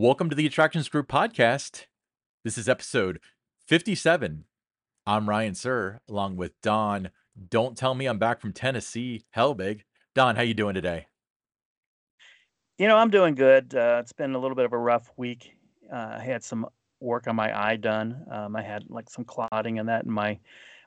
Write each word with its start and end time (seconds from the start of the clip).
Welcome 0.00 0.30
to 0.30 0.36
the 0.36 0.46
Attractions 0.46 0.88
Group 0.88 1.08
podcast. 1.08 1.86
This 2.44 2.56
is 2.56 2.68
episode 2.68 3.18
57. 3.66 4.44
I'm 5.04 5.28
Ryan 5.28 5.56
Sir, 5.56 5.98
along 6.08 6.36
with 6.36 6.52
Don. 6.62 7.10
Don't 7.50 7.76
tell 7.76 7.96
me 7.96 8.06
I'm 8.06 8.20
back 8.20 8.40
from 8.40 8.52
Tennessee. 8.52 9.24
Helbig. 9.36 9.80
Don, 10.14 10.36
how 10.36 10.42
you 10.42 10.54
doing 10.54 10.74
today? 10.76 11.08
You 12.78 12.86
know, 12.86 12.96
I'm 12.96 13.10
doing 13.10 13.34
good. 13.34 13.74
Uh, 13.74 13.98
it's 14.00 14.12
been 14.12 14.36
a 14.36 14.38
little 14.38 14.54
bit 14.54 14.66
of 14.66 14.72
a 14.72 14.78
rough 14.78 15.10
week. 15.16 15.50
Uh, 15.92 16.18
I 16.20 16.22
had 16.22 16.44
some 16.44 16.66
work 17.00 17.26
on 17.26 17.34
my 17.34 17.52
eye 17.52 17.74
done. 17.74 18.24
Um, 18.30 18.54
I 18.54 18.62
had 18.62 18.84
like 18.88 19.10
some 19.10 19.24
clotting 19.24 19.80
and 19.80 19.88
that 19.88 20.04
in 20.04 20.12
my 20.12 20.38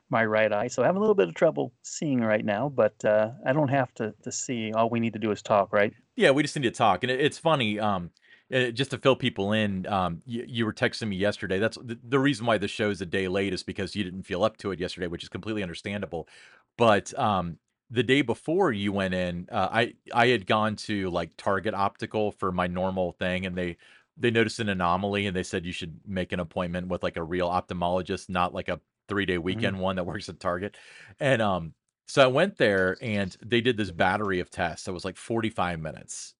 my 0.08 0.24
right 0.24 0.50
eye, 0.50 0.68
so 0.68 0.82
I 0.82 0.86
have 0.86 0.96
a 0.96 1.00
little 1.00 1.14
bit 1.14 1.28
of 1.28 1.34
trouble 1.34 1.74
seeing 1.82 2.22
right 2.22 2.46
now. 2.46 2.70
But 2.70 3.04
uh, 3.04 3.32
I 3.44 3.52
don't 3.52 3.68
have 3.68 3.92
to 3.96 4.14
to 4.22 4.32
see. 4.32 4.72
All 4.72 4.88
we 4.88 5.00
need 5.00 5.12
to 5.12 5.18
do 5.18 5.32
is 5.32 5.42
talk, 5.42 5.70
right? 5.70 5.92
Yeah, 6.16 6.30
we 6.30 6.42
just 6.42 6.56
need 6.56 6.62
to 6.62 6.70
talk, 6.70 7.04
and 7.04 7.10
it, 7.10 7.20
it's 7.20 7.36
funny. 7.36 7.78
Um, 7.78 8.10
uh, 8.52 8.70
just 8.70 8.90
to 8.90 8.98
fill 8.98 9.16
people 9.16 9.52
in, 9.52 9.86
um, 9.86 10.20
you, 10.26 10.44
you 10.46 10.66
were 10.66 10.72
texting 10.72 11.08
me 11.08 11.16
yesterday. 11.16 11.58
That's 11.58 11.78
the, 11.78 11.98
the 12.02 12.18
reason 12.18 12.46
why 12.46 12.58
the 12.58 12.68
show's 12.68 13.00
a 13.00 13.06
day 13.06 13.28
late 13.28 13.52
is 13.54 13.62
because 13.62 13.96
you 13.96 14.04
didn't 14.04 14.24
feel 14.24 14.44
up 14.44 14.56
to 14.58 14.70
it 14.72 14.80
yesterday, 14.80 15.06
which 15.06 15.22
is 15.22 15.28
completely 15.28 15.62
understandable. 15.62 16.28
But 16.76 17.16
um, 17.18 17.58
the 17.90 18.02
day 18.02 18.22
before 18.22 18.72
you 18.72 18.92
went 18.92 19.14
in, 19.14 19.48
uh, 19.50 19.68
I 19.70 19.94
I 20.12 20.28
had 20.28 20.46
gone 20.46 20.76
to 20.76 21.10
like 21.10 21.36
Target 21.36 21.74
Optical 21.74 22.32
for 22.32 22.52
my 22.52 22.66
normal 22.66 23.12
thing, 23.12 23.46
and 23.46 23.56
they 23.56 23.76
they 24.16 24.30
noticed 24.30 24.60
an 24.60 24.68
anomaly, 24.68 25.26
and 25.26 25.36
they 25.36 25.42
said 25.42 25.64
you 25.66 25.72
should 25.72 26.00
make 26.06 26.32
an 26.32 26.40
appointment 26.40 26.88
with 26.88 27.02
like 27.02 27.16
a 27.16 27.22
real 27.22 27.48
ophthalmologist, 27.48 28.28
not 28.28 28.54
like 28.54 28.68
a 28.68 28.80
three 29.08 29.26
day 29.26 29.38
hmm 29.50 29.72
weekend 29.72 29.78
one 29.78 29.96
that 29.96 30.04
works 30.04 30.28
at 30.28 30.40
Target. 30.40 30.76
And 31.20 31.40
um, 31.42 31.74
so 32.06 32.22
I 32.22 32.26
went 32.26 32.56
there, 32.58 32.96
and 33.00 33.36
they 33.44 33.60
did 33.60 33.76
this 33.76 33.90
battery 33.90 34.40
of 34.40 34.50
tests. 34.50 34.88
It 34.88 34.92
was 34.92 35.04
like 35.04 35.16
45 35.16 35.80
minutes 35.80 36.34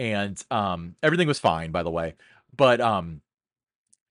and 0.00 0.42
um, 0.50 0.96
everything 1.04 1.28
was 1.28 1.40
fine, 1.40 1.72
by 1.72 1.84
the 1.84 1.92
way. 1.92 2.16
But 2.56 2.80
um, 2.80 3.22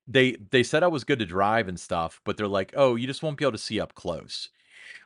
they 0.07 0.33
they 0.33 0.63
said 0.63 0.83
I 0.83 0.87
was 0.87 1.03
good 1.03 1.19
to 1.19 1.25
drive 1.25 1.67
and 1.67 1.79
stuff, 1.79 2.21
but 2.25 2.37
they're 2.37 2.47
like, 2.47 2.73
"Oh, 2.75 2.95
you 2.95 3.07
just 3.07 3.23
won't 3.23 3.37
be 3.37 3.45
able 3.45 3.53
to 3.53 3.57
see 3.57 3.79
up 3.79 3.95
close." 3.95 4.49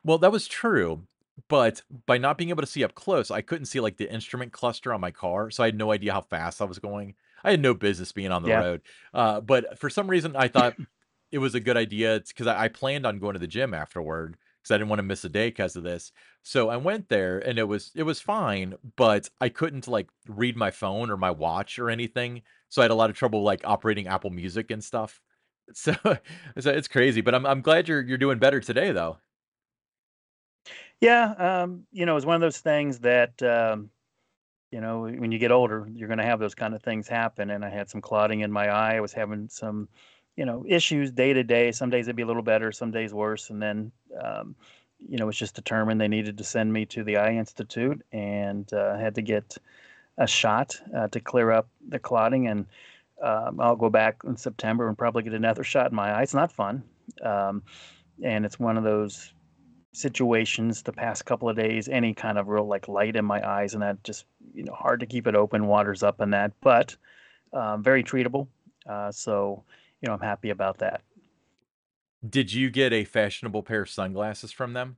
Well, 0.03 0.17
that 0.19 0.31
was 0.31 0.47
true, 0.47 1.07
but 1.49 1.83
by 2.05 2.17
not 2.17 2.37
being 2.37 2.49
able 2.49 2.61
to 2.63 2.67
see 2.67 2.83
up 2.83 2.95
close, 2.95 3.31
I 3.31 3.41
couldn't 3.41 3.65
see 3.67 3.79
like 3.79 3.97
the 3.97 4.11
instrument 4.11 4.53
cluster 4.53 4.93
on 4.93 5.01
my 5.01 5.11
car, 5.11 5.51
so 5.51 5.63
I 5.63 5.67
had 5.67 5.77
no 5.77 5.91
idea 5.91 6.13
how 6.13 6.21
fast 6.21 6.61
I 6.61 6.65
was 6.65 6.79
going. 6.79 7.15
I 7.43 7.51
had 7.51 7.61
no 7.61 7.73
business 7.73 8.11
being 8.11 8.31
on 8.31 8.43
the 8.43 8.49
Yeah. 8.49 8.63
road, 8.63 8.81
uh, 9.13 9.41
but 9.41 9.79
for 9.79 9.89
some 9.89 10.09
reason, 10.09 10.35
I 10.35 10.47
thought 10.47 10.77
it 11.31 11.39
was 11.39 11.55
a 11.55 11.59
good 11.59 11.77
idea. 11.77 12.21
Because 12.27 12.47
I, 12.47 12.65
I 12.65 12.67
planned 12.69 13.05
on 13.05 13.19
going 13.19 13.33
to 13.33 13.39
the 13.39 13.47
gym 13.47 13.73
afterward 13.73 14.37
because 14.63 14.73
I 14.73 14.77
didn't 14.77 14.89
want 14.89 14.99
to 14.99 15.03
miss 15.03 15.25
a 15.25 15.29
day 15.29 15.49
because 15.49 15.75
of 15.75 15.83
this. 15.83 16.11
So 16.43 16.69
I 16.69 16.77
went 16.77 17.09
there 17.09 17.39
and 17.39 17.59
it 17.59 17.65
was 17.65 17.91
it 17.95 18.03
was 18.03 18.21
fine, 18.21 18.75
but 18.95 19.29
I 19.41 19.49
couldn't 19.49 19.87
like 19.87 20.09
read 20.27 20.55
my 20.55 20.71
phone 20.71 21.11
or 21.11 21.17
my 21.17 21.31
watch 21.31 21.79
or 21.79 21.89
anything. 21.89 22.41
So 22.69 22.81
I 22.81 22.85
had 22.85 22.91
a 22.91 22.95
lot 22.95 23.09
of 23.09 23.15
trouble 23.17 23.43
like 23.43 23.61
operating 23.65 24.07
Apple 24.07 24.31
Music 24.31 24.71
and 24.71 24.83
stuff. 24.83 25.21
So, 25.73 25.93
so 26.59 26.71
it's 26.71 26.89
crazy, 26.89 27.21
but 27.21 27.33
I'm 27.33 27.45
I'm 27.45 27.61
glad 27.61 27.87
you're 27.87 28.01
you're 28.01 28.17
doing 28.17 28.37
better 28.37 28.59
today 28.59 28.91
though. 28.91 29.17
Yeah. 30.99 31.33
Um, 31.63 31.85
you 31.91 32.05
know, 32.05 32.15
it's 32.15 32.25
one 32.25 32.35
of 32.35 32.41
those 32.41 32.59
things 32.59 32.99
that 32.99 33.41
um, 33.43 33.89
you 34.71 34.81
know 34.81 35.01
when 35.01 35.31
you 35.31 35.39
get 35.39 35.51
older, 35.51 35.87
you're 35.93 36.07
going 36.07 36.19
to 36.19 36.25
have 36.25 36.39
those 36.39 36.55
kind 36.55 36.73
of 36.73 36.81
things 36.81 37.07
happen. 37.07 37.49
And 37.49 37.63
I 37.65 37.69
had 37.69 37.89
some 37.89 38.01
clotting 38.01 38.41
in 38.41 38.51
my 38.51 38.69
eye. 38.69 38.95
I 38.95 39.01
was 39.01 39.13
having 39.13 39.49
some, 39.49 39.89
you 40.35 40.45
know, 40.45 40.65
issues 40.67 41.11
day 41.11 41.33
to 41.33 41.43
day. 41.43 41.71
Some 41.71 41.89
days 41.89 42.07
it'd 42.07 42.15
be 42.15 42.23
a 42.23 42.27
little 42.27 42.41
better, 42.41 42.71
some 42.71 42.91
days 42.91 43.13
worse. 43.13 43.49
And 43.49 43.61
then, 43.61 43.91
um, 44.21 44.55
you 44.99 45.17
know, 45.17 45.25
it 45.25 45.27
was 45.27 45.37
just 45.37 45.55
determined 45.55 45.99
they 45.99 46.07
needed 46.07 46.37
to 46.37 46.43
send 46.43 46.71
me 46.71 46.85
to 46.87 47.03
the 47.03 47.17
Eye 47.17 47.33
Institute, 47.33 48.01
and 48.11 48.71
uh, 48.73 48.97
had 48.97 49.15
to 49.15 49.21
get 49.21 49.57
a 50.17 50.27
shot 50.27 50.79
uh, 50.95 51.07
to 51.09 51.19
clear 51.19 51.51
up 51.51 51.67
the 51.89 51.99
clotting. 51.99 52.47
And 52.47 52.65
um, 53.21 53.59
I'll 53.59 53.75
go 53.75 53.89
back 53.89 54.21
in 54.25 54.37
September 54.37 54.87
and 54.87 54.97
probably 54.97 55.23
get 55.23 55.33
another 55.33 55.63
shot 55.63 55.91
in 55.91 55.95
my 55.95 56.11
eye. 56.11 56.23
It's 56.23 56.33
not 56.33 56.51
fun. 56.51 56.83
Um, 57.21 57.63
and 58.23 58.45
it's 58.45 58.59
one 58.59 58.77
of 58.77 58.83
those 58.83 59.33
situations 59.91 60.81
the 60.81 60.91
past 60.91 61.25
couple 61.25 61.49
of 61.49 61.55
days, 61.55 61.87
any 61.87 62.13
kind 62.13 62.37
of 62.37 62.47
real 62.47 62.67
like 62.67 62.87
light 62.87 63.15
in 63.15 63.25
my 63.25 63.47
eyes, 63.47 63.73
and 63.73 63.83
that 63.83 64.03
just, 64.03 64.25
you 64.53 64.63
know, 64.63 64.73
hard 64.73 64.99
to 65.01 65.05
keep 65.05 65.27
it 65.27 65.35
open, 65.35 65.67
water's 65.67 66.03
up 66.03 66.19
and 66.19 66.33
that, 66.33 66.51
but 66.61 66.95
um, 67.53 67.83
very 67.83 68.03
treatable. 68.03 68.47
Uh, 68.89 69.11
so, 69.11 69.63
you 70.03 70.09
know, 70.09 70.13
I'm 70.15 70.19
happy 70.19 70.49
about 70.49 70.79
that. 70.79 71.01
Did 72.29 72.53
you 72.53 72.69
get 72.69 72.91
a 72.93 73.05
fashionable 73.05 73.63
pair 73.63 73.81
of 73.81 73.89
sunglasses 73.89 74.51
from 74.51 74.73
them? 74.73 74.97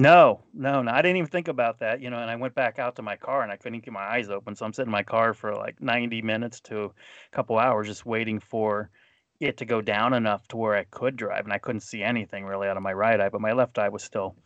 No, 0.00 0.44
no, 0.54 0.82
no, 0.82 0.92
I 0.92 1.02
didn't 1.02 1.16
even 1.16 1.28
think 1.28 1.48
about 1.48 1.80
that, 1.80 2.00
you 2.00 2.08
know, 2.08 2.18
and 2.18 2.30
I 2.30 2.36
went 2.36 2.54
back 2.54 2.78
out 2.78 2.94
to 2.96 3.02
my 3.02 3.16
car 3.16 3.42
and 3.42 3.50
I 3.50 3.56
couldn't 3.56 3.80
keep 3.80 3.92
my 3.92 4.08
eyes 4.08 4.30
open. 4.30 4.54
So 4.54 4.64
I'm 4.64 4.72
sitting 4.72 4.88
in 4.88 4.92
my 4.92 5.02
car 5.02 5.34
for 5.34 5.56
like 5.56 5.80
90 5.82 6.22
minutes 6.22 6.60
to 6.62 6.84
a 6.84 7.36
couple 7.36 7.58
hours 7.58 7.88
just 7.88 8.06
waiting 8.06 8.38
for 8.38 8.90
it 9.40 9.56
to 9.56 9.64
go 9.64 9.80
down 9.80 10.14
enough 10.14 10.46
to 10.48 10.56
where 10.56 10.76
I 10.76 10.84
could 10.84 11.16
drive. 11.16 11.42
And 11.44 11.52
I 11.52 11.58
couldn't 11.58 11.80
see 11.80 12.04
anything 12.04 12.44
really 12.44 12.68
out 12.68 12.76
of 12.76 12.82
my 12.84 12.92
right 12.92 13.20
eye, 13.20 13.28
but 13.28 13.40
my 13.40 13.52
left 13.52 13.78
eye 13.78 13.88
was 13.88 14.04
still, 14.04 14.36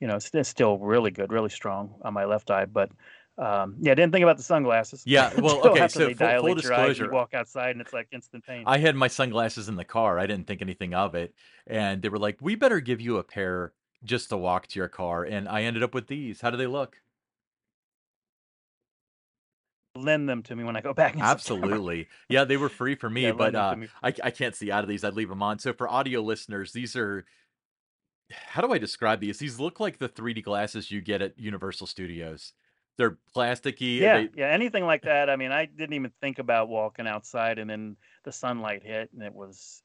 you 0.00 0.06
know, 0.06 0.16
it's 0.16 0.48
still 0.48 0.78
really 0.78 1.10
good, 1.10 1.30
really 1.30 1.50
strong 1.50 1.94
on 2.02 2.14
my 2.14 2.24
left 2.24 2.50
eye. 2.50 2.64
But 2.64 2.90
um, 3.38 3.76
yeah, 3.80 3.92
I 3.92 3.94
didn't 3.94 4.12
think 4.12 4.22
about 4.22 4.36
the 4.36 4.42
sunglasses 4.42 5.02
Yeah, 5.06 5.32
well, 5.40 5.66
okay, 5.68 5.88
so 5.88 6.12
full, 6.14 6.54
full 6.54 6.72
eyes. 6.74 6.98
You 6.98 7.10
walk 7.10 7.32
outside 7.32 7.70
and 7.70 7.80
it's 7.80 7.92
like 7.92 8.08
instant 8.12 8.44
pain. 8.44 8.64
I 8.66 8.78
had 8.78 8.94
my 8.94 9.08
sunglasses 9.08 9.68
in 9.68 9.76
the 9.76 9.84
car. 9.84 10.18
I 10.18 10.26
didn't 10.26 10.46
think 10.46 10.60
anything 10.60 10.92
of 10.94 11.14
it. 11.14 11.34
And 11.66 12.02
they 12.02 12.10
were 12.10 12.18
like, 12.18 12.38
"We 12.40 12.56
better 12.56 12.80
give 12.80 13.00
you 13.00 13.16
a 13.16 13.24
pair 13.24 13.72
just 14.04 14.28
to 14.28 14.36
walk 14.36 14.66
to 14.68 14.78
your 14.78 14.88
car." 14.88 15.24
And 15.24 15.48
I 15.48 15.62
ended 15.62 15.82
up 15.82 15.94
with 15.94 16.08
these. 16.08 16.42
How 16.42 16.50
do 16.50 16.58
they 16.58 16.66
look? 16.66 16.98
Lend 19.94 20.28
them 20.28 20.42
to 20.44 20.56
me 20.56 20.64
when 20.64 20.76
I 20.76 20.82
go 20.82 20.92
back. 20.92 21.16
Absolutely. 21.18 22.08
Yeah, 22.28 22.44
they 22.44 22.58
were 22.58 22.68
free 22.68 22.94
for 22.96 23.08
me, 23.10 23.24
Yeah, 23.24 23.32
but 23.32 23.54
uh 23.54 23.76
me. 23.76 23.88
I 24.02 24.12
I 24.22 24.30
can't 24.30 24.54
see 24.54 24.70
out 24.70 24.84
of 24.84 24.88
these. 24.88 25.04
I'd 25.04 25.14
leave 25.14 25.30
them 25.30 25.42
on. 25.42 25.58
So 25.58 25.72
for 25.72 25.88
audio 25.88 26.20
listeners, 26.20 26.72
these 26.72 26.96
are 26.96 27.24
how 28.30 28.60
do 28.60 28.72
I 28.72 28.78
describe 28.78 29.20
these? 29.20 29.38
These 29.38 29.58
look 29.58 29.80
like 29.80 29.98
the 29.98 30.08
3D 30.08 30.42
glasses 30.42 30.90
you 30.90 31.00
get 31.00 31.22
at 31.22 31.38
Universal 31.38 31.86
Studios. 31.86 32.52
They're 32.96 33.18
plasticky. 33.34 33.98
Yeah, 33.98 34.10
They 34.10 34.30
yeah, 34.34 34.46
anything 34.48 34.86
like 34.86 35.02
that. 35.02 35.28
I 35.28 35.36
mean, 35.36 35.52
I 35.52 35.66
didn't 35.66 35.92
even 35.94 36.12
think 36.20 36.38
about 36.38 36.68
walking 36.68 37.06
outside, 37.06 37.58
and 37.58 37.68
then 37.68 37.96
the 38.24 38.32
sunlight 38.32 38.82
hit, 38.82 39.10
and 39.12 39.22
it 39.22 39.34
was, 39.34 39.82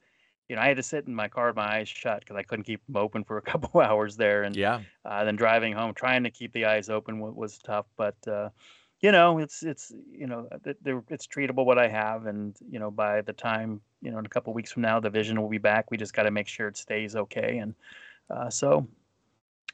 you 0.48 0.56
know, 0.56 0.62
I 0.62 0.68
had 0.68 0.78
to 0.78 0.84
sit 0.84 1.08
in 1.08 1.14
my 1.14 1.28
car 1.28 1.48
with 1.48 1.58
my 1.58 1.78
eyes 1.80 1.90
shut 1.90 2.22
because 2.22 2.38
I 2.38 2.44
couldn't 2.44 2.64
keep 2.66 2.86
them 2.86 2.96
open 2.96 3.24
for 3.26 3.38
a 3.38 3.42
couple 3.52 3.82
hours 3.82 4.16
there, 4.16 4.44
and 4.44 4.58
yeah. 4.58 4.82
uh, 5.04 5.24
then 5.26 5.36
driving 5.36 5.74
home, 5.74 5.94
trying 5.94 6.24
to 6.24 6.32
keep 6.32 6.54
the 6.54 6.66
eyes 6.66 6.90
open 6.90 7.20
wa- 7.20 7.32
was 7.32 7.58
tough. 7.58 7.86
But 7.98 8.16
uh, 8.28 8.50
you 9.02 9.12
know, 9.12 9.40
it's 9.40 9.62
it's 9.62 9.92
you 10.10 10.28
know, 10.28 10.48
it's 11.10 11.28
treatable 11.28 11.66
what 11.66 11.78
I 11.78 11.90
have, 11.90 12.28
and 12.28 12.56
you 12.70 12.80
know, 12.80 12.90
by 12.92 13.22
the 13.22 13.34
time 13.34 13.82
you 14.02 14.12
know, 14.12 14.20
in 14.20 14.26
a 14.26 14.30
couple 14.30 14.54
weeks 14.54 14.72
from 14.72 14.84
now, 14.84 15.02
the 15.02 15.10
vision 15.10 15.42
will 15.42 15.50
be 15.50 15.58
back. 15.58 15.92
We 15.92 15.98
just 15.98 16.14
got 16.14 16.24
to 16.24 16.32
make 16.32 16.48
sure 16.48 16.70
it 16.70 16.78
stays 16.78 17.16
okay, 17.18 17.58
and 17.58 17.76
uh, 18.30 18.50
so 18.50 18.88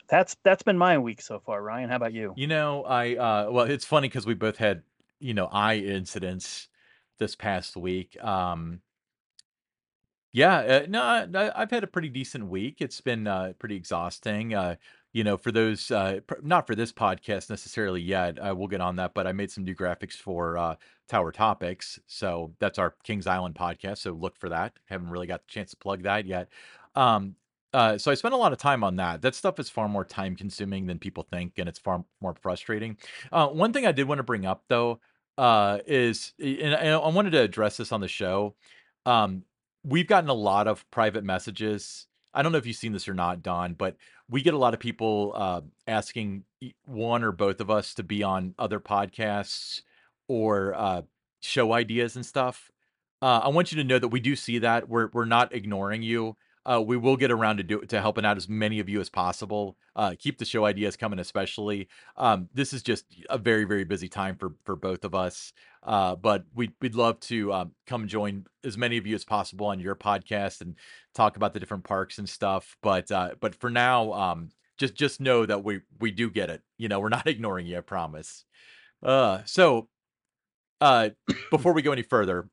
that's 0.08 0.36
that's 0.44 0.64
been 0.64 0.78
my 0.78 0.98
week 0.98 1.22
so 1.22 1.40
far. 1.40 1.62
Ryan, 1.62 1.90
how 1.90 1.96
about 1.96 2.14
you? 2.14 2.34
You 2.36 2.48
know, 2.48 2.84
I 2.84 3.16
uh 3.16 3.52
well, 3.52 3.66
it's 3.66 3.86
funny 3.86 4.08
because 4.08 4.26
we 4.26 4.34
both 4.34 4.58
had, 4.58 4.84
you 5.20 5.34
know, 5.34 5.48
eye 5.52 5.78
incidents 5.78 6.68
this 7.20 7.36
past 7.36 7.76
week. 7.76 8.22
Um 8.24 8.82
Yeah, 10.32 10.58
uh, 10.58 10.86
no, 10.90 11.02
I, 11.04 11.52
I've 11.56 11.70
had 11.72 11.84
a 11.84 11.88
pretty 11.88 12.10
decent 12.10 12.48
week. 12.48 12.78
It's 12.82 13.02
been 13.02 13.28
uh, 13.28 13.54
pretty 13.60 13.76
exhausting. 13.76 14.56
Uh, 14.56 14.76
you 15.12 15.24
know, 15.24 15.38
for 15.38 15.52
those, 15.52 15.92
uh, 15.92 16.22
pr- 16.26 16.42
not 16.42 16.66
for 16.66 16.74
this 16.74 16.92
podcast 16.92 17.52
necessarily 17.52 18.02
yet. 18.02 18.40
Uh, 18.40 18.56
we'll 18.58 18.68
get 18.68 18.82
on 18.82 18.96
that, 18.96 19.14
but 19.14 19.28
I 19.28 19.32
made 19.32 19.52
some 19.52 19.64
new 19.64 19.76
graphics 19.76 20.14
for 20.16 20.58
uh, 20.58 20.76
Tower 21.08 21.32
Topics. 21.32 22.00
So 22.08 22.56
that's 22.60 22.80
our 22.80 22.96
Kings 23.04 23.28
Island 23.28 23.54
podcast. 23.54 24.00
So 24.00 24.14
look 24.14 24.36
for 24.40 24.50
that. 24.50 24.74
Haven't 24.86 25.12
really 25.12 25.28
got 25.28 25.42
the 25.42 25.52
chance 25.52 25.70
to 25.70 25.78
plug 25.78 26.02
that 26.04 26.26
yet. 26.26 26.50
Um, 26.96 27.36
uh, 27.74 27.98
so 27.98 28.12
I 28.12 28.14
spent 28.14 28.34
a 28.34 28.38
lot 28.38 28.54
of 28.54 28.60
time 28.60 28.84
on 28.84 28.98
that. 28.98 29.22
That 29.22 29.36
stuff 29.36 29.60
is 29.60 29.70
far 29.70 29.90
more 29.90 30.06
time 30.06 30.36
consuming 30.36 30.86
than 30.86 31.00
people 31.00 31.24
think, 31.24 31.54
and 31.58 31.68
it's 31.68 31.80
far 31.80 32.06
more 32.22 32.36
frustrating. 32.42 32.98
Uh, 33.32 33.48
one 33.48 33.74
thing 33.74 33.86
I 33.86 33.92
did 33.92 34.08
want 34.08 34.20
to 34.20 34.24
bring 34.24 34.46
up 34.46 34.64
though 34.68 35.00
uh, 35.38 35.80
is, 35.88 36.34
and 36.40 36.76
I 36.76 37.08
wanted 37.08 37.32
to 37.32 37.42
address 37.42 37.78
this 37.78 37.92
on 37.92 38.02
the 38.02 38.08
show. 38.08 38.56
Um, 39.06 39.44
We've 39.86 40.08
gotten 40.08 40.30
a 40.30 40.34
lot 40.34 40.70
of 40.70 40.90
private 40.92 41.26
messages. 41.26 42.08
I 42.34 42.42
don't 42.42 42.54
know 42.54 42.58
if 42.58 42.66
you've 42.66 42.78
seen 42.78 42.94
this 42.94 43.10
or 43.10 43.14
not, 43.14 43.44
Don, 43.44 43.74
but 43.74 43.98
we 44.30 44.42
get 44.42 44.54
a 44.54 44.58
lot 44.58 44.74
of 44.74 44.80
people 44.80 45.34
uh, 45.36 45.60
asking 45.88 46.46
one 46.86 47.22
or 47.22 47.34
both 47.34 47.60
of 47.60 47.70
us 47.70 47.94
to 47.96 48.04
be 48.04 48.24
on 48.24 48.56
other 48.58 48.80
podcasts 48.80 49.82
or 50.30 50.74
uh, 50.74 51.02
show 51.42 51.74
ideas 51.74 52.16
and 52.16 52.26
stuff. 52.26 52.72
I 53.22 53.50
want 53.50 53.72
you 53.72 53.78
to 53.78 53.84
know 53.84 54.00
that 54.00 54.08
we 54.08 54.20
do 54.20 54.36
see 54.36 54.60
that. 54.60 54.88
We're 54.90 55.10
we're 55.14 55.26
not 55.26 55.54
ignoring 55.54 56.04
you. 56.04 56.36
Uh, 56.66 56.82
we 56.86 56.96
will 56.98 57.18
get 57.18 57.32
around 57.32 57.58
to 57.58 57.64
do 57.64 57.82
to 57.82 58.00
helping 58.00 58.26
out 58.26 58.38
as 58.38 58.48
many 58.48 58.80
of 58.80 58.88
you 58.90 59.00
as 59.02 59.10
possible. 59.10 59.78
Uh, 59.96 60.16
keep 60.18 60.38
the 60.38 60.46
show 60.46 60.66
ideas 60.66 60.96
coming, 60.96 61.20
especially. 61.20 61.88
Um, 62.18 62.50
this 62.54 62.74
is 62.74 62.82
just 62.84 63.06
a 63.30 63.38
very 63.38 63.66
very 63.66 63.84
busy 63.84 64.08
time 64.08 64.36
for 64.38 64.56
for 64.64 64.76
both 64.76 65.04
of 65.04 65.14
us. 65.16 65.54
Uh, 65.84 66.16
but 66.16 66.46
we'd 66.54 66.74
we'd 66.82 66.96
love 66.96 67.20
to 67.22 67.52
um, 67.54 67.72
come 67.86 68.08
join 68.08 68.46
as 68.64 68.78
many 68.78 68.98
of 68.98 69.06
you 69.06 69.16
as 69.16 69.26
possible 69.26 69.68
on 69.68 69.80
your 69.80 69.96
podcast 69.96 70.62
and 70.62 70.76
talk 71.14 71.36
about 71.36 71.54
the 71.54 71.60
different 71.60 71.84
parks 71.84 72.18
and 72.18 72.30
stuff. 72.30 72.78
But 72.82 73.12
uh, 73.12 73.32
but 73.42 73.56
for 73.56 73.70
now, 73.70 74.14
um, 74.14 74.50
just 74.78 74.96
just 74.96 75.20
know 75.20 75.46
that 75.46 75.64
we 75.64 75.82
we 76.00 76.12
do 76.12 76.30
get 76.30 76.50
it. 76.50 76.62
You 76.78 76.88
know, 76.88 77.00
we're 77.00 77.10
not 77.10 77.28
ignoring 77.28 77.68
you. 77.68 77.78
I 77.78 77.82
promise. 77.82 78.46
Uh, 79.04 79.42
so 79.46 79.90
Uh, 80.82 81.10
before 81.50 81.74
we 81.74 81.82
go 81.82 81.92
any 81.92 82.02
further, 82.02 82.50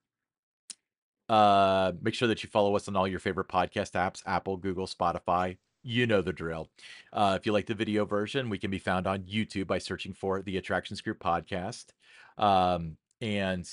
uh, 1.31 1.93
make 2.03 2.15
sure 2.15 2.27
that 2.27 2.43
you 2.43 2.49
follow 2.49 2.75
us 2.75 2.89
on 2.89 2.97
all 2.97 3.07
your 3.07 3.21
favorite 3.21 3.49
podcast 3.49 3.93
apps: 3.93 4.21
Apple, 4.27 4.57
Google, 4.57 4.87
Spotify. 4.87 5.57
You 5.83 6.07
know 6.07 6.23
the 6.23 6.33
drill. 6.33 6.69
Uh, 7.13 7.39
if 7.39 7.47
you 7.47 7.53
like 7.53 7.67
the 7.67 7.75
video 7.75 8.05
version, 8.05 8.51
we 8.51 8.59
can 8.59 8.71
be 8.71 8.81
found 8.81 9.07
on 9.07 9.21
YouTube 9.21 9.69
by 9.69 9.79
searching 9.79 10.13
for 10.13 10.43
the 10.43 10.57
Attractions 10.57 11.01
Group 11.01 11.21
Podcast. 11.21 11.87
Um, 12.37 12.97
and 13.21 13.71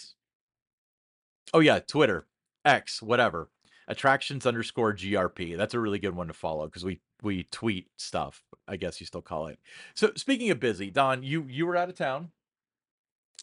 oh 1.51 1.59
yeah, 1.59 1.80
Twitter, 1.80 2.27
X, 2.63 3.01
whatever. 3.01 3.50
Attractions 3.88 4.45
underscore 4.45 4.94
GRP. 4.94 5.57
That's 5.57 5.74
a 5.74 5.80
really 5.80 6.00
good 6.00 6.15
one 6.15 6.27
to 6.27 6.33
follow 6.33 6.68
because 6.68 6.86
we 6.86 7.01
we 7.24 7.48
tweet 7.51 7.88
stuff. 7.98 8.44
I 8.68 8.77
guess 8.77 9.00
you 9.00 9.07
still 9.07 9.24
call 9.24 9.48
it. 9.48 9.57
So 9.95 10.12
speaking 10.15 10.51
of 10.51 10.59
busy, 10.59 10.92
Don, 10.92 11.24
you 11.24 11.45
you 11.50 11.65
were 11.65 11.75
out 11.75 11.89
of 11.89 11.95
town. 11.95 12.30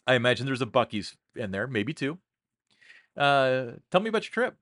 I 0.07 0.15
imagine 0.15 0.47
there's 0.47 0.63
a 0.63 0.67
Buc-ee's 0.67 1.17
in 1.35 1.51
there, 1.51 1.67
maybe 1.67 1.93
two. 1.93 2.19
Uh, 3.17 3.73
tell 3.91 4.01
me 4.01 4.09
about 4.09 4.25
your 4.25 4.33
trip. 4.33 4.57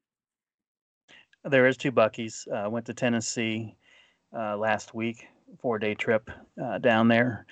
There 1.44 1.66
is 1.66 1.76
two 1.76 1.92
Buc-ee's. 1.92 2.46
Uh, 2.52 2.68
went 2.70 2.86
to 2.86 2.94
Tennessee 2.94 3.76
uh, 4.36 4.56
last 4.56 4.94
week, 4.94 5.26
four 5.60 5.78
day 5.78 5.94
trip 5.94 6.30
uh, 6.62 6.78
down 6.78 7.08
there, 7.08 7.46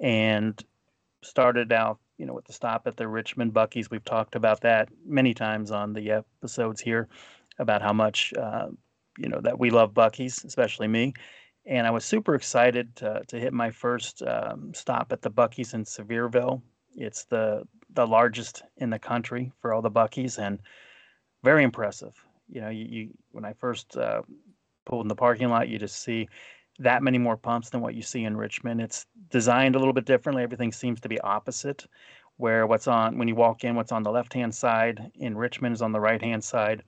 and 0.00 0.60
started 1.22 1.72
out, 1.72 1.98
you 2.16 2.26
know, 2.26 2.32
with 2.32 2.46
the 2.46 2.52
stop 2.52 2.86
at 2.86 2.96
the 2.96 3.06
Richmond 3.06 3.52
Buc-ee's. 3.54 3.90
We've 3.90 4.04
talked 4.04 4.34
about 4.34 4.60
that 4.62 4.88
many 5.06 5.34
times 5.34 5.70
on 5.70 5.92
the 5.92 6.10
episodes 6.10 6.80
here 6.80 7.08
about 7.58 7.82
how 7.82 7.92
much, 7.92 8.32
uh, 8.34 8.68
you 9.18 9.28
know, 9.28 9.40
that 9.40 9.58
we 9.58 9.70
love 9.70 9.94
Buc-ee's, 9.94 10.44
especially 10.44 10.88
me. 10.88 11.14
And 11.66 11.86
I 11.86 11.90
was 11.90 12.04
super 12.04 12.34
excited 12.34 12.96
to, 12.96 13.22
to 13.28 13.38
hit 13.38 13.52
my 13.52 13.70
first 13.70 14.22
um, 14.22 14.72
stop 14.74 15.12
at 15.12 15.22
the 15.22 15.30
Buc-ee's 15.30 15.74
in 15.74 15.84
Sevierville. 15.84 16.62
It's 16.96 17.24
the 17.24 17.64
the 17.98 18.06
largest 18.06 18.62
in 18.76 18.90
the 18.90 18.98
country 18.98 19.50
for 19.60 19.74
all 19.74 19.82
the 19.82 19.90
Buc-ee's, 19.90 20.38
and 20.38 20.60
very 21.42 21.64
impressive. 21.64 22.14
You 22.48 22.60
know, 22.60 22.68
you, 22.68 22.84
you 22.84 23.08
when 23.32 23.44
I 23.44 23.54
first 23.54 23.96
uh, 23.96 24.22
pulled 24.86 25.04
in 25.04 25.08
the 25.08 25.16
parking 25.16 25.48
lot, 25.48 25.68
you 25.68 25.80
just 25.80 26.00
see 26.04 26.28
that 26.78 27.02
many 27.02 27.18
more 27.18 27.36
pumps 27.36 27.70
than 27.70 27.80
what 27.80 27.96
you 27.96 28.02
see 28.02 28.22
in 28.22 28.36
Richmond. 28.36 28.80
It's 28.80 29.04
designed 29.30 29.74
a 29.74 29.80
little 29.80 29.92
bit 29.92 30.04
differently. 30.04 30.44
Everything 30.44 30.70
seems 30.70 31.00
to 31.00 31.08
be 31.08 31.20
opposite. 31.22 31.86
Where 32.36 32.68
what's 32.68 32.86
on 32.86 33.18
when 33.18 33.26
you 33.26 33.34
walk 33.34 33.64
in, 33.64 33.74
what's 33.74 33.90
on 33.90 34.04
the 34.04 34.12
left 34.12 34.32
hand 34.32 34.54
side 34.54 35.10
in 35.16 35.36
Richmond 35.36 35.74
is 35.74 35.82
on 35.82 35.90
the 35.90 35.98
right 35.98 36.22
hand 36.22 36.44
side 36.44 36.84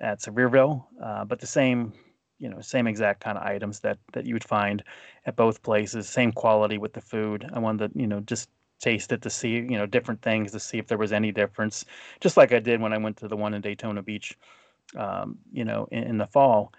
at 0.00 0.20
Sevierville, 0.20 0.84
uh, 1.02 1.24
but 1.24 1.40
the 1.40 1.48
same 1.48 1.92
you 2.38 2.48
know 2.48 2.60
same 2.60 2.86
exact 2.86 3.24
kind 3.24 3.36
of 3.36 3.44
items 3.44 3.80
that 3.80 3.98
that 4.12 4.24
you 4.24 4.34
would 4.34 4.44
find 4.44 4.84
at 5.26 5.34
both 5.34 5.62
places 5.62 6.08
same 6.08 6.32
quality 6.32 6.78
with 6.78 6.92
the 6.92 7.00
food 7.00 7.48
i 7.52 7.58
wanted 7.60 7.92
to 7.92 7.98
you 7.98 8.08
know 8.08 8.20
just 8.20 8.48
taste 8.80 9.12
it 9.12 9.22
to 9.22 9.30
see 9.30 9.50
you 9.50 9.78
know 9.78 9.86
different 9.86 10.20
things 10.20 10.52
to 10.52 10.60
see 10.60 10.78
if 10.78 10.86
there 10.86 10.98
was 10.98 11.12
any 11.12 11.32
difference 11.32 11.84
just 12.20 12.36
like 12.36 12.52
i 12.52 12.58
did 12.58 12.80
when 12.80 12.92
i 12.92 12.98
went 12.98 13.16
to 13.16 13.28
the 13.28 13.36
one 13.36 13.54
in 13.54 13.60
daytona 13.60 14.02
beach 14.02 14.36
um, 14.96 15.38
you 15.52 15.64
know 15.64 15.88
in, 15.90 16.04
in, 16.04 16.18
the 16.18 16.26
fall. 16.26 16.72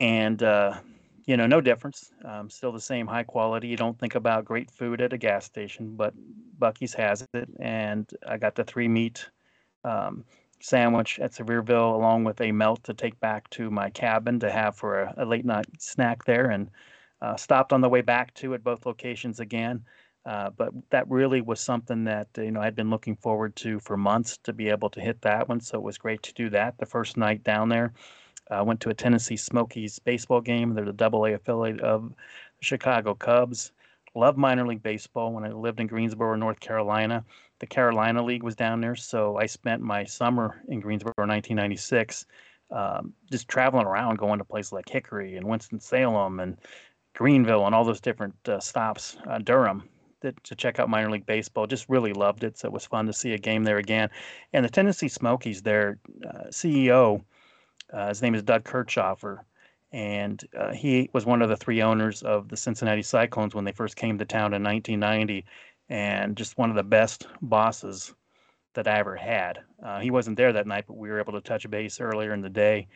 And 0.00 0.42
uh, 0.42 0.78
you 1.26 1.36
know 1.36 1.46
no 1.46 1.60
difference. 1.60 2.10
Um, 2.24 2.50
still 2.50 2.72
the 2.72 2.80
same 2.80 3.06
high 3.06 3.22
quality. 3.22 3.68
You 3.68 3.76
don't 3.76 3.98
think 3.98 4.14
about 4.14 4.44
great 4.44 4.70
food 4.70 5.00
at 5.00 5.12
a 5.12 5.18
gas 5.18 5.44
station 5.44 5.96
but 5.96 6.14
buc-ee's 6.58 6.94
has 6.94 7.26
it. 7.34 7.48
And 7.60 8.10
i 8.26 8.36
got 8.36 8.54
the 8.54 8.64
three 8.64 8.88
meat 8.88 9.28
um, 9.84 10.24
sandwich 10.60 11.18
at 11.18 11.32
sevierville 11.32 11.94
along 11.94 12.24
with 12.24 12.40
a 12.40 12.52
melt 12.52 12.82
to 12.84 12.94
take 12.94 13.18
back 13.20 13.48
to 13.50 13.70
my 13.70 13.90
cabin 13.90 14.38
to 14.40 14.50
have 14.50 14.76
for 14.76 15.02
a, 15.02 15.14
a 15.18 15.24
late 15.24 15.44
night 15.44 15.66
snack 15.78 16.24
there 16.24 16.50
and 16.50 16.70
uh, 17.20 17.36
stopped 17.36 17.72
on 17.72 17.80
the 17.80 17.88
way 17.88 18.00
back 18.00 18.32
to 18.34 18.54
at 18.54 18.64
both 18.64 18.86
locations 18.86 19.40
again 19.40 19.84
uh, 20.24 20.50
but 20.50 20.72
that 20.90 21.08
really 21.10 21.40
was 21.40 21.60
something 21.60 22.04
that 22.04 22.28
you 22.36 22.50
know 22.50 22.60
I'd 22.60 22.76
been 22.76 22.90
looking 22.90 23.16
forward 23.16 23.56
to 23.56 23.80
for 23.80 23.96
months 23.96 24.38
to 24.44 24.52
be 24.52 24.68
able 24.68 24.90
to 24.90 25.00
hit 25.00 25.20
that 25.22 25.48
one. 25.48 25.60
So 25.60 25.78
it 25.78 25.84
was 25.84 25.98
great 25.98 26.22
to 26.22 26.34
do 26.34 26.48
that. 26.50 26.78
The 26.78 26.86
first 26.86 27.16
night 27.16 27.42
down 27.42 27.68
there, 27.68 27.92
I 28.50 28.58
uh, 28.58 28.64
went 28.64 28.80
to 28.82 28.90
a 28.90 28.94
Tennessee 28.94 29.36
Smokies 29.36 29.98
baseball 29.98 30.40
game. 30.40 30.74
They're 30.74 30.84
the 30.84 30.92
Double 30.92 31.24
A 31.26 31.34
affiliate 31.34 31.80
of 31.80 32.08
the 32.10 32.64
Chicago 32.64 33.14
Cubs. 33.14 33.72
Love 34.14 34.36
minor 34.36 34.66
league 34.66 34.82
baseball. 34.82 35.32
When 35.32 35.44
I 35.44 35.48
lived 35.48 35.80
in 35.80 35.86
Greensboro, 35.86 36.36
North 36.36 36.60
Carolina, 36.60 37.24
the 37.60 37.66
Carolina 37.66 38.22
League 38.22 38.42
was 38.42 38.54
down 38.54 38.80
there. 38.80 38.94
So 38.94 39.38
I 39.38 39.46
spent 39.46 39.80
my 39.80 40.04
summer 40.04 40.62
in 40.68 40.80
Greensboro, 40.80 41.14
in 41.18 41.28
1996, 41.28 42.26
um, 42.70 43.14
just 43.30 43.48
traveling 43.48 43.86
around, 43.86 44.18
going 44.18 44.38
to 44.38 44.44
places 44.44 44.72
like 44.72 44.88
Hickory 44.88 45.36
and 45.36 45.46
Winston 45.46 45.80
Salem 45.80 46.40
and 46.40 46.58
Greenville 47.14 47.66
and 47.66 47.74
all 47.74 47.84
those 47.84 48.00
different 48.00 48.34
uh, 48.48 48.60
stops. 48.60 49.16
Uh, 49.26 49.38
Durham, 49.38 49.88
to 50.22 50.54
check 50.54 50.78
out 50.78 50.88
minor 50.88 51.10
league 51.10 51.26
baseball. 51.26 51.66
Just 51.66 51.88
really 51.88 52.12
loved 52.12 52.44
it. 52.44 52.58
So 52.58 52.68
it 52.68 52.72
was 52.72 52.86
fun 52.86 53.06
to 53.06 53.12
see 53.12 53.32
a 53.32 53.38
game 53.38 53.64
there 53.64 53.78
again. 53.78 54.10
And 54.52 54.64
the 54.64 54.70
Tennessee 54.70 55.08
Smokies, 55.08 55.62
their 55.62 55.98
uh, 56.26 56.48
CEO, 56.50 57.22
uh, 57.92 58.08
his 58.08 58.22
name 58.22 58.34
is 58.34 58.42
Doug 58.42 58.64
Kirchhofer, 58.64 59.40
and 59.92 60.42
uh, 60.58 60.72
he 60.72 61.10
was 61.12 61.26
one 61.26 61.42
of 61.42 61.48
the 61.48 61.56
three 61.56 61.82
owners 61.82 62.22
of 62.22 62.48
the 62.48 62.56
Cincinnati 62.56 63.02
Cyclones 63.02 63.54
when 63.54 63.64
they 63.64 63.72
first 63.72 63.96
came 63.96 64.18
to 64.18 64.24
town 64.24 64.54
in 64.54 64.62
1990, 64.62 65.44
and 65.90 66.36
just 66.36 66.56
one 66.56 66.70
of 66.70 66.76
the 66.76 66.82
best 66.82 67.26
bosses 67.42 68.14
that 68.74 68.88
I 68.88 68.98
ever 68.98 69.16
had. 69.16 69.58
Uh, 69.84 70.00
he 70.00 70.10
wasn't 70.10 70.38
there 70.38 70.52
that 70.54 70.66
night, 70.66 70.84
but 70.86 70.96
we 70.96 71.10
were 71.10 71.20
able 71.20 71.34
to 71.34 71.42
touch 71.42 71.68
base 71.68 72.00
earlier 72.00 72.32
in 72.32 72.40
the 72.40 72.48
day, 72.48 72.88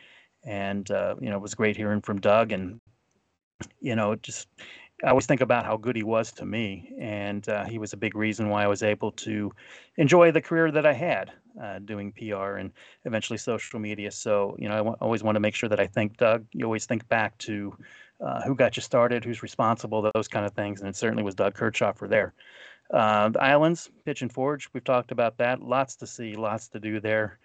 and 0.43 0.89
uh, 0.89 1.15
you 1.19 1.29
know 1.29 1.35
it 1.35 1.41
was 1.41 1.53
great 1.53 1.77
hearing 1.77 2.01
from 2.01 2.19
Doug 2.19 2.51
and 2.51 2.79
you 3.79 3.95
know 3.95 4.13
it 4.13 4.23
just 4.23 4.47
I 5.03 5.09
always 5.09 5.27
think 5.27 5.41
about 5.41 5.65
how 5.65 5.77
good 5.77 5.95
he 5.95 6.03
was 6.03 6.31
to 6.33 6.45
me, 6.45 6.91
and 6.99 7.47
uh, 7.47 7.65
he 7.65 7.77
was 7.77 7.93
a 7.93 7.97
big 7.97 8.15
reason 8.15 8.49
why 8.49 8.63
I 8.63 8.67
was 8.67 8.81
able 8.81 9.11
to 9.11 9.51
enjoy 9.97 10.31
the 10.31 10.41
career 10.41 10.71
that 10.71 10.87
I 10.87 10.93
had 10.93 11.31
uh, 11.61 11.79
doing 11.79 12.11
PR 12.11 12.55
and 12.57 12.71
eventually 13.05 13.37
social 13.37 13.79
media. 13.79 14.09
So, 14.09 14.55
you 14.57 14.67
know, 14.67 14.73
I 14.73 14.77
w- 14.77 14.95
always 14.99 15.21
want 15.21 15.35
to 15.35 15.39
make 15.39 15.53
sure 15.53 15.69
that 15.69 15.79
I 15.79 15.85
thank 15.85 16.17
Doug. 16.17 16.45
You 16.51 16.65
always 16.65 16.85
think 16.87 17.07
back 17.09 17.37
to 17.39 17.77
uh, 18.25 18.41
who 18.41 18.55
got 18.55 18.75
you 18.75 18.81
started, 18.81 19.23
who's 19.23 19.43
responsible, 19.43 20.09
those 20.15 20.27
kind 20.27 20.45
of 20.45 20.53
things, 20.53 20.79
and 20.79 20.89
it 20.89 20.95
certainly 20.95 21.23
was 21.23 21.35
Doug 21.35 21.53
Kirchhofer 21.55 22.09
there. 22.09 22.33
Uh, 22.91 23.29
the 23.29 23.43
islands, 23.43 23.89
Pigeon 24.05 24.29
Forge, 24.29 24.69
we've 24.73 24.83
talked 24.83 25.11
about 25.11 25.37
that. 25.37 25.61
Lots 25.61 25.95
to 25.97 26.07
see, 26.07 26.35
lots 26.35 26.69
to 26.69 26.79
do 26.79 26.99
there. 26.99 27.37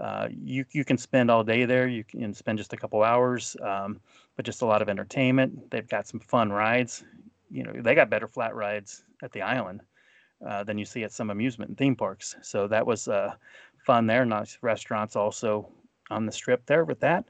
Uh, 0.00 0.28
you 0.30 0.64
you 0.72 0.84
can 0.84 0.96
spend 0.96 1.30
all 1.30 1.42
day 1.42 1.64
there. 1.64 1.88
You 1.88 2.04
can 2.04 2.32
spend 2.32 2.58
just 2.58 2.72
a 2.72 2.76
couple 2.76 3.02
hours. 3.02 3.56
Um, 3.62 4.00
but 4.38 4.44
just 4.44 4.62
a 4.62 4.66
lot 4.66 4.80
of 4.80 4.88
entertainment. 4.88 5.68
They've 5.68 5.88
got 5.88 6.06
some 6.06 6.20
fun 6.20 6.52
rides. 6.52 7.02
You 7.50 7.64
know, 7.64 7.72
they 7.74 7.96
got 7.96 8.08
better 8.08 8.28
flat 8.28 8.54
rides 8.54 9.02
at 9.20 9.32
the 9.32 9.42
island 9.42 9.82
uh, 10.46 10.62
than 10.62 10.78
you 10.78 10.84
see 10.84 11.02
at 11.02 11.10
some 11.10 11.30
amusement 11.30 11.70
and 11.70 11.76
theme 11.76 11.96
parks. 11.96 12.36
So 12.40 12.68
that 12.68 12.86
was 12.86 13.08
uh, 13.08 13.34
fun 13.84 14.06
there. 14.06 14.24
Nice 14.24 14.56
restaurants 14.62 15.16
also 15.16 15.68
on 16.08 16.24
the 16.24 16.30
strip 16.30 16.64
there 16.66 16.84
with 16.84 17.00
that. 17.00 17.24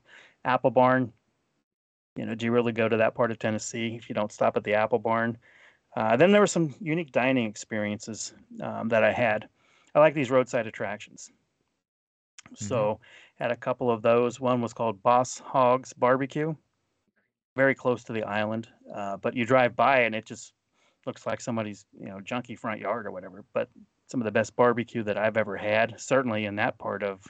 Apple 0.45 0.71
Barn. 0.71 1.11
You 2.15 2.27
know, 2.27 2.35
do 2.35 2.45
you 2.45 2.53
really 2.53 2.73
go 2.73 2.91
to 2.91 2.99
that 2.99 3.15
part 3.15 3.31
of 3.31 3.39
Tennessee 3.39 3.97
if 3.97 4.11
you 4.11 4.15
don't 4.15 4.31
stop 4.31 4.59
at 4.59 4.65
the 4.65 4.75
Apple 4.75 4.99
Barn? 4.99 5.39
Uh, 5.97 6.15
then 6.15 6.31
there 6.31 6.43
were 6.43 6.47
some 6.47 6.75
unique 6.79 7.11
dining 7.11 7.47
experiences 7.47 8.35
um, 8.61 8.89
that 8.89 9.03
I 9.03 9.13
had. 9.13 9.49
I 9.95 10.01
like 10.01 10.13
these 10.13 10.31
roadside 10.31 10.67
attractions. 10.67 11.33
Mm-hmm. 12.47 12.65
So 12.65 13.01
had 13.37 13.51
a 13.51 13.57
couple 13.57 13.91
of 13.91 14.03
those. 14.03 14.41
One 14.41 14.61
was 14.61 14.73
called 14.73 15.03
Boss 15.03 15.39
Hogs 15.39 15.93
Barbecue 15.93 16.55
very 17.59 17.75
close 17.75 18.05
to 18.05 18.13
the 18.13 18.23
island, 18.23 18.69
uh, 18.95 19.17
but 19.17 19.35
you 19.35 19.45
drive 19.45 19.75
by 19.75 20.03
and 20.03 20.15
it 20.15 20.25
just 20.25 20.53
looks 21.07 21.27
like 21.27 21.41
somebody's 21.41 21.87
you 21.99 22.07
know 22.07 22.19
junky 22.21 22.57
front 22.57 22.81
yard 22.81 23.05
or 23.05 23.11
whatever. 23.11 23.45
But 23.53 23.69
some 24.07 24.21
of 24.21 24.25
the 24.25 24.31
best 24.31 24.55
barbecue 24.55 25.03
that 25.03 25.19
I've 25.19 25.37
ever 25.37 25.57
had, 25.57 26.01
certainly 26.01 26.45
in 26.45 26.55
that 26.57 26.79
part 26.79 27.03
of 27.03 27.21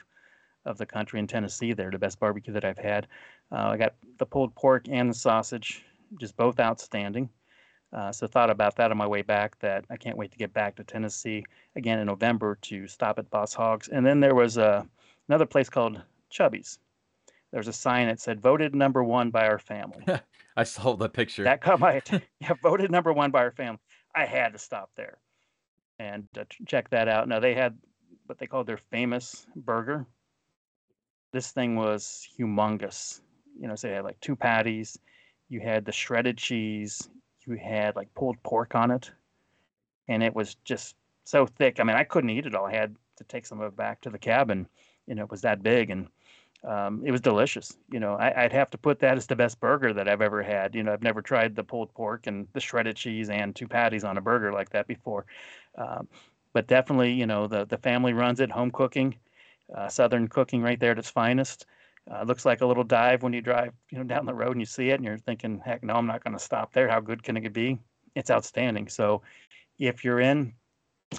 of 0.65 0.77
the 0.77 0.85
country 0.85 1.19
in 1.19 1.25
Tennessee. 1.25 1.73
They're 1.73 1.89
the 1.89 1.97
best 1.97 2.19
barbecue 2.19 2.53
that 2.53 2.63
I've 2.63 2.77
had. 2.77 3.07
Uh, 3.51 3.69
I 3.69 3.77
got 3.77 3.95
the 4.19 4.25
pulled 4.25 4.53
pork 4.53 4.85
and 4.87 5.09
the 5.09 5.15
sausage, 5.15 5.83
just 6.19 6.37
both 6.37 6.59
outstanding. 6.59 7.29
Uh, 7.91 8.11
so 8.11 8.27
thought 8.27 8.51
about 8.51 8.75
that 8.75 8.91
on 8.91 8.97
my 8.97 9.07
way 9.07 9.23
back. 9.23 9.57
That 9.59 9.85
I 9.89 9.97
can't 9.97 10.17
wait 10.17 10.31
to 10.31 10.37
get 10.37 10.53
back 10.53 10.75
to 10.75 10.83
Tennessee 10.83 11.43
again 11.75 11.97
in 11.97 12.05
November 12.05 12.59
to 12.63 12.85
stop 12.85 13.17
at 13.17 13.31
Boss 13.31 13.55
Hogs. 13.55 13.87
And 13.87 14.05
then 14.05 14.19
there 14.19 14.35
was 14.35 14.59
uh, 14.59 14.83
another 15.29 15.45
place 15.45 15.69
called 15.69 16.01
Chubby's 16.29 16.79
there's 17.51 17.67
a 17.67 17.73
sign 17.73 18.07
that 18.07 18.19
said 18.19 18.41
voted 18.41 18.75
number 18.75 19.03
one 19.03 19.31
by 19.31 19.47
our 19.47 19.59
family. 19.59 20.05
I 20.57 20.63
saw 20.63 20.95
the 20.95 21.09
picture. 21.09 21.43
That 21.43 21.61
caught 21.61 21.79
my 21.79 21.93
attention. 21.93 22.27
yeah, 22.39 22.53
voted 22.61 22.91
number 22.91 23.11
one 23.13 23.31
by 23.31 23.39
our 23.39 23.51
family. 23.51 23.79
I 24.15 24.25
had 24.25 24.53
to 24.53 24.59
stop 24.59 24.91
there 24.95 25.17
and 25.99 26.27
uh, 26.37 26.43
check 26.65 26.89
that 26.89 27.07
out. 27.07 27.27
Now 27.27 27.39
they 27.39 27.53
had 27.53 27.77
what 28.27 28.37
they 28.37 28.45
called 28.45 28.67
their 28.67 28.77
famous 28.77 29.47
burger. 29.55 30.05
This 31.31 31.51
thing 31.51 31.75
was 31.75 32.27
humongous. 32.37 33.21
You 33.59 33.67
know, 33.67 33.75
so 33.75 33.87
they 33.87 33.95
had 33.95 34.03
like 34.03 34.19
two 34.19 34.35
patties. 34.35 34.97
You 35.49 35.59
had 35.59 35.85
the 35.85 35.91
shredded 35.91 36.37
cheese. 36.37 37.09
You 37.45 37.55
had 37.55 37.95
like 37.95 38.13
pulled 38.13 38.41
pork 38.43 38.75
on 38.75 38.91
it, 38.91 39.09
and 40.07 40.21
it 40.21 40.35
was 40.35 40.55
just 40.65 40.95
so 41.23 41.47
thick. 41.47 41.79
I 41.79 41.83
mean, 41.83 41.95
I 41.95 42.03
couldn't 42.03 42.29
eat 42.29 42.45
it 42.45 42.53
all. 42.53 42.65
I 42.65 42.75
had 42.75 42.95
to 43.17 43.23
take 43.23 43.45
some 43.45 43.59
of 43.59 43.73
it 43.73 43.75
back 43.75 44.01
to 44.01 44.09
the 44.09 44.19
cabin. 44.19 44.67
You 45.09 45.15
know, 45.15 45.23
it 45.23 45.31
was 45.31 45.41
that 45.41 45.61
big 45.61 45.89
and 45.89 46.07
um, 46.63 47.01
it 47.05 47.11
was 47.11 47.21
delicious. 47.21 47.77
You 47.91 47.99
know, 47.99 48.15
I, 48.15 48.43
would 48.43 48.51
have 48.51 48.69
to 48.71 48.77
put 48.77 48.99
that 48.99 49.17
as 49.17 49.27
the 49.27 49.35
best 49.35 49.59
burger 49.59 49.93
that 49.93 50.09
I've 50.09 50.21
ever 50.21 50.43
had. 50.43 50.75
You 50.75 50.83
know, 50.83 50.93
I've 50.93 51.03
never 51.03 51.21
tried 51.21 51.55
the 51.55 51.63
pulled 51.63 51.93
pork 51.93 52.27
and 52.27 52.47
the 52.53 52.59
shredded 52.59 52.95
cheese 52.95 53.29
and 53.29 53.55
two 53.55 53.67
patties 53.67 54.03
on 54.03 54.17
a 54.17 54.21
burger 54.21 54.51
like 54.51 54.69
that 54.71 54.87
before. 54.87 55.25
Um, 55.77 56.07
but 56.53 56.67
definitely, 56.67 57.13
you 57.13 57.25
know, 57.25 57.47
the 57.47 57.65
the 57.65 57.77
family 57.77 58.13
runs 58.13 58.39
it, 58.39 58.51
home 58.51 58.71
cooking, 58.71 59.15
uh, 59.75 59.87
Southern 59.87 60.27
cooking 60.27 60.61
right 60.61 60.79
there 60.79 60.91
at 60.91 60.99
its 60.99 61.09
finest. 61.09 61.65
Uh, 62.11 62.23
looks 62.23 62.45
like 62.45 62.61
a 62.61 62.65
little 62.65 62.83
dive 62.83 63.21
when 63.21 63.33
you 63.33 63.41
drive, 63.41 63.71
you 63.91 63.97
know, 63.97 64.03
down 64.03 64.25
the 64.25 64.33
road 64.33 64.51
and 64.51 64.61
you 64.61 64.65
see 64.65 64.89
it, 64.89 64.95
and 64.95 65.05
you're 65.05 65.17
thinking, 65.17 65.61
"Heck, 65.63 65.83
no, 65.83 65.93
I'm 65.93 66.07
not 66.07 66.23
going 66.23 66.33
to 66.33 66.43
stop 66.43 66.73
there. 66.73 66.89
How 66.89 66.99
good 66.99 67.23
can 67.23 67.37
it 67.37 67.53
be?" 67.53 67.79
It's 68.15 68.31
outstanding. 68.31 68.87
So, 68.87 69.21
if 69.77 70.03
you're 70.03 70.19
in, 70.19 70.53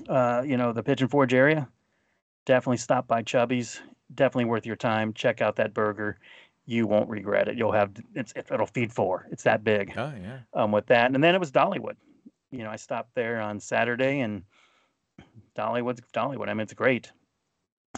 uh, 0.08 0.42
you 0.44 0.56
know, 0.56 0.72
the 0.72 0.82
Pigeon 0.82 1.08
Forge 1.08 1.32
area, 1.32 1.68
definitely 2.44 2.78
stop 2.78 3.06
by 3.06 3.22
Chubby's. 3.22 3.80
Definitely 4.14 4.46
worth 4.46 4.66
your 4.66 4.76
time. 4.76 5.12
Check 5.12 5.40
out 5.40 5.56
that 5.56 5.74
burger. 5.74 6.18
You 6.66 6.86
won't 6.86 7.08
regret 7.08 7.48
it. 7.48 7.56
You'll 7.56 7.72
have 7.72 7.92
it's 8.14 8.32
it'll 8.36 8.66
feed 8.66 8.92
four. 8.92 9.26
It's 9.30 9.44
that 9.44 9.64
big. 9.64 9.92
Oh 9.96 10.12
yeah. 10.20 10.40
Um, 10.54 10.72
with 10.72 10.86
that, 10.86 11.12
and 11.12 11.22
then 11.22 11.34
it 11.34 11.40
was 11.40 11.52
Dollywood. 11.52 11.96
You 12.50 12.64
know, 12.64 12.70
I 12.70 12.76
stopped 12.76 13.14
there 13.14 13.40
on 13.40 13.60
Saturday, 13.60 14.20
and 14.20 14.42
Dollywood's 15.56 16.00
Dollywood. 16.12 16.48
I 16.48 16.54
mean, 16.54 16.62
it's 16.62 16.74
great. 16.74 17.12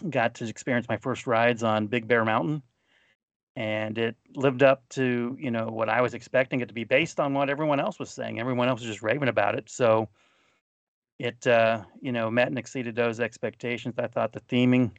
Got 0.09 0.35
to 0.35 0.45
experience 0.47 0.87
my 0.87 0.97
first 0.97 1.27
rides 1.27 1.63
on 1.63 1.87
Big 1.87 2.07
Bear 2.07 2.25
Mountain, 2.25 2.63
and 3.55 3.97
it 3.97 4.15
lived 4.35 4.63
up 4.63 4.87
to 4.89 5.35
you 5.39 5.51
know 5.51 5.67
what 5.67 5.89
I 5.89 6.01
was 6.01 6.13
expecting 6.13 6.61
it 6.61 6.67
to 6.67 6.73
be 6.73 6.83
based 6.83 7.19
on 7.19 7.33
what 7.33 7.49
everyone 7.49 7.79
else 7.79 7.99
was 7.99 8.09
saying. 8.09 8.39
Everyone 8.39 8.69
else 8.69 8.81
was 8.81 8.89
just 8.89 9.03
raving 9.03 9.29
about 9.29 9.55
it. 9.55 9.69
So 9.69 10.09
it 11.19 11.45
uh, 11.47 11.83
you 12.01 12.11
know 12.11 12.29
met 12.31 12.47
and 12.47 12.57
exceeded 12.57 12.95
those 12.95 13.19
expectations. 13.19 13.95
I 13.97 14.07
thought 14.07 14.33
the 14.33 14.41
theming 14.41 14.91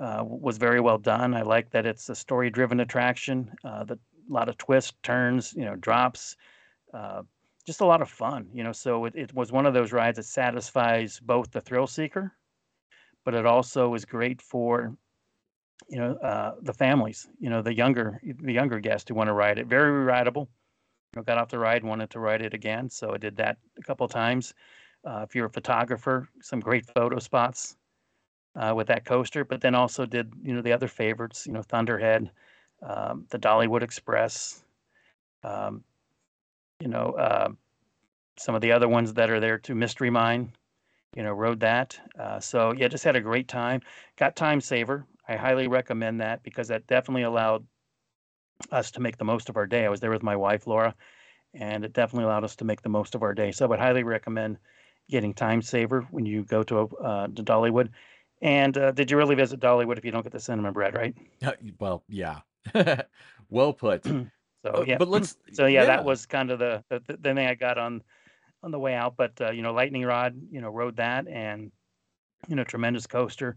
uh, 0.00 0.22
was 0.24 0.58
very 0.58 0.80
well 0.80 0.98
done. 0.98 1.34
I 1.34 1.42
like 1.42 1.70
that 1.70 1.86
it's 1.86 2.08
a 2.08 2.14
story-driven 2.14 2.80
attraction. 2.80 3.50
Uh, 3.64 3.84
the 3.84 3.98
a 4.28 4.32
lot 4.32 4.48
of 4.48 4.58
twists, 4.58 4.92
turns, 5.02 5.54
you 5.54 5.64
know, 5.64 5.76
drops. 5.76 6.36
Uh, 6.92 7.22
just 7.64 7.80
a 7.80 7.86
lot 7.86 8.02
of 8.02 8.08
fun, 8.08 8.48
you 8.52 8.64
know. 8.64 8.72
So 8.72 9.04
it, 9.04 9.14
it 9.14 9.34
was 9.34 9.52
one 9.52 9.66
of 9.66 9.74
those 9.74 9.92
rides 9.92 10.16
that 10.16 10.24
satisfies 10.24 11.20
both 11.20 11.50
the 11.50 11.60
thrill 11.60 11.86
seeker, 11.86 12.32
but 13.24 13.34
it 13.34 13.46
also 13.46 13.94
is 13.94 14.04
great 14.04 14.40
for, 14.40 14.96
you 15.88 15.98
know, 15.98 16.14
uh, 16.16 16.54
the 16.62 16.72
families, 16.72 17.28
you 17.38 17.50
know, 17.50 17.62
the 17.62 17.74
younger 17.74 18.20
the 18.40 18.52
younger 18.52 18.80
guests 18.80 19.08
who 19.08 19.14
want 19.14 19.28
to 19.28 19.32
ride 19.32 19.58
it. 19.58 19.66
Very 19.66 20.04
rideable. 20.04 20.48
You 21.14 21.20
know, 21.20 21.22
got 21.22 21.38
off 21.38 21.48
the 21.48 21.58
ride, 21.58 21.84
wanted 21.84 22.10
to 22.10 22.20
ride 22.20 22.42
it 22.42 22.54
again, 22.54 22.90
so 22.90 23.14
I 23.14 23.18
did 23.18 23.36
that 23.36 23.58
a 23.78 23.82
couple 23.82 24.06
times. 24.08 24.54
Uh, 25.06 25.20
if 25.22 25.34
you're 25.34 25.46
a 25.46 25.50
photographer, 25.50 26.28
some 26.42 26.58
great 26.58 26.84
photo 26.84 27.18
spots 27.20 27.76
uh, 28.56 28.72
with 28.74 28.88
that 28.88 29.04
coaster, 29.04 29.44
but 29.44 29.60
then 29.60 29.74
also 29.74 30.04
did 30.04 30.32
you 30.42 30.52
know 30.52 30.62
the 30.62 30.72
other 30.72 30.88
favorites, 30.88 31.46
you 31.46 31.52
know, 31.52 31.62
Thunderhead, 31.62 32.30
um, 32.82 33.26
the 33.30 33.38
Dollywood 33.38 33.82
Express. 33.82 34.64
Um, 35.44 35.84
you 36.80 36.88
know, 36.88 37.12
uh, 37.12 37.48
some 38.38 38.54
of 38.54 38.60
the 38.60 38.72
other 38.72 38.88
ones 38.88 39.14
that 39.14 39.30
are 39.30 39.40
there 39.40 39.58
too, 39.58 39.74
Mystery 39.74 40.10
Mine, 40.10 40.52
you 41.14 41.22
know, 41.22 41.32
rode 41.32 41.60
that. 41.60 41.98
Uh, 42.18 42.40
so 42.40 42.72
yeah, 42.72 42.88
just 42.88 43.04
had 43.04 43.16
a 43.16 43.20
great 43.20 43.48
time. 43.48 43.80
Got 44.16 44.36
Time 44.36 44.60
Saver. 44.60 45.06
I 45.28 45.36
highly 45.36 45.68
recommend 45.68 46.20
that 46.20 46.42
because 46.42 46.68
that 46.68 46.86
definitely 46.86 47.22
allowed 47.22 47.64
us 48.70 48.90
to 48.92 49.00
make 49.00 49.18
the 49.18 49.24
most 49.24 49.48
of 49.48 49.56
our 49.56 49.66
day. 49.66 49.84
I 49.84 49.88
was 49.88 50.00
there 50.00 50.10
with 50.10 50.22
my 50.22 50.36
wife 50.36 50.66
Laura, 50.66 50.94
and 51.54 51.84
it 51.84 51.92
definitely 51.92 52.24
allowed 52.24 52.44
us 52.44 52.56
to 52.56 52.64
make 52.64 52.82
the 52.82 52.88
most 52.88 53.14
of 53.14 53.22
our 53.22 53.34
day. 53.34 53.52
So 53.52 53.64
I 53.64 53.68
would 53.68 53.78
highly 53.78 54.02
recommend 54.02 54.58
getting 55.08 55.34
Time 55.34 55.62
Saver 55.62 56.06
when 56.10 56.26
you 56.26 56.44
go 56.44 56.62
to 56.64 56.80
uh, 56.98 57.26
to 57.28 57.42
Dollywood. 57.42 57.90
And 58.42 58.76
uh, 58.76 58.92
did 58.92 59.10
you 59.10 59.16
really 59.16 59.34
visit 59.34 59.60
Dollywood 59.60 59.98
if 59.98 60.04
you 60.04 60.10
don't 60.10 60.22
get 60.22 60.32
the 60.32 60.40
cinnamon 60.40 60.72
bread, 60.72 60.94
right? 60.94 61.14
Well, 61.78 62.02
yeah. 62.08 62.40
well 63.50 63.72
put. 63.72 64.04
So 64.64 64.82
yeah, 64.84 64.98
but 64.98 65.06
let's 65.06 65.36
so 65.52 65.66
yeah, 65.66 65.84
that 65.84 66.04
was 66.04 66.26
kind 66.26 66.50
of 66.50 66.58
the 66.58 66.82
the, 66.88 67.00
the 67.06 67.16
thing 67.18 67.38
I 67.38 67.54
got 67.54 67.78
on 67.78 68.02
on 68.64 68.72
the 68.72 68.80
way 68.80 68.94
out. 68.94 69.16
But 69.16 69.40
uh, 69.40 69.52
you 69.52 69.62
know, 69.62 69.72
Lightning 69.72 70.04
Rod, 70.04 70.34
you 70.50 70.60
know, 70.60 70.70
rode 70.70 70.96
that, 70.96 71.28
and 71.28 71.70
you 72.48 72.56
know, 72.56 72.64
tremendous 72.64 73.06
coaster. 73.06 73.56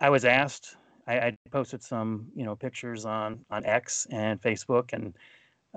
I 0.00 0.08
was 0.08 0.24
asked. 0.24 0.76
I, 1.06 1.18
I 1.18 1.36
posted 1.50 1.82
some 1.82 2.28
you 2.34 2.46
know 2.46 2.56
pictures 2.56 3.04
on 3.04 3.44
on 3.50 3.66
X 3.66 4.06
and 4.10 4.40
Facebook, 4.40 4.94
and 4.94 5.14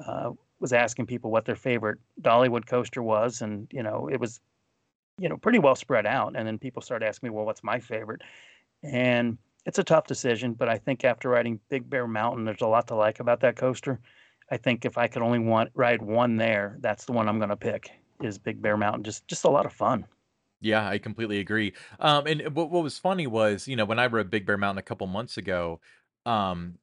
uh, 0.05 0.31
was 0.59 0.73
asking 0.73 1.07
people 1.07 1.29
what 1.29 1.45
their 1.45 1.55
favorite 1.55 1.99
Dollywood 2.21 2.65
coaster 2.67 3.03
was, 3.03 3.41
and 3.41 3.67
you 3.71 3.83
know, 3.83 4.09
it 4.09 4.19
was 4.19 4.39
you 5.19 5.29
know 5.29 5.37
pretty 5.37 5.59
well 5.59 5.75
spread 5.75 6.05
out. 6.05 6.35
And 6.35 6.47
then 6.47 6.59
people 6.59 6.81
start 6.81 7.03
asking 7.03 7.29
me, 7.29 7.35
well, 7.35 7.45
what's 7.45 7.63
my 7.63 7.79
favorite? 7.79 8.21
And 8.83 9.37
it's 9.65 9.79
a 9.79 9.83
tough 9.83 10.07
decision, 10.07 10.53
but 10.53 10.69
I 10.69 10.77
think 10.77 11.03
after 11.03 11.29
riding 11.29 11.59
Big 11.69 11.89
Bear 11.89 12.07
Mountain, 12.07 12.45
there's 12.45 12.61
a 12.61 12.67
lot 12.67 12.87
to 12.87 12.95
like 12.95 13.19
about 13.19 13.41
that 13.41 13.55
coaster. 13.57 13.99
I 14.49 14.57
think 14.57 14.85
if 14.85 14.97
I 14.97 15.07
could 15.07 15.21
only 15.21 15.39
want 15.39 15.71
ride 15.75 16.01
one 16.01 16.37
there, 16.37 16.77
that's 16.79 17.05
the 17.05 17.11
one 17.11 17.27
I'm 17.27 17.39
gonna 17.39 17.57
pick, 17.57 17.91
is 18.21 18.37
Big 18.37 18.61
Bear 18.61 18.77
Mountain. 18.77 19.03
Just 19.03 19.27
just 19.27 19.43
a 19.45 19.49
lot 19.49 19.65
of 19.65 19.73
fun. 19.73 20.07
Yeah, 20.59 20.87
I 20.87 20.97
completely 20.97 21.39
agree. 21.39 21.73
Um, 21.99 22.25
and 22.25 22.55
what 22.55 22.71
what 22.71 22.83
was 22.83 22.97
funny 22.97 23.27
was, 23.27 23.67
you 23.67 23.75
know, 23.75 23.85
when 23.85 23.99
I 23.99 24.07
rode 24.07 24.29
Big 24.31 24.45
Bear 24.45 24.57
Mountain 24.57 24.79
a 24.79 24.83
couple 24.83 25.05
months 25.07 25.37
ago, 25.37 25.79
um, 26.25 26.79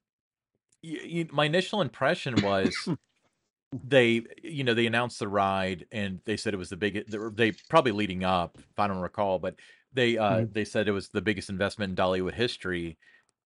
my 1.31 1.45
initial 1.45 1.81
impression 1.81 2.41
was 2.41 2.75
they, 3.83 4.23
you 4.43 4.63
know, 4.63 4.73
they 4.73 4.85
announced 4.85 5.19
the 5.19 5.27
ride 5.27 5.87
and 5.91 6.21
they 6.25 6.37
said 6.37 6.53
it 6.53 6.57
was 6.57 6.69
the 6.69 6.77
biggest. 6.77 7.15
They 7.35 7.51
probably 7.69 7.91
leading 7.91 8.23
up, 8.23 8.57
if 8.57 8.79
I 8.79 8.87
don't 8.87 8.99
recall, 8.99 9.39
but 9.39 9.59
they 9.93 10.17
uh 10.17 10.45
Mhm. 10.45 10.51
they 10.51 10.65
said 10.65 10.87
it 10.87 10.91
was 10.91 11.09
the 11.09 11.21
biggest 11.21 11.49
investment 11.49 11.91
in 11.91 11.95
Dollywood 11.95 12.33
history. 12.33 12.97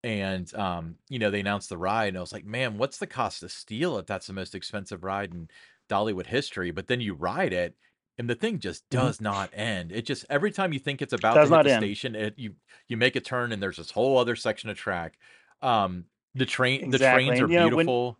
And 0.03 0.53
um, 0.55 0.97
you 1.09 1.19
know, 1.19 1.29
they 1.31 1.41
announced 1.41 1.69
the 1.69 1.77
ride, 1.77 2.09
and 2.09 2.17
I 2.17 2.21
was 2.21 2.31
like, 2.33 2.45
man, 2.45 2.77
what's 2.77 2.99
the 2.99 3.07
cost 3.07 3.43
of 3.43 3.51
steel 3.51 3.97
if 3.97 4.05
that's 4.05 4.27
the 4.27 4.33
most 4.33 4.55
expensive 4.55 5.03
ride 5.03 5.33
in 5.33 5.49
Dollywood 5.89 6.27
history? 6.27 6.71
But 6.71 6.87
then 6.87 7.01
you 7.01 7.13
ride 7.13 7.51
it, 7.53 7.75
and 8.17 8.29
the 8.29 8.35
thing 8.35 8.59
just 8.59 8.89
Mhm. 8.91 9.11
does 9.11 9.19
not 9.21 9.49
end. 9.53 9.91
It 9.91 10.05
just 10.05 10.25
every 10.29 10.51
time 10.51 10.71
you 10.73 10.79
think 10.79 11.01
it's 11.01 11.13
about 11.13 11.41
to 11.41 11.47
hit 11.49 11.63
the 11.63 11.69
end. 11.69 11.93
station, 11.93 12.15
it 12.15 12.35
you 12.39 12.55
you 12.87 12.97
make 12.97 13.15
a 13.17 13.21
turn 13.21 13.51
and 13.51 13.61
there's 13.61 13.77
this 13.77 13.91
whole 13.91 14.17
other 14.17 14.35
section 14.37 14.69
of 14.69 14.77
track. 14.77 15.17
Um, 15.61 16.05
the 16.35 16.45
train 16.45 16.89
the 16.91 16.99
Exactly, 16.99 16.99
trains 16.99 17.41
are 17.41 17.47
and, 17.47 17.57
you 17.57 17.59
know, 17.59 17.69
when 17.69 17.93
beautiful. 17.97 18.19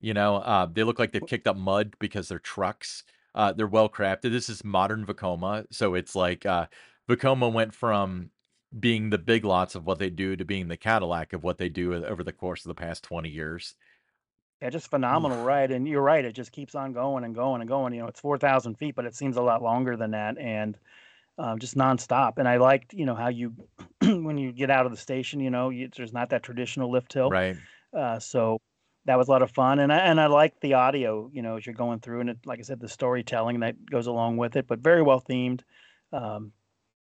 You 0.00 0.14
know, 0.14 0.36
uh, 0.36 0.66
they 0.66 0.84
look 0.84 0.98
like 0.98 1.12
they've 1.12 1.24
kicked 1.26 1.48
up 1.48 1.56
mud 1.56 1.96
because 1.98 2.28
they're 2.28 2.38
trucks. 2.38 3.04
Uh, 3.34 3.52
they're 3.52 3.66
well 3.66 3.88
crafted. 3.88 4.30
This 4.32 4.48
is 4.48 4.64
modern 4.64 5.04
Vekoma, 5.06 5.66
so 5.72 5.94
it's 5.94 6.14
like, 6.14 6.46
uh, 6.46 6.66
Vekoma 7.08 7.52
went 7.52 7.74
from 7.74 8.30
being 8.78 9.10
the 9.10 9.18
Big 9.18 9.44
Lots 9.44 9.74
of 9.74 9.86
what 9.86 9.98
they 9.98 10.10
do 10.10 10.36
to 10.36 10.44
being 10.44 10.68
the 10.68 10.76
Cadillac 10.76 11.32
of 11.32 11.42
what 11.44 11.58
they 11.58 11.68
do 11.68 11.94
over 12.04 12.22
the 12.24 12.32
course 12.32 12.64
of 12.64 12.68
the 12.68 12.74
past 12.74 13.04
20 13.04 13.28
years. 13.28 13.76
yeah, 14.60 14.70
just 14.70 14.90
phenomenal 14.90 15.38
Oof. 15.38 15.44
ride, 15.44 15.70
and 15.70 15.86
you're 15.86 16.02
right, 16.02 16.24
it 16.24 16.32
just 16.32 16.50
keeps 16.52 16.74
on 16.74 16.92
going 16.92 17.22
and 17.24 17.34
going 17.34 17.60
and 17.60 17.68
going, 17.68 17.94
you 17.94 18.00
know, 18.00 18.08
it's 18.08 18.20
4,000 18.20 18.74
feet, 18.76 18.96
but 18.96 19.04
it 19.04 19.14
seems 19.14 19.36
a 19.36 19.42
lot 19.42 19.62
longer 19.62 19.96
than 19.96 20.10
that, 20.12 20.36
and, 20.38 20.76
um, 21.38 21.58
just 21.60 21.76
nonstop, 21.76 22.38
and 22.38 22.48
I 22.48 22.58
liked, 22.58 22.94
you 22.94 23.06
know, 23.06 23.14
how 23.16 23.28
you 23.28 23.54
when 24.02 24.38
you 24.38 24.52
get 24.52 24.70
out 24.70 24.86
of 24.86 24.92
the 24.92 24.98
station, 24.98 25.40
you 25.40 25.50
know, 25.50 25.70
you 25.70 25.88
there's 25.96 26.12
not 26.12 26.30
that 26.30 26.42
traditional 26.44 26.90
lift 26.90 27.12
hill, 27.14 27.36
Right. 27.36 27.58
uh, 27.96 28.18
so 28.20 28.60
that 29.08 29.16
was 29.16 29.28
a 29.28 29.30
lot 29.30 29.40
of 29.40 29.50
fun, 29.50 29.78
and 29.78 29.90
I 29.90 29.96
and 30.00 30.20
I 30.20 30.26
liked 30.26 30.60
the 30.60 30.74
audio, 30.74 31.30
you 31.32 31.40
know, 31.40 31.56
as 31.56 31.64
you're 31.64 31.74
going 31.74 31.98
through, 32.00 32.20
and 32.20 32.28
it 32.28 32.38
like 32.44 32.58
I 32.58 32.62
said, 32.62 32.78
the 32.78 32.90
storytelling 32.90 33.60
that 33.60 33.86
goes 33.90 34.06
along 34.06 34.36
with 34.36 34.54
it, 34.54 34.66
but 34.66 34.80
very 34.80 35.00
well 35.00 35.18
themed, 35.18 35.62
um, 36.12 36.52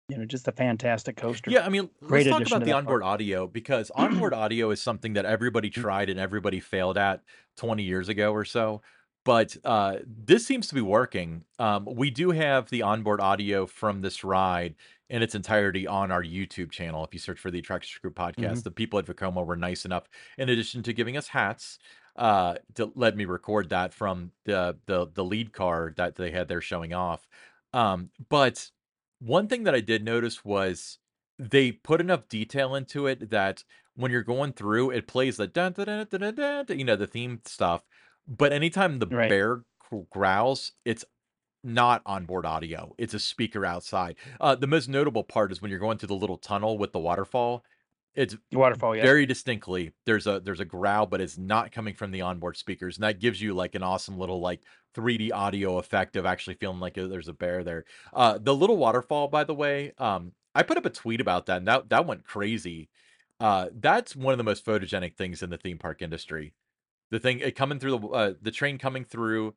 you 0.09 0.17
know, 0.17 0.25
just 0.25 0.47
a 0.47 0.53
fantastic 0.53 1.17
coaster. 1.17 1.51
Yeah, 1.51 1.67
I 1.67 1.69
mean, 1.69 1.91
let's 2.01 2.09
Great 2.09 2.29
talk 2.29 2.47
about 2.47 2.65
the 2.65 2.71
onboard 2.71 3.03
park. 3.03 3.15
audio 3.15 3.49
because 3.49 3.91
onboard 3.97 4.33
audio 4.33 4.71
is 4.71 4.81
something 4.81 5.15
that 5.15 5.25
everybody 5.25 5.71
tried 5.71 6.09
and 6.09 6.21
everybody 6.21 6.61
failed 6.61 6.97
at 6.99 7.21
20 7.57 7.83
years 7.83 8.09
ago 8.09 8.33
or 8.33 8.45
so. 8.45 8.81
But 9.29 9.59
uh, 9.63 9.99
this 10.07 10.47
seems 10.47 10.69
to 10.69 10.75
be 10.75 10.81
working. 10.81 11.45
Um, 11.59 11.85
we 11.85 12.09
do 12.11 12.31
have 12.31 12.71
the 12.71 12.81
onboard 12.81 13.21
audio 13.21 13.67
from 13.67 14.01
this 14.01 14.25
ride 14.25 14.75
in 15.11 15.23
its 15.23 15.35
entirety 15.35 15.87
on 15.87 16.11
our 16.11 16.23
YouTube 16.23 16.71
channel. 16.71 17.05
If 17.05 17.13
you 17.13 17.21
search 17.21 17.39
for 17.39 17.51
the 17.51 17.59
Attractions 17.59 17.99
Group 17.99 18.15
podcast, 18.15 18.61
Mhm. 18.61 18.65
the 18.65 18.71
people 18.71 18.99
at 18.99 19.05
Vekoma 19.05 19.45
were 19.45 19.55
nice 19.55 19.85
enough, 19.85 20.09
in 20.39 20.49
addition 20.49 20.83
to 20.85 20.95
giving 20.95 21.19
us 21.19 21.29
hats, 21.29 21.79
uh, 22.17 22.55
to 22.77 22.91
let 22.95 23.17
me 23.19 23.27
record 23.27 23.69
that 23.69 23.93
from 23.93 24.33
the 24.47 24.79
the 24.87 25.09
the 25.13 25.25
lead 25.25 25.53
car 25.53 25.93
that 25.99 26.15
they 26.17 26.31
had 26.31 26.49
there 26.49 26.63
showing 26.63 26.95
off. 26.95 27.29
Um, 27.75 28.11
but 28.31 28.71
one 29.19 29.47
thing 29.47 29.65
that 29.65 29.75
I 29.75 29.81
did 29.81 30.05
notice 30.05 30.43
was 30.43 31.01
they 31.39 31.71
put 31.73 32.01
enough 32.01 32.29
detail 32.29 32.75
into 32.75 33.07
it 33.07 33.29
that 33.29 33.65
when 33.95 34.11
you're 34.11 34.23
going 34.23 34.53
through, 34.55 34.91
it 34.93 35.07
plays 35.07 35.37
the 35.37 35.47
dun, 35.47 35.73
dun, 35.73 35.87
dun, 35.87 36.07
dun, 36.11 36.21
dun, 36.21 36.35
dun, 36.35 36.67
dun, 36.67 36.79
you 36.79 36.85
know, 36.87 36.97
the 36.97 37.07
theme 37.07 37.41
stuff. 37.45 37.83
But 38.29 38.53
anytime 38.53 38.99
the 38.99 39.07
Right. 39.07 39.29
bear 39.29 39.65
gr- 39.91 40.03
growls, 40.11 40.73
it's 40.85 41.05
not 41.65 42.03
onboard 42.07 42.47
audio. 42.47 42.95
It's 42.99 43.15
a 43.15 43.19
speaker 43.19 43.65
outside. 43.67 44.17
Uh, 44.41 44.55
the 44.55 44.67
most 44.67 44.89
notable 44.89 45.25
part 45.25 45.51
is 45.51 45.61
when 45.61 45.71
you're 45.71 45.81
going 45.81 45.99
through 45.99 46.09
the 46.09 46.15
little 46.15 46.39
tunnel 46.39 46.79
with 46.79 46.93
the 46.93 46.99
waterfall. 47.01 47.65
It's 48.15 48.37
Waterfall, 48.53 48.97
yep. 48.97 49.05
very 49.05 49.27
distinctly 49.27 49.93
there's 50.05 50.27
a 50.27 50.41
there's 50.41 50.59
a 50.59 50.65
growl, 50.65 51.07
but 51.07 51.21
it's 51.21 51.39
not 51.39 51.71
coming 51.71 51.95
from 51.95 52.11
the 52.11 52.23
onboard 52.23 52.57
speakers, 52.57 52.97
and 52.97 53.05
that 53.05 53.21
gives 53.21 53.41
you 53.41 53.55
like 53.55 53.77
an 53.77 53.83
awesome 53.85 54.19
little 54.19 54.41
like 54.41 54.63
3D 54.95 55.31
audio 55.31 55.79
effect 55.79 56.17
of 56.17 56.27
actually 56.27 56.55
feeling 56.55 56.81
like 56.81 56.99
uh, 56.99 57.07
there's 57.07 57.29
a 57.29 57.33
bear 57.33 57.63
there. 57.63 57.85
Uh, 58.13 58.39
the 58.39 58.55
little 58.55 58.77
waterfall, 58.77 59.29
by 59.29 59.45
the 59.45 59.55
way, 59.55 59.93
um, 59.99 60.33
I 60.55 60.65
put 60.65 60.77
up 60.77 60.87
a 60.87 60.91
tweet 60.91 61.21
about 61.21 61.47
that, 61.47 61.59
and 61.59 61.69
that 61.69 61.91
that 61.91 62.07
went 62.07 62.25
crazy. 62.25 62.89
Uh, 63.39 63.69
that's 63.73 64.17
one 64.17 64.33
of 64.33 64.39
the 64.39 64.45
most 64.45 64.65
photogenic 64.67 65.15
things 65.15 65.43
in 65.43 65.51
the 65.51 65.59
theme 65.59 65.79
park 65.79 66.03
industry. 66.03 66.55
The 67.11 67.19
thing 67.21 67.41
it 67.41 67.57
coming 67.57 67.79
through 67.79 67.99
the 67.99 68.09
uh, 68.09 68.35
the 68.41 68.51
train 68.51 68.79
coming 68.79 69.05
through 69.05 69.55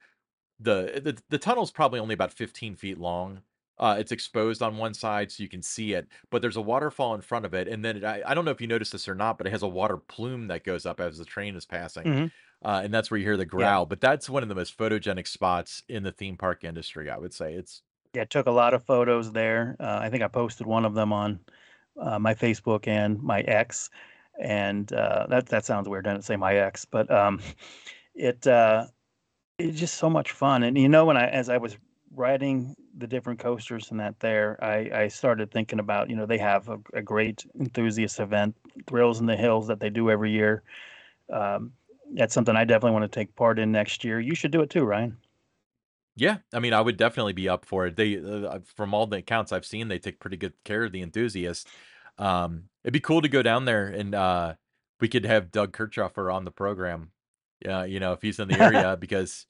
the 0.60 1.02
the 1.04 1.22
the 1.30 1.40
tunnel's 1.40 1.72
probably 1.72 2.00
only 2.00 2.14
about 2.14 2.34
15 2.34 2.76
feet 2.76 2.98
long. 2.98 3.44
Uh, 3.80 3.98
it's 4.00 4.12
exposed 4.12 4.62
on 4.62 4.78
one 4.78 4.94
side 4.94 5.32
so 5.32 5.44
you 5.44 5.50
can 5.50 5.64
see 5.64 5.94
it, 5.94 6.08
but 6.32 6.42
there's 6.42 6.58
a 6.58 6.62
waterfall 6.62 7.16
in 7.16 7.22
front 7.22 7.46
of 7.46 7.54
it, 7.54 7.68
and 7.68 7.84
then 7.86 7.98
it 7.98 8.04
I 8.06 8.24
I 8.26 8.34
don't 8.36 8.46
know 8.46 8.52
if 8.52 8.62
you 8.62 8.68
noticed 8.68 8.92
this 8.94 9.08
or 9.10 9.16
not, 9.16 9.38
but 9.38 9.48
it 9.48 9.52
has 9.52 9.64
a 9.64 9.68
water 9.68 9.98
plume 9.98 10.48
that 10.48 10.64
goes 10.64 10.86
up 10.86 11.00
as 11.00 11.18
the 11.18 11.26
train 11.26 11.56
is 11.56 11.66
passing, 11.66 12.14
Mhm. 12.14 12.32
uh, 12.64 12.82
and 12.84 12.94
that's 12.94 13.12
where 13.12 13.18
you 13.20 13.26
hear 13.26 13.38
the 13.38 13.46
Yeah. 13.56 13.76
growl, 13.76 13.86
but 13.88 14.02
that's 14.02 14.30
one 14.30 14.44
of 14.44 14.50
the 14.50 14.56
most 14.56 14.78
photogenic 14.78 15.28
spots 15.28 15.84
in 15.90 16.04
the 16.04 16.12
theme 16.12 16.38
park 16.38 16.64
industry, 16.64 17.10
I 17.10 17.18
would 17.18 17.34
say. 17.34 17.54
It's 17.56 17.84
Yeah, 18.14 18.24
I 18.24 18.26
took 18.26 18.48
a 18.48 18.52
lot 18.52 18.74
of 18.74 18.84
photos 18.86 19.32
there. 19.32 19.76
Uh, 19.80 20.00
I 20.02 20.10
think 20.10 20.24
I 20.24 20.28
posted 20.28 20.68
one 20.68 20.86
of 20.86 20.94
them 20.96 21.14
on, 21.14 21.40
uh, 21.98 22.20
my 22.20 22.34
Facebook 22.34 22.88
and 22.88 23.22
my 23.22 23.42
X, 23.42 23.90
and, 24.42 24.92
uh, 24.94 25.28
that 25.30 25.48
that 25.48 25.66
sounds 25.66 25.88
weird, 25.90 26.06
doesn't 26.06 26.24
say 26.24 26.36
my 26.38 26.56
ex, 26.56 26.86
but, 26.86 27.10
um, 27.12 27.42
it, 28.16 28.46
uh, 28.48 28.88
it's 29.58 29.80
just 29.80 29.96
so 29.96 30.10
much 30.10 30.32
fun, 30.32 30.64
and, 30.64 30.78
you 30.78 30.90
know, 30.90 31.06
when 31.06 31.18
I 31.18 31.28
as 31.28 31.50
I 31.50 31.58
was 31.58 31.78
riding 32.14 32.76
the 32.98 33.08
different 33.08 33.40
coasters 33.40 33.92
and 33.92 34.00
that 34.00 34.20
there, 34.20 34.62
I 34.64 35.04
I 35.04 35.08
started 35.08 35.52
thinking 35.52 35.80
about, 35.80 36.10
you 36.10 36.16
know, 36.16 36.26
they 36.26 36.38
have 36.40 36.70
a 36.70 36.80
a 36.94 37.02
great 37.02 37.46
enthusiast 37.60 38.20
event, 38.20 38.56
Thrills 38.88 39.20
in 39.20 39.28
the 39.28 39.38
Hills, 39.38 39.68
that 39.68 39.80
they 39.80 39.90
do 39.90 40.10
every 40.10 40.32
year. 40.32 40.64
Um, 41.32 41.74
that's 42.14 42.34
something 42.34 42.56
I 42.56 42.66
definitely 42.66 42.94
wanna 42.94 43.08
take 43.10 43.36
part 43.36 43.60
in 43.60 43.72
next 43.72 44.04
year. 44.04 44.20
You 44.20 44.36
should 44.36 44.52
do 44.52 44.62
it 44.62 44.70
too, 44.72 44.84
Ryan. 44.86 45.18
Yeah, 46.16 46.40
I 46.54 46.60
mean, 46.60 46.74
I 46.74 46.82
would 46.82 46.98
definitely 46.98 47.34
be 47.34 47.48
up 47.48 47.66
for 47.66 47.88
it. 47.88 47.96
They, 47.96 48.18
uh, 48.18 48.60
from 48.66 48.94
all 48.94 49.08
the 49.08 49.18
accounts 49.18 49.52
I've 49.52 49.66
seen, 49.66 49.88
they 49.88 49.98
take 50.00 50.20
pretty 50.20 50.38
good 50.38 50.54
care 50.66 50.84
of 50.84 50.92
the 50.92 51.02
enthusiast. 51.02 51.68
Um, 52.18 52.70
it'd 52.84 52.94
be 52.94 53.00
cool 53.00 53.22
to 53.22 53.30
go 53.30 53.42
down 53.42 53.66
there 53.66 53.88
and 53.88 54.14
uh, 54.16 54.56
we 55.00 55.08
could 55.10 55.26
have 55.26 55.52
Doug 55.52 55.74
Kirchhofer 55.74 56.34
on 56.34 56.46
the 56.46 56.52
program. 56.52 57.12
Yeah, 57.64 57.84
you 57.86 58.00
know, 58.00 58.14
if 58.14 58.22
he's 58.22 58.40
in 58.40 58.48
the 58.48 58.56
area, 58.60 58.98
because 58.98 59.48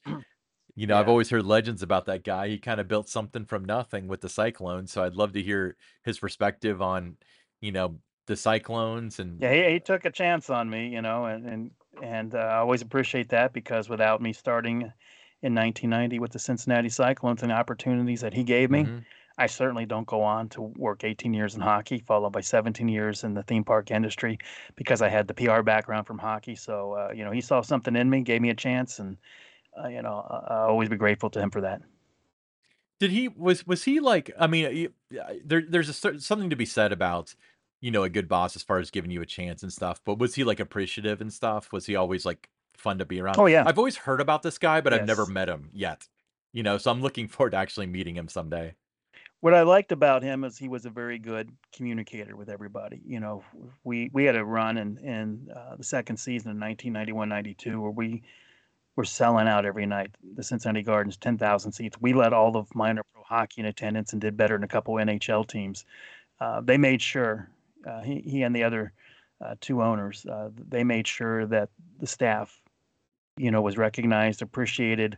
you 0.75 0.87
know 0.87 0.97
I've 0.99 1.09
always 1.09 1.29
heard 1.29 1.45
legends 1.45 1.83
about 1.83 2.05
that 2.05 2.23
guy. 2.23 2.49
He 2.49 2.59
kind 2.59 2.79
of 2.81 2.87
built 2.87 3.09
something 3.09 3.45
from 3.45 3.65
nothing 3.65 4.07
with 4.07 4.21
the 4.21 4.29
Cyclones, 4.29 4.91
so 4.91 5.03
I'd 5.03 5.15
love 5.15 5.33
to 5.33 5.43
hear 5.43 5.77
his 6.03 6.19
perspective 6.19 6.81
on, 6.81 7.17
you 7.61 7.71
know, 7.71 7.99
the 8.27 8.35
Cyclones 8.37 9.19
and 9.19 9.39
Yeah, 9.39 9.53
he 9.53 9.73
he 9.73 9.79
took 9.79 10.05
a 10.05 10.11
chance 10.11 10.49
on 10.49 10.69
me, 10.69 10.89
you 10.89 11.01
know, 11.01 11.25
and 11.25 11.45
and 11.47 11.71
and, 12.01 12.33
uh, 12.35 12.37
I 12.37 12.57
always 12.57 12.81
appreciate 12.81 13.29
that 13.29 13.51
because 13.53 13.89
without 13.89 14.21
me 14.21 14.31
starting 14.33 14.93
in 15.41 15.53
1990 15.53 16.19
with 16.19 16.31
the 16.31 16.39
Cincinnati 16.39 16.89
Cyclones 16.89 17.41
and 17.41 17.51
the 17.51 17.55
opportunities 17.55 18.21
that 18.21 18.33
he 18.33 18.43
gave 18.43 18.71
me, 18.71 18.91
Mhm. 18.91 19.05
I 19.41 19.47
certainly 19.47 19.85
don't 19.85 20.07
go 20.07 20.21
on 20.23 20.49
to 20.49 20.61
work 20.61 21.03
18 21.03 21.33
years 21.33 21.55
in 21.55 21.61
hockey, 21.61 21.99
followed 21.99 22.31
by 22.31 22.41
17 22.41 22.87
years 22.87 23.23
in 23.23 23.33
the 23.33 23.43
theme 23.43 23.63
park 23.63 23.91
industry 23.91 24.37
because 24.75 25.01
I 25.01 25.09
had 25.09 25.27
the 25.27 25.33
PR 25.33 25.63
background 25.63 26.07
from 26.07 26.19
hockey. 26.19 26.55
So, 26.55 26.93
uh, 26.93 27.11
you 27.13 27.23
know, 27.25 27.31
he 27.31 27.41
saw 27.41 27.61
something 27.61 27.95
in 27.95 28.09
me, 28.09 28.21
gave 28.21 28.41
me 28.41 28.49
a 28.49 28.55
chance, 28.55 28.99
and, 28.99 29.17
uh, 29.83 29.87
you 29.87 30.01
know, 30.01 30.25
I 30.29 30.53
I'll 30.53 30.69
always 30.69 30.89
be 30.89 30.97
grateful 30.97 31.29
to 31.31 31.39
him 31.41 31.51
for 31.51 31.61
that. 31.61 31.81
Did 32.99 33.11
he 33.11 33.27
was 33.27 33.65
was 33.65 33.83
he 33.83 33.99
like 33.99 34.31
I 34.39 34.47
mean, 34.47 34.89
there 35.43 35.63
there's 35.67 35.89
a 35.89 36.19
something 36.19 36.49
to 36.51 36.55
be 36.55 36.65
said 36.65 36.91
about, 36.91 37.35
you 37.79 37.89
know, 37.89 38.03
a 38.03 38.09
good 38.09 38.27
boss 38.27 38.55
as 38.55 38.61
far 38.63 38.77
as 38.77 38.91
giving 38.91 39.09
you 39.09 39.21
a 39.21 39.25
chance 39.25 39.63
and 39.63 39.73
stuff, 39.73 40.01
but 40.05 40.19
was 40.19 40.35
he, 40.35 40.43
like, 40.43 40.59
appreciative 40.59 41.19
and 41.19 41.33
stuff? 41.33 41.71
Was 41.71 41.87
he 41.87 41.95
always, 41.95 42.25
like, 42.25 42.49
fun 42.77 42.99
to 42.99 43.05
be 43.05 43.19
around? 43.19 43.39
Oh, 43.39 43.47
yeah. 43.47 43.63
I've 43.65 43.79
always 43.79 43.97
heard 43.97 44.21
about 44.21 44.43
this 44.43 44.59
guy, 44.59 44.81
but 44.81 44.93
I've 44.93 45.03
never 45.03 45.25
met 45.25 45.49
him 45.49 45.71
yet, 45.73 46.07
you 46.53 46.61
know, 46.61 46.77
so 46.77 46.91
I'm 46.91 47.01
looking 47.01 47.27
forward 47.27 47.51
to 47.51 47.57
actually 47.57 47.87
meeting 47.87 48.15
him 48.15 48.27
someday. 48.27 48.75
What 49.41 49.55
I 49.55 49.63
liked 49.63 49.91
about 49.91 50.21
him 50.21 50.43
is 50.43 50.57
he 50.57 50.67
was 50.67 50.85
a 50.85 50.91
very 50.91 51.17
good 51.17 51.51
communicator 51.73 52.35
with 52.35 52.47
everybody. 52.47 53.01
You 53.03 53.19
know, 53.19 53.43
we 53.83 54.09
we 54.13 54.23
had 54.23 54.35
a 54.35 54.45
run 54.45 54.77
in 54.77 54.97
in 54.99 55.49
uh, 55.53 55.75
the 55.75 55.83
second 55.83 56.17
season 56.17 56.51
of 56.51 56.57
1991-92 56.57 57.81
where 57.81 57.91
we 57.91 58.21
were 58.95 59.03
selling 59.03 59.47
out 59.47 59.65
every 59.65 59.87
night. 59.87 60.11
The 60.35 60.43
Cincinnati 60.43 60.83
Gardens, 60.83 61.17
10,000 61.17 61.71
seats. 61.71 61.97
We 61.99 62.13
let 62.13 62.33
all 62.33 62.55
of 62.55 62.73
minor 62.75 63.01
pro 63.13 63.23
hockey 63.23 63.61
in 63.61 63.65
attendance 63.65 64.11
and 64.11 64.21
did 64.21 64.37
better 64.37 64.55
than 64.55 64.63
a 64.63 64.67
couple 64.67 64.93
NHL 64.95 65.47
teams. 65.47 65.85
Uh, 66.39 66.61
they 66.61 66.77
made 66.77 67.01
sure 67.01 67.49
uh, 67.87 68.01
he 68.01 68.21
he 68.21 68.43
and 68.43 68.55
the 68.55 68.63
other 68.63 68.93
uh, 69.43 69.55
two 69.59 69.81
owners 69.81 70.23
uh, 70.27 70.49
they 70.55 70.83
made 70.83 71.07
sure 71.07 71.47
that 71.47 71.69
the 71.99 72.05
staff, 72.05 72.61
you 73.37 73.49
know, 73.49 73.61
was 73.61 73.75
recognized, 73.75 74.43
appreciated, 74.43 75.17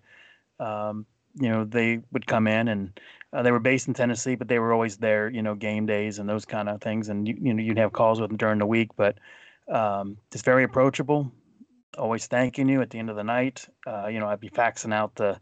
um, 0.61 1.05
you 1.35 1.49
know, 1.49 1.63
they 1.63 2.01
would 2.11 2.27
come 2.27 2.47
in 2.47 2.67
and 2.67 2.99
uh, 3.31 3.41
they 3.41 3.51
were 3.51 3.59
based 3.59 3.87
in 3.87 3.93
Tennessee, 3.93 4.35
but 4.35 4.47
they 4.47 4.59
were 4.59 4.73
always 4.73 4.97
there, 4.97 5.29
you 5.29 5.41
know, 5.41 5.55
game 5.55 5.85
days 5.85 6.19
and 6.19 6.29
those 6.29 6.45
kind 6.45 6.69
of 6.69 6.81
things. 6.81 7.09
And 7.09 7.27
you, 7.27 7.35
you 7.41 7.53
know, 7.53 7.63
you'd 7.63 7.77
have 7.79 7.93
calls 7.93 8.21
with 8.21 8.29
them 8.29 8.37
during 8.37 8.59
the 8.59 8.65
week, 8.65 8.91
but 8.95 9.17
um, 9.67 10.17
just 10.31 10.45
very 10.45 10.63
approachable, 10.63 11.31
always 11.97 12.27
thanking 12.27 12.69
you 12.69 12.81
at 12.81 12.91
the 12.91 12.99
end 12.99 13.09
of 13.09 13.15
the 13.15 13.23
night. 13.23 13.67
Uh, 13.87 14.07
you 14.07 14.19
know, 14.19 14.27
I'd 14.27 14.39
be 14.39 14.49
faxing 14.49 14.93
out 14.93 15.15
the 15.15 15.39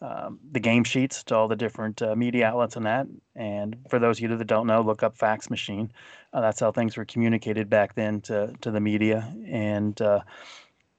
um, 0.00 0.38
the 0.52 0.60
game 0.60 0.84
sheets 0.84 1.24
to 1.24 1.34
all 1.34 1.48
the 1.48 1.56
different 1.56 2.00
uh, 2.02 2.14
media 2.14 2.46
outlets 2.46 2.76
and 2.76 2.86
that. 2.86 3.08
And 3.34 3.76
for 3.88 3.98
those 3.98 4.18
of 4.18 4.22
you 4.22 4.36
that 4.36 4.44
don't 4.46 4.68
know, 4.68 4.80
look 4.80 5.02
up 5.02 5.16
fax 5.16 5.50
machine. 5.50 5.90
Uh, 6.32 6.40
that's 6.40 6.60
how 6.60 6.70
things 6.70 6.96
were 6.96 7.04
communicated 7.04 7.68
back 7.68 7.94
then 7.94 8.20
to 8.22 8.54
to 8.60 8.70
the 8.70 8.80
media. 8.80 9.32
And 9.46 10.00
uh, 10.00 10.20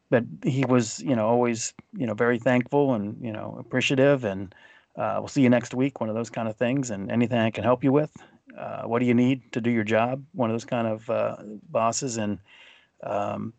but 0.10 0.24
he 0.43 0.65
was, 0.65 1.00
you 1.02 1.15
know, 1.15 1.28
always, 1.28 1.74
you 1.93 2.06
know, 2.08 2.13
very 2.13 2.39
thankful 2.39 2.93
and, 2.93 3.24
you 3.24 3.32
know, 3.32 3.58
appreciative 3.60 4.24
and, 4.26 4.54
uh, 4.98 5.17
"We'll 5.19 5.28
see 5.28 5.41
you 5.43 5.50
next 5.50 5.74
week," 5.74 6.00
one 6.02 6.10
of 6.10 6.15
those 6.15 6.30
kind 6.30 6.48
of 6.50 6.58
things, 6.58 6.89
and, 6.91 7.12
"Anything 7.12 7.39
I 7.39 7.52
can 7.52 7.63
help 7.63 7.84
you 7.84 7.91
with? 7.91 8.15
Uh, 8.58 8.84
what 8.84 9.00
do 9.00 9.06
you 9.06 9.13
need 9.13 9.52
to 9.54 9.62
do 9.62 9.69
your 9.72 9.84
job?" 9.84 10.24
One 10.34 10.50
of 10.50 10.54
those 10.54 10.65
kind 10.65 10.88
of, 10.88 11.10
uh, 11.10 11.38
bosses 11.69 12.17
and, 12.17 12.39
um, 13.04 13.54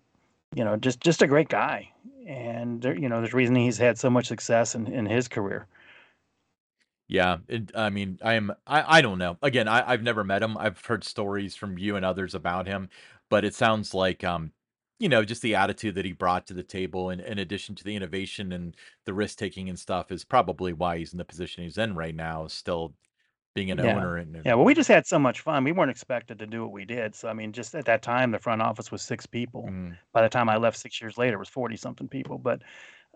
you 0.55 0.65
know, 0.65 0.77
just 0.77 1.01
just 1.01 1.23
a 1.23 1.29
great 1.29 1.49
guy, 1.49 1.91
and 2.27 2.83
there 2.83 2.99
you 2.99 3.09
know, 3.09 3.19
there's 3.21 3.35
reason 3.35 3.57
he's 3.57 3.79
had 3.79 3.99
so 3.99 4.11
much 4.11 4.27
success 4.29 4.75
in 4.75 4.87
in 4.93 5.07
his 5.07 5.29
career. 5.29 5.69
Yeah, 7.09 7.39
it 7.49 7.73
I 7.77 7.91
mean, 7.91 8.19
I 8.23 8.35
am 8.35 8.53
I 8.67 8.99
I 8.99 9.01
don't 9.01 9.19
know. 9.19 9.37
Again, 9.43 9.67
I 9.69 9.89
I've 9.91 10.03
never 10.03 10.23
met 10.25 10.43
him. 10.43 10.57
I've 10.57 10.85
heard 10.85 11.03
stories 11.05 11.57
from 11.57 11.77
you 11.79 11.97
and 11.97 12.05
others 12.05 12.35
about 12.35 12.67
him, 12.67 12.89
but 13.29 13.45
it 13.45 13.55
sounds 13.55 13.95
like, 13.95 14.23
um, 14.23 14.53
you 15.01 15.09
know, 15.09 15.25
just 15.25 15.43
the 15.43 15.55
attitude 15.57 15.95
that 15.97 16.05
he 16.07 16.13
brought 16.13 16.47
to 16.49 16.55
the 16.55 16.63
table 16.65 17.11
in 17.11 17.21
in 17.21 17.39
addition 17.39 17.75
to 17.77 17.85
the 17.85 17.97
innovation 17.97 18.53
and 18.53 18.77
the 19.07 19.15
risk 19.15 19.39
taking 19.39 19.69
and 19.69 19.79
stuff 19.79 20.13
is 20.13 20.25
probably 20.25 20.73
why 20.73 20.99
he's 20.99 21.13
in 21.13 21.19
the 21.19 21.25
position 21.25 21.65
he's 21.65 21.79
in 21.79 21.97
right 21.97 22.15
now, 22.15 22.47
still 22.49 22.97
being 23.55 23.71
an 23.73 23.81
Yeah. 23.81 23.81
owner 23.81 24.17
and 24.17 24.37
and 24.37 24.45
Yeah, 24.45 24.55
well, 24.55 24.65
we 24.65 24.75
just 24.75 24.89
had 24.89 25.07
so 25.07 25.19
much 25.19 25.41
fun. 25.43 25.65
We 25.65 25.73
weren't 25.73 25.91
expected 25.91 26.39
to 26.39 26.47
do 26.47 26.63
what 26.63 26.73
we 26.73 26.87
did, 26.87 27.15
so, 27.15 27.29
I 27.29 27.35
mean, 27.35 27.53
just 27.53 27.75
at 27.75 27.85
that 27.85 28.01
time, 28.03 28.31
the 28.31 28.39
front 28.39 28.63
office 28.63 28.91
was 28.91 29.03
6 29.03 29.27
people. 29.27 29.69
mm, 29.69 29.99
By 30.13 30.23
the 30.23 30.31
time 30.31 30.49
I 30.49 30.57
left 30.57 30.79
6 30.79 31.01
years 31.01 31.19
later, 31.19 31.37
it 31.37 31.39
was 31.39 31.49
40 31.51 31.77
something 31.77 32.09
people, 32.09 32.39
but, 32.39 32.63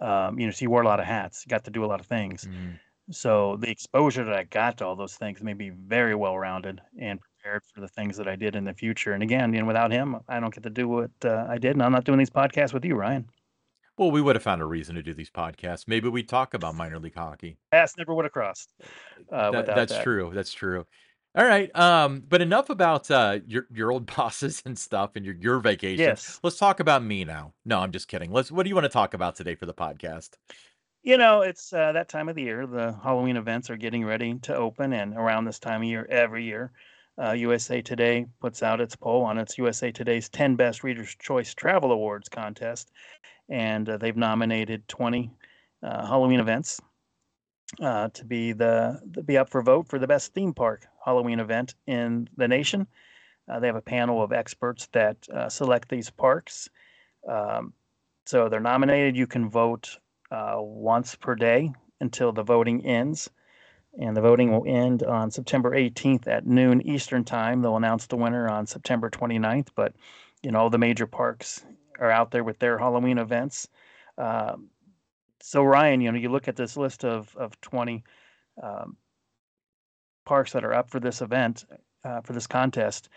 um, 0.03 0.39
you 0.39 0.47
know, 0.47 0.53
so 0.53 0.63
you 0.65 0.71
wore 0.71 0.83
a 0.83 0.87
lot 0.87 1.01
of 1.01 1.07
hats, 1.07 1.45
you 1.45 1.51
got 1.51 1.65
to 1.65 1.71
do 1.71 1.85
a 1.85 1.87
lot 1.87 2.01
of 2.01 2.07
things. 2.07 2.47
mm. 2.47 2.79
So, 3.13 3.57
the 3.59 3.71
exposure 3.71 4.25
that 4.25 4.35
I 4.35 4.45
got 4.45 4.79
to 4.79 4.87
all 4.87 4.97
those 4.97 5.17
things 5.17 5.43
made 5.43 5.59
me 5.59 5.71
very 5.71 6.15
well-rounded 6.17 6.83
and 7.01 7.21
prepared 7.45 7.63
for 7.75 7.81
the 7.81 7.89
things 7.89 8.17
that 8.17 8.27
I 8.27 8.37
did 8.37 8.57
in 8.57 8.65
the 8.65 8.73
future, 8.73 9.13
and 9.13 9.23
again, 9.23 9.53
you 9.53 9.61
know, 9.61 9.67
without 9.67 9.91
him, 9.93 10.17
I 10.29 10.41
don't 10.41 10.53
get 10.55 10.63
to 10.63 10.71
do 10.71 10.89
what, 10.89 11.11
uh, 11.25 11.47
I 11.49 11.59
did, 11.59 11.73
and 11.73 11.83
I'm 11.83 11.93
not 11.93 12.05
doing 12.05 12.19
these 12.19 12.31
podcasts 12.31 12.73
with 12.73 12.85
you, 12.85 12.95
Ryan. 12.95 13.27
Well, 13.99 14.11
we 14.11 14.23
would 14.23 14.35
have 14.35 14.43
found 14.43 14.63
a 14.63 14.65
reason 14.65 14.95
to 14.97 15.03
do 15.03 15.15
these 15.15 15.31
podcasts. 15.31 15.87
Maybe 15.87 16.09
we 16.09 16.23
talk 16.23 16.55
about 16.55 16.75
minor 16.75 16.99
league 16.99 17.15
hockey. 17.15 17.59
Paths 17.71 17.97
never 17.99 18.15
would 18.15 18.25
have 18.25 18.33
crossed, 18.33 18.73
uh, 19.31 19.51
That 19.51 19.67
that's 19.67 19.93
that. 19.93 20.03
true, 20.03 20.33
that's 20.35 20.53
true. 20.53 20.87
Alright, 21.39 21.75
um, 21.77 22.23
but 22.27 22.41
enough 22.41 22.71
about, 22.71 23.11
uh, 23.11 23.41
your 23.47 23.67
your 23.71 23.93
old 23.93 24.07
bosses 24.17 24.63
and 24.65 24.79
stuff 24.79 25.11
and 25.15 25.25
your 25.25 25.35
your 25.35 25.59
vacation. 25.61 26.05
Yes. 26.05 26.41
Let's 26.43 26.57
talk 26.59 26.81
about 26.81 27.05
me 27.05 27.25
now. 27.25 27.53
No, 27.65 27.81
I'm 27.81 27.93
just 27.93 28.09
kidding. 28.09 28.33
Let's 28.33 28.51
what 28.51 28.63
do 28.63 28.69
you 28.69 28.75
wanna 28.75 28.89
talk 28.89 29.15
about 29.15 29.35
today 29.37 29.55
for 29.55 29.67
the 29.67 29.75
podcast? 29.75 30.31
You 31.03 31.19
know, 31.19 31.43
it's, 31.43 31.71
uh, 31.75 31.93
that 31.93 32.09
time 32.09 32.31
of 32.31 32.35
the 32.35 32.43
year, 32.43 32.67
the 32.67 32.99
Halloween 33.03 33.37
events 33.37 33.69
are 33.69 33.77
getting 33.77 34.07
ready 34.07 34.39
to 34.39 34.57
open, 34.57 34.95
and 34.95 35.15
around 35.15 35.45
this 35.45 35.59
time 35.59 35.83
of 35.83 35.89
year, 35.89 36.07
every 36.09 36.45
year, 36.45 36.73
uh, 37.23 37.33
USA 37.33 37.81
Today 37.81 38.27
puts 38.41 38.63
out 38.63 38.81
its 38.81 38.97
poll 38.97 39.23
on 39.25 39.39
its 39.39 39.59
USA 39.59 39.93
Today's 39.93 40.29
10 40.29 40.57
Best 40.57 40.83
Readers' 40.83 41.15
Choice 41.19 41.55
Travel 41.55 41.93
Awards 41.93 42.29
contest, 42.29 42.91
and, 43.49 43.89
uh, 43.89 43.97
they've 43.99 44.17
nominated 44.17 44.87
20, 44.89 45.31
uh, 45.83 46.07
Halloween 46.07 46.41
events, 46.41 46.81
uh, 47.81 48.09
to 48.09 48.25
be 48.25 48.53
the 48.53 49.01
to 49.15 49.23
be 49.23 49.37
up 49.39 49.51
for 49.51 49.63
vote 49.63 49.89
for 49.89 49.99
the 49.99 50.07
best 50.07 50.33
theme 50.35 50.53
park 50.53 50.87
Halloween 51.05 51.41
event 51.41 51.75
in 51.87 52.29
the 52.37 52.47
nation. 52.47 52.87
Uh, 53.49 53.59
they 53.59 53.67
have 53.67 53.77
a 53.77 53.83
panel 53.83 54.23
of 54.23 54.33
experts 54.33 54.87
that, 54.93 55.17
uh, 55.31 55.49
select 55.49 55.89
these 55.89 56.11
parks. 56.11 56.69
Um, 57.29 57.73
so 58.27 58.49
they're 58.49 58.61
nominated. 58.61 59.17
You 59.17 59.27
can 59.27 59.49
vote 59.51 59.99
once 60.31 61.15
per 61.15 61.35
day 61.35 61.73
until 62.01 62.33
the 62.33 62.43
voting 62.43 62.85
ends. 62.85 63.31
And 64.01 64.17
the 64.17 64.21
voting 64.21 64.51
will 64.51 64.65
end 64.67 65.03
on 65.05 65.31
September 65.31 65.71
18th 65.71 66.27
at 66.27 66.47
noon 66.47 66.81
Eastern 66.83 67.25
Time. 67.25 67.63
They'll 67.63 67.77
announce 67.77 68.07
the 68.07 68.17
winner 68.17 68.49
on 68.49 68.67
September 68.67 69.09
29th. 69.09 69.69
But, 69.75 69.95
you 70.43 70.51
know, 70.51 70.59
all 70.59 70.71
the 70.71 70.79
major 70.79 71.07
parks 71.07 71.65
are 72.01 72.11
out 72.11 72.31
there 72.31 72.43
with 72.43 72.59
their 72.59 72.79
Halloween 72.79 73.19
events. 73.19 73.69
Um, 74.19 74.69
so, 75.41 75.63
Ryan, 75.63 76.01
you 76.01 76.11
know, 76.11 76.19
you 76.19 76.29
look 76.29 76.49
at 76.49 76.57
this 76.57 76.77
list 76.77 77.05
of, 77.05 77.35
of 77.37 77.61
20 77.61 78.03
um, 78.63 78.97
parks 80.25 80.53
that 80.53 80.65
are 80.65 80.73
up 80.73 80.91
for 80.91 81.01
this 81.01 81.21
event, 81.21 81.65
uh, 82.05 82.21
for 82.23 82.33
this 82.33 82.47
contest. 82.47 83.09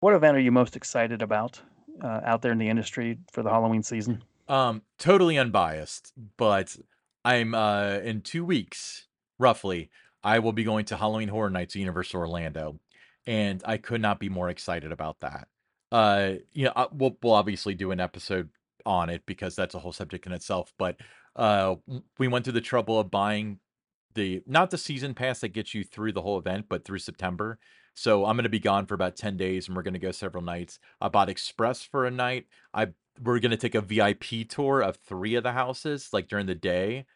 What 0.00 0.14
event 0.14 0.36
are 0.36 0.40
you 0.40 0.52
most 0.52 0.76
excited 0.76 1.22
about 1.22 1.60
uh, 2.02 2.20
out 2.24 2.42
there 2.42 2.52
in 2.52 2.58
the 2.58 2.68
industry 2.68 3.18
for 3.32 3.42
the 3.42 3.50
Halloween 3.50 3.82
season? 3.82 4.22
Um, 4.48 4.82
totally 4.98 5.38
unbiased, 5.38 6.12
but 6.36 6.76
I'm, 7.24 7.54
uh 7.54 7.98
in 8.02 8.22
2 8.22 8.44
weeks, 8.44 9.06
roughly, 9.40 9.90
I 10.22 10.38
will 10.40 10.52
be 10.52 10.64
going 10.64 10.84
to 10.86 10.96
Halloween 10.96 11.28
Horror 11.28 11.50
Nights 11.50 11.74
at 11.76 11.80
Universal 11.80 12.20
Orlando, 12.20 12.80
and 13.26 13.62
I 13.66 13.78
could 13.78 14.00
not 14.02 14.20
be 14.20 14.28
more 14.28 14.50
excited 14.50 14.92
about 14.92 15.20
that. 15.20 15.48
Uh, 15.92 16.34
you 16.52 16.66
know, 16.66 16.72
uh, 16.76 16.88
we'll 16.92 17.16
we'll 17.22 17.34
obviously 17.34 17.74
do 17.74 17.90
an 17.90 18.00
episode 18.00 18.50
on 18.86 19.10
it 19.10 19.22
because 19.26 19.56
that's 19.56 19.74
a 19.74 19.78
whole 19.80 19.92
subject 19.92 20.26
in 20.26 20.32
itself, 20.32 20.72
but, 20.78 20.96
uh, 21.36 21.76
we 22.18 22.28
went 22.28 22.44
through 22.44 22.54
the 22.54 22.60
trouble 22.60 22.98
of 23.00 23.10
buying 23.10 23.58
the 24.14 24.42
not 24.46 24.70
the 24.70 24.78
season 24.78 25.14
pass 25.14 25.40
that 25.40 25.48
gets 25.50 25.74
you 25.74 25.84
through 25.84 26.12
the 26.12 26.22
whole 26.22 26.38
event, 26.38 26.66
but 26.68 26.84
through 26.84 26.98
September. 26.98 27.58
So 27.94 28.24
I'm 28.26 28.36
gonna 28.36 28.48
be 28.48 28.58
gone 28.60 28.86
for 28.86 28.94
about 28.94 29.16
10 29.16 29.36
days, 29.36 29.68
and 29.68 29.76
we're 29.76 29.82
gonna 29.82 29.98
go 29.98 30.10
several 30.12 30.42
nights. 30.44 30.78
I 31.00 31.08
bought 31.08 31.28
express 31.28 31.82
for 31.82 32.06
a 32.06 32.10
night. 32.10 32.46
I 32.74 32.88
we're 33.22 33.40
gonna 33.40 33.56
take 33.56 33.74
a 33.74 33.80
VIP 33.80 34.44
tour 34.44 34.80
of 34.82 34.96
3 34.96 35.34
of 35.36 35.42
the 35.44 35.52
houses, 35.52 36.10
like, 36.12 36.28
during 36.28 36.46
the 36.46 36.54
day, 36.54 37.06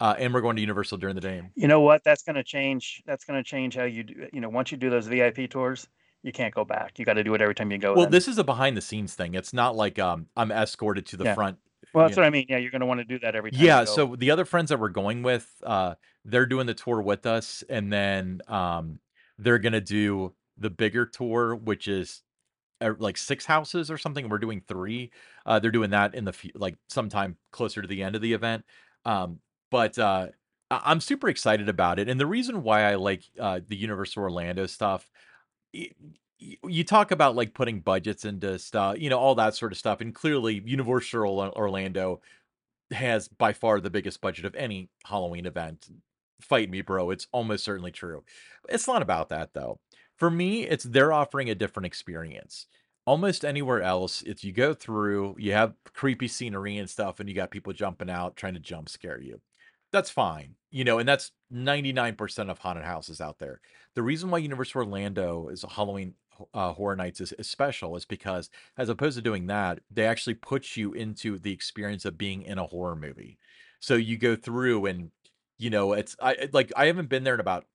uh, 0.00 0.14
and 0.18 0.34
we're 0.34 0.40
going 0.42 0.56
to 0.56 0.62
Universal 0.62 0.98
during 0.98 1.14
the 1.14 1.20
day. 1.20 1.42
You 1.56 1.68
know 1.68 1.80
what? 1.80 2.02
That's 2.04 2.22
gonna 2.22 2.42
change 2.42 3.02
that's 3.06 3.24
gonna 3.24 3.44
change 3.44 3.76
how 3.76 3.84
you 3.84 4.02
do 4.02 4.28
you 4.32 4.40
know, 4.40 4.48
once 4.48 4.72
you 4.72 4.76
do 4.76 4.90
those 4.90 5.06
VIP 5.06 5.46
tours, 5.46 5.86
you 6.22 6.32
can't 6.32 6.52
go 6.54 6.64
back. 6.64 6.98
You 6.98 7.04
gotta 7.04 7.22
do 7.22 7.34
it 7.34 7.40
every 7.40 7.54
time 7.54 7.70
you 7.70 7.78
go 7.78 7.94
Well, 7.94 8.06
this 8.06 8.26
is 8.28 8.38
a 8.38 8.44
behind 8.44 8.76
the 8.76 8.80
scenes 8.80 9.14
thing. 9.14 9.34
It's 9.34 9.52
not 9.52 9.76
like, 9.76 9.98
um, 9.98 10.28
I'm 10.36 10.50
escorted 10.50 11.06
to 11.06 11.16
the 11.16 11.24
Yeah. 11.24 11.36
front, 11.36 11.58
Well, 11.92 12.04
that's 12.04 12.16
you 12.16 12.18
what 12.18 12.26
I 12.26 12.30
mean. 12.30 12.46
Yeah, 12.48 12.58
you're 12.58 12.70
gonna 12.70 12.86
wanna 12.86 13.04
do 13.04 13.18
that 13.20 13.36
every 13.36 13.52
time 13.52 13.72
you 13.72 13.80
Yeah, 13.80 13.84
so 13.84 14.16
the 14.16 14.30
other 14.30 14.44
friends 14.44 14.70
that 14.70 14.80
we're 14.80 14.88
going 14.88 15.22
with, 15.22 15.54
uh, 15.64 15.94
they're 16.24 16.46
doing 16.46 16.66
the 16.66 16.74
tour 16.74 17.00
with 17.02 17.26
us, 17.26 17.62
and 17.68 17.92
then, 17.92 18.40
um, 18.48 19.00
they're 19.38 19.58
gonna 19.58 19.80
do 19.80 20.34
the 20.56 20.70
bigger 20.70 21.04
tour, 21.06 21.54
which 21.54 21.86
is, 21.88 22.22
er, 22.82 22.96
like 23.00 23.16
6 23.18 23.46
houses 23.46 23.90
or 23.90 23.98
something. 23.98 24.28
We're 24.28 24.38
doing 24.38 24.62
3. 24.68 25.12
Uh, 25.46 25.58
they're 25.60 25.70
doing 25.72 25.90
that 25.90 26.14
in 26.14 26.24
the 26.24 26.52
like, 26.56 26.78
sometime 26.88 27.38
closer 27.52 27.82
to 27.82 27.88
the 27.88 28.02
end 28.02 28.16
of 28.16 28.22
the 28.22 28.32
event. 28.34 28.64
Um, 29.04 29.40
but, 29.74 29.98
uh, 29.98 30.28
I'm 30.70 31.00
super 31.00 31.28
excited 31.28 31.68
about 31.68 31.98
it, 31.98 32.08
and 32.08 32.20
the 32.20 32.26
reason 32.26 32.62
why 32.62 32.84
I 32.84 32.94
like, 32.94 33.24
uh, 33.40 33.60
the 33.66 33.76
Universal 33.76 34.22
Orlando 34.22 34.66
stuff, 34.66 35.10
you 36.38 36.84
talk 36.84 37.10
about, 37.10 37.36
like, 37.36 37.54
putting 37.54 37.80
budgets 37.80 38.24
into 38.24 38.58
stuff, 38.58 38.98
you 38.98 39.10
know, 39.10 39.18
all 39.18 39.34
that 39.36 39.54
sort 39.56 39.72
of 39.72 39.78
stuff, 39.78 40.00
and 40.00 40.14
clearly, 40.14 40.62
Universal 40.64 41.20
Orla 41.22 41.50
Orlando 41.52 42.20
has 42.92 43.28
by 43.28 43.52
far 43.52 43.80
the 43.80 43.90
biggest 43.90 44.20
budget 44.20 44.44
of 44.44 44.54
any 44.54 44.90
Halloween 45.04 45.46
event. 45.46 45.88
Fight 46.40 46.70
me, 46.70 46.82
bro. 46.82 47.10
It's 47.10 47.26
almost 47.32 47.64
certainly 47.64 47.90
true. 47.92 48.24
It's 48.68 48.86
not 48.86 49.02
about 49.02 49.30
that 49.30 49.54
though. 49.54 49.80
For 50.18 50.30
me, 50.30 50.64
it's 50.64 50.84
they're 50.84 51.12
offering 51.12 51.50
a 51.50 51.54
different 51.54 51.86
experience. 51.86 52.66
Almost 53.06 53.44
anywhere 53.44 53.82
else, 53.82 54.22
if 54.22 54.44
you 54.44 54.52
go 54.52 54.74
through, 54.74 55.36
you 55.38 55.52
have 55.52 55.74
creepy 55.94 56.28
scenery 56.28 56.76
and 56.78 56.88
stuff, 56.90 57.20
and 57.20 57.28
you 57.28 57.34
got 57.34 57.50
people 57.50 57.72
jumping 57.72 58.10
out 58.10 58.36
trying 58.36 58.54
to 58.54 58.60
jump 58.60 58.88
scare 58.88 59.20
you. 59.20 59.40
That's 59.94 60.10
fine, 60.10 60.56
you 60.72 60.82
know, 60.82 60.98
and 60.98 61.08
that's 61.08 61.30
99% 61.52 62.50
of 62.50 62.58
haunted 62.58 62.84
houses 62.84 63.20
out 63.20 63.38
there. 63.38 63.60
The 63.94 64.02
reason 64.02 64.28
why 64.28 64.38
Universal 64.38 64.80
Orlando 64.80 65.46
is 65.50 65.62
a 65.62 65.68
Halloween 65.68 66.14
uh, 66.52 66.72
Horror 66.72 66.96
Nights 66.96 67.20
is 67.20 67.32
is 67.34 67.48
special 67.48 67.94
is 67.94 68.04
because 68.04 68.50
as 68.76 68.88
opposed 68.88 69.16
to 69.16 69.22
doing 69.22 69.46
that, 69.46 69.78
they 69.88 70.04
actually 70.04 70.34
put 70.34 70.76
you 70.76 70.92
into 70.94 71.38
the 71.38 71.52
experience 71.52 72.04
of 72.04 72.18
being 72.18 72.42
in 72.42 72.58
a 72.58 72.66
horror 72.66 72.96
movie. 72.96 73.38
So 73.78 73.94
you 73.94 74.18
go 74.18 74.34
through 74.34 74.86
and, 74.86 75.12
you 75.58 75.70
know, 75.70 75.92
it's 75.92 76.16
I 76.20 76.48
like, 76.52 76.72
I 76.76 76.86
haven't 76.86 77.08
been 77.08 77.22
there 77.22 77.34
in 77.34 77.40
about 77.40 77.66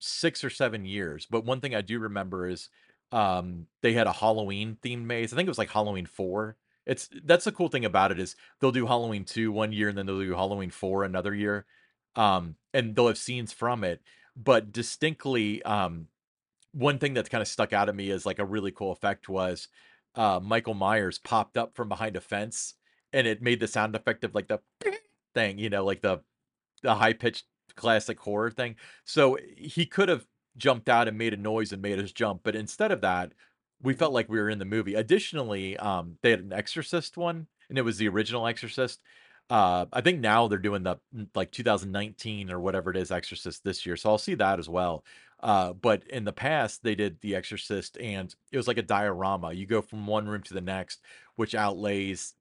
6 0.00 0.42
or 0.44 0.50
7 0.50 0.84
years, 0.84 1.26
but 1.30 1.44
one 1.44 1.60
thing 1.60 1.76
I 1.76 1.82
do 1.82 2.00
remember 2.00 2.48
is, 2.48 2.70
um, 3.12 3.68
they 3.82 3.92
had 3.92 4.08
a 4.08 4.12
Halloween 4.12 4.78
themed 4.82 5.04
maze. 5.04 5.32
I 5.32 5.36
think 5.36 5.46
it 5.46 5.50
was 5.50 5.58
like 5.58 5.70
Halloween 5.70 6.06
4. 6.06 6.56
It's 6.86 7.08
that's 7.24 7.44
the 7.44 7.52
cool 7.52 7.68
thing 7.68 7.84
about 7.84 8.12
it 8.12 8.18
is 8.20 8.36
they'll 8.60 8.72
do 8.72 8.86
Halloween 8.86 9.24
2 9.24 9.50
one 9.52 9.72
year, 9.72 9.88
and 9.88 9.98
then 9.98 10.06
they'll 10.06 10.20
do 10.20 10.34
Halloween 10.34 10.70
4 10.70 11.04
another 11.04 11.34
year, 11.34 11.66
um, 12.14 12.56
and 12.72 12.94
they'll 12.94 13.08
have 13.08 13.18
scenes 13.18 13.52
from 13.52 13.82
it, 13.84 14.02
but 14.36 14.72
distinctly, 14.72 15.62
um, 15.64 16.08
one 16.72 16.98
thing 16.98 17.14
that's 17.14 17.28
kinda 17.30 17.44
stuck 17.46 17.72
out 17.72 17.88
at 17.88 17.96
me 17.96 18.10
is 18.10 18.26
like, 18.26 18.38
a 18.38 18.44
really 18.44 18.72
cool 18.72 18.92
effect 18.92 19.28
was, 19.28 19.68
uh, 20.16 20.40
Michael 20.42 20.74
Myers 20.74 21.18
popped 21.18 21.56
up 21.58 21.74
from 21.76 21.88
behind 21.88 22.16
a 22.16 22.20
fence, 22.20 22.74
and 23.12 23.26
it 23.26 23.42
made 23.42 23.60
the 23.60 23.68
sound 23.68 23.96
effect 23.96 24.24
of, 24.24 24.34
like, 24.34 24.48
the 24.48 24.60
thing, 25.34 25.58
you 25.58 25.70
know, 25.70 25.84
like 25.84 26.02
the 26.02 26.22
the 26.82 26.94
high 26.96 27.12
pitched 27.12 27.46
classic 27.76 28.20
horror 28.20 28.50
thing. 28.50 28.76
So 29.04 29.38
he 29.56 29.86
could 29.86 30.08
have 30.08 30.26
jumped 30.56 30.88
out 30.88 31.08
and 31.08 31.18
made 31.18 31.34
a 31.34 31.36
noise 31.36 31.72
and 31.72 31.82
made 31.82 31.98
us 31.98 32.12
jump, 32.12 32.42
but 32.44 32.56
instead 32.56 32.92
of 32.92 33.00
that, 33.02 33.32
we 33.82 33.94
felt 33.94 34.12
like 34.12 34.28
we 34.28 34.38
were 34.38 34.50
in 34.50 34.58
the 34.58 34.64
movie. 34.64 34.94
Additionally, 34.94 35.76
um, 35.76 36.18
they 36.22 36.30
had 36.30 36.40
an 36.40 36.52
Exorcist 36.52 37.16
one, 37.16 37.46
and 37.68 37.78
it 37.78 37.82
was 37.82 37.98
the 37.98 38.08
original 38.08 38.46
Exorcist. 38.46 39.00
Uh, 39.48 39.86
I 39.92 40.00
think 40.00 40.20
now 40.20 40.48
they're 40.48 40.58
doing 40.58 40.82
the 40.82 40.96
mm, 41.14 41.28
like 41.34 41.52
2019 41.52 42.50
or 42.50 42.58
whatever 42.58 42.90
it 42.90 42.96
is 42.96 43.10
Exorcist 43.10 43.62
this 43.64 43.86
year, 43.86 43.96
so 43.96 44.10
I'll 44.10 44.18
see 44.18 44.34
that 44.34 44.58
as 44.58 44.68
well. 44.68 45.04
Uh, 45.40 45.74
but 45.74 46.02
in 46.08 46.24
the 46.24 46.32
past, 46.32 46.82
they 46.82 46.94
did 46.94 47.20
The 47.20 47.36
Exorcist, 47.36 47.98
and 47.98 48.34
it 48.50 48.56
was 48.56 48.66
like 48.66 48.78
a 48.78 48.82
diorama. 48.82 49.52
You 49.52 49.66
go 49.66 49.82
from 49.82 50.06
one 50.06 50.26
room 50.26 50.42
to 50.42 50.54
the 50.54 50.60
next, 50.60 51.00
which 51.36 51.54
outlays 51.54 52.34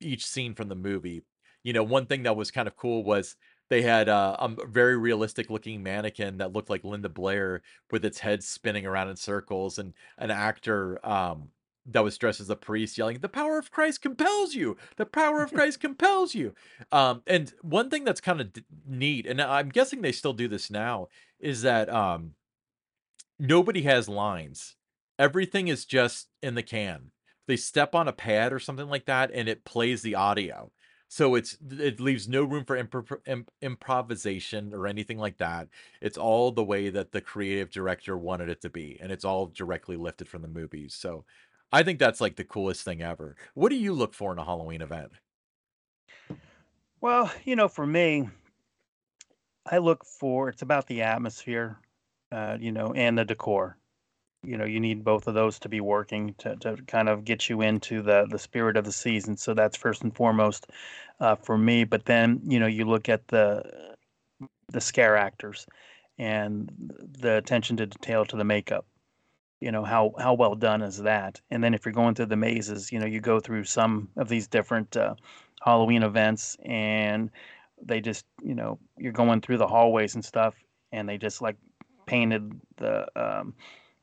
each 0.00 0.26
scene 0.26 0.54
from 0.54 0.68
the 0.68 0.74
movie. 0.74 1.22
You 1.62 1.72
know, 1.72 1.82
one 1.82 2.06
thing 2.06 2.24
that 2.24 2.36
was 2.36 2.50
kind 2.50 2.68
of 2.68 2.76
cool 2.76 3.02
was 3.02 3.36
they 3.70 3.82
had 3.82 4.08
uh, 4.08 4.36
a 4.38 4.66
very 4.66 4.96
realistic 4.96 5.50
looking 5.50 5.82
mannequin 5.82 6.38
that 6.38 6.52
looked 6.52 6.70
like 6.70 6.84
Linda 6.84 7.08
Blair 7.08 7.62
with 7.90 8.04
its 8.04 8.18
head 8.18 8.42
spinning 8.44 8.86
around 8.86 9.08
in 9.08 9.16
circles, 9.16 9.78
and 9.78 9.94
an 10.18 10.30
actor 10.30 11.04
um, 11.06 11.48
that 11.86 12.04
was 12.04 12.18
dressed 12.18 12.40
as 12.40 12.50
a 12.50 12.56
priest 12.56 12.98
yelling, 12.98 13.18
"The 13.18 13.28
power 13.28 13.58
of 13.58 13.70
Christ 13.70 14.02
compels 14.02 14.54
you! 14.54 14.76
The 14.96 15.06
power 15.06 15.42
of 15.42 15.52
Christ 15.52 15.80
compels 15.80 16.34
you!" 16.34 16.54
Um, 16.92 17.22
and 17.26 17.52
one 17.62 17.90
thing 17.90 18.04
that's 18.04 18.20
kind 18.20 18.40
of 18.40 18.52
d- 18.52 18.64
neat, 18.86 19.26
and 19.26 19.40
I'm 19.40 19.70
guessing 19.70 20.02
they 20.02 20.12
still 20.12 20.34
do 20.34 20.48
this 20.48 20.70
now, 20.70 21.08
is 21.38 21.62
that 21.62 21.88
um, 21.88 22.34
Nobody 23.38 23.82
has 23.82 24.08
lines. 24.08 24.76
Everything 25.18 25.68
is 25.68 25.84
just 25.84 26.28
in 26.42 26.54
the 26.54 26.62
can. 26.62 27.10
They 27.46 27.56
step 27.56 27.94
on 27.94 28.08
a 28.08 28.12
pad 28.12 28.52
or 28.52 28.58
something 28.58 28.88
like 28.88 29.06
that, 29.06 29.30
and 29.32 29.48
it 29.48 29.64
plays 29.64 30.02
the 30.02 30.14
audio. 30.14 30.70
So 31.08 31.34
it's 31.36 31.56
it 31.70 32.00
leaves 32.00 32.28
no 32.28 32.42
room 32.44 32.64
for 32.64 32.82
impro 32.82 33.18
im 33.26 33.46
improvisation 33.62 34.74
or 34.74 34.86
anything 34.86 35.18
like 35.18 35.38
that. 35.38 35.68
It's 36.00 36.18
all 36.18 36.50
the 36.50 36.64
way 36.64 36.90
that 36.90 37.12
the 37.12 37.20
creative 37.20 37.70
director 37.70 38.16
wanted 38.18 38.48
it 38.48 38.60
to 38.62 38.70
be, 38.70 38.98
and 39.00 39.12
it's 39.12 39.24
all 39.24 39.46
directly 39.46 39.96
lifted 39.96 40.28
from 40.28 40.42
the 40.42 40.48
movies. 40.48 40.94
So 40.94 41.24
I 41.72 41.82
think 41.82 41.98
that's 41.98 42.20
like 42.20 42.36
the 42.36 42.44
coolest 42.44 42.82
thing 42.84 43.02
ever. 43.02 43.36
What 43.54 43.68
do 43.70 43.76
you 43.76 43.92
look 43.92 44.14
for 44.14 44.32
in 44.32 44.38
a 44.38 44.44
Halloween 44.44 44.82
event? 44.82 45.12
Well, 47.00 47.30
you 47.44 47.54
know, 47.54 47.68
for 47.68 47.86
me, 47.86 48.28
I 49.66 49.78
look 49.78 50.04
for 50.04 50.48
it's 50.48 50.62
about 50.62 50.86
the 50.86 51.02
atmosphere, 51.02 51.78
uh, 52.32 52.56
you 52.58 52.72
know, 52.72 52.92
and 52.94 53.18
the 53.18 53.24
decor. 53.24 53.76
You 54.44 54.56
know, 54.56 54.64
you 54.64 54.80
need 54.80 55.04
both 55.04 55.26
of 55.26 55.34
those 55.34 55.58
to 55.60 55.68
be 55.68 55.80
working 55.80 56.34
to 56.38 56.56
to 56.56 56.76
kind 56.86 57.08
of 57.08 57.24
get 57.24 57.48
you 57.48 57.62
into 57.62 58.02
the 58.02 58.26
the 58.30 58.38
spirit 58.38 58.76
of 58.76 58.84
the 58.84 58.92
season. 58.92 59.36
So 59.36 59.54
that's 59.54 59.76
first 59.76 60.02
and 60.02 60.14
foremost 60.14 60.66
uh, 61.20 61.36
for 61.36 61.56
me. 61.56 61.84
But 61.84 62.04
then, 62.04 62.40
you 62.44 62.58
know, 62.58 62.66
you 62.66 62.84
look 62.84 63.08
at 63.08 63.28
the 63.28 63.94
the 64.68 64.80
scare 64.80 65.16
actors 65.16 65.66
and 66.18 66.70
the 67.20 67.36
attention 67.36 67.76
to 67.78 67.86
detail 67.86 68.24
to 68.26 68.36
the 68.36 68.44
makeup. 68.44 68.86
You 69.60 69.72
know, 69.72 69.84
how 69.84 70.12
how 70.18 70.34
well 70.34 70.54
done 70.54 70.82
is 70.82 70.98
that? 70.98 71.40
And 71.50 71.62
then 71.62 71.74
if 71.74 71.84
you're 71.86 71.94
going 71.94 72.14
through 72.14 72.26
the 72.26 72.36
mazes, 72.36 72.92
you 72.92 72.98
know, 72.98 73.06
you 73.06 73.20
go 73.20 73.40
through 73.40 73.64
some 73.64 74.08
of 74.16 74.28
these 74.28 74.46
different 74.46 74.96
uh, 74.96 75.14
Halloween 75.62 76.02
events, 76.02 76.56
and 76.64 77.30
they 77.82 78.00
just, 78.00 78.26
you 78.42 78.54
know, 78.54 78.78
you're 78.98 79.12
going 79.12 79.40
through 79.40 79.58
the 79.58 79.66
hallways 79.66 80.14
and 80.14 80.24
stuff, 80.24 80.54
and 80.92 81.08
they 81.08 81.16
just 81.16 81.40
like 81.40 81.56
painted 82.06 82.60
the 82.76 83.06
um, 83.16 83.54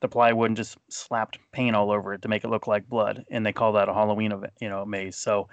the 0.01 0.09
plywood 0.09 0.49
and 0.49 0.57
just 0.57 0.77
slapped 0.89 1.39
paint 1.51 1.75
all 1.75 1.91
over 1.91 2.13
it 2.13 2.23
to 2.23 2.27
make 2.27 2.43
it 2.43 2.49
look 2.49 2.67
like 2.67 2.89
blood, 2.89 3.23
and 3.31 3.45
they 3.45 3.53
call 3.53 3.73
that 3.73 3.89
a 3.89 3.93
Halloween 3.93 4.31
event, 4.31 4.53
you 4.59 4.69
know, 4.69 4.83
maze. 4.85 5.15
So 5.15 5.47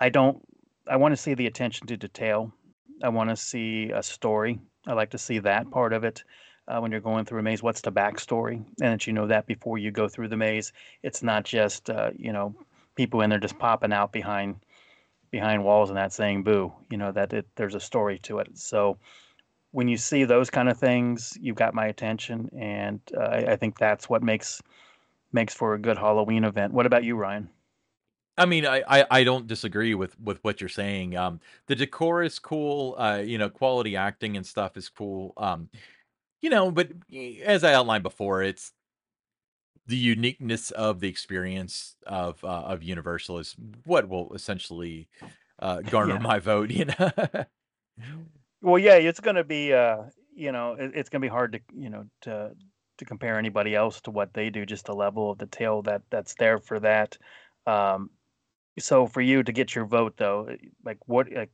I 0.00 0.08
don't. 0.08 0.42
I 0.88 0.96
want 0.96 1.12
to 1.12 1.16
see 1.16 1.34
the 1.34 1.46
attention 1.46 1.86
to 1.86 1.96
detail. 1.96 2.52
I 3.02 3.08
want 3.10 3.30
to 3.30 3.36
see 3.36 3.90
a 3.90 4.02
story. 4.02 4.58
I 4.86 4.94
like 4.94 5.10
to 5.10 5.18
see 5.18 5.38
that 5.40 5.70
part 5.70 5.92
of 5.92 6.02
it 6.04 6.24
uh, 6.66 6.80
when 6.80 6.90
you're 6.90 7.00
going 7.00 7.24
through 7.24 7.40
a 7.40 7.42
maze. 7.42 7.62
What's 7.62 7.82
the 7.82 7.92
backstory, 7.92 8.56
and 8.56 8.92
that 8.92 9.06
you 9.06 9.12
know 9.12 9.28
that 9.28 9.46
before 9.46 9.78
you 9.78 9.90
go 9.90 10.08
through 10.08 10.28
the 10.28 10.36
maze. 10.36 10.72
It's 11.02 11.22
not 11.22 11.44
just 11.44 11.90
uh, 11.90 12.10
you 12.16 12.32
know 12.32 12.54
people 12.96 13.20
in 13.20 13.30
there 13.30 13.38
just 13.38 13.58
popping 13.58 13.92
out 13.92 14.12
behind 14.12 14.56
behind 15.30 15.64
walls 15.64 15.90
and 15.90 15.96
that 15.98 16.12
saying 16.12 16.42
boo. 16.42 16.72
You 16.90 16.96
know 16.96 17.12
that 17.12 17.32
it, 17.32 17.46
there's 17.56 17.74
a 17.74 17.80
story 17.80 18.18
to 18.20 18.38
it. 18.38 18.58
So 18.58 18.98
when 19.72 19.88
you 19.88 19.96
see 19.98 20.24
those 20.24 20.50
kind 20.50 20.68
of 20.68 20.78
things, 20.78 21.36
you've 21.40 21.56
got 21.56 21.74
my 21.74 21.86
attention, 21.86 22.50
and 22.56 23.00
uh, 23.16 23.20
I, 23.22 23.52
I 23.52 23.56
think 23.56 23.78
that's 23.78 24.08
what 24.08 24.22
makes 24.22 24.62
makes 25.32 25.54
for 25.54 25.74
a 25.74 25.80
good 25.80 25.98
Halloween 25.98 26.44
event. 26.44 26.72
What 26.74 26.86
about 26.86 27.04
you, 27.04 27.16
Ryan? 27.16 27.50
I 28.38 28.46
mean, 28.46 28.64
I, 28.66 28.82
I 28.88 29.06
I 29.10 29.24
don't 29.24 29.46
disagree 29.46 29.94
with 29.94 30.18
with 30.20 30.42
what 30.42 30.60
you're 30.60 30.68
saying. 30.68 31.16
Um, 31.16 31.40
the 31.66 31.74
decor 31.74 32.22
is 32.22 32.38
cool. 32.38 32.94
Uh, 32.98 33.18
you 33.18 33.38
know, 33.38 33.50
quality 33.50 33.96
acting 33.96 34.36
and 34.36 34.46
stuff 34.46 34.76
is 34.76 34.88
cool. 34.88 35.34
Um, 35.36 35.68
you 36.42 36.50
know, 36.50 36.70
but 36.70 36.90
as 37.44 37.64
I 37.64 37.74
outlined 37.74 38.02
before, 38.04 38.42
it's 38.42 38.72
the 39.86 39.96
uniqueness 39.96 40.70
of 40.70 41.00
the 41.00 41.08
experience 41.08 41.96
of 42.06 42.42
uh, 42.44 42.48
of 42.48 42.82
Universal 42.82 43.38
is 43.38 43.56
what 43.84 44.08
will 44.08 44.32
essentially 44.34 45.08
uh, 45.58 45.80
garner 45.90 46.14
Yeah. 46.14 46.18
my 46.18 46.38
vote. 46.38 46.70
You 46.72 46.86
know. 46.86 47.10
Well, 48.62 48.78
yeah, 48.78 48.94
it's 48.94 49.20
gonna 49.20 49.44
be, 49.44 49.74
uh, 49.74 50.04
you 50.34 50.52
know, 50.52 50.74
it, 50.78 50.92
it's 50.94 51.08
going 51.08 51.20
to 51.20 51.26
be 51.26 51.30
hard 51.30 51.52
to, 51.52 51.60
you 51.76 51.90
know, 51.90 52.04
to 52.22 52.52
to 52.98 53.04
compare 53.04 53.38
anybody 53.38 53.74
else 53.74 54.00
to 54.02 54.10
what 54.10 54.32
they 54.34 54.50
do. 54.50 54.66
Just 54.66 54.86
the 54.86 54.94
level 54.94 55.30
of 55.30 55.38
detail 55.38 55.82
that 55.82 56.02
that's 56.10 56.34
there 56.34 56.58
for 56.58 56.80
that. 56.80 57.16
Um, 57.66 58.10
so 58.78 59.06
for 59.06 59.20
you 59.20 59.42
to 59.42 59.52
get 59.52 59.74
your 59.74 59.84
vote, 59.84 60.14
though, 60.16 60.46
eh, 60.50 60.56
like 60.84 60.98
what 61.06 61.30
like 61.32 61.50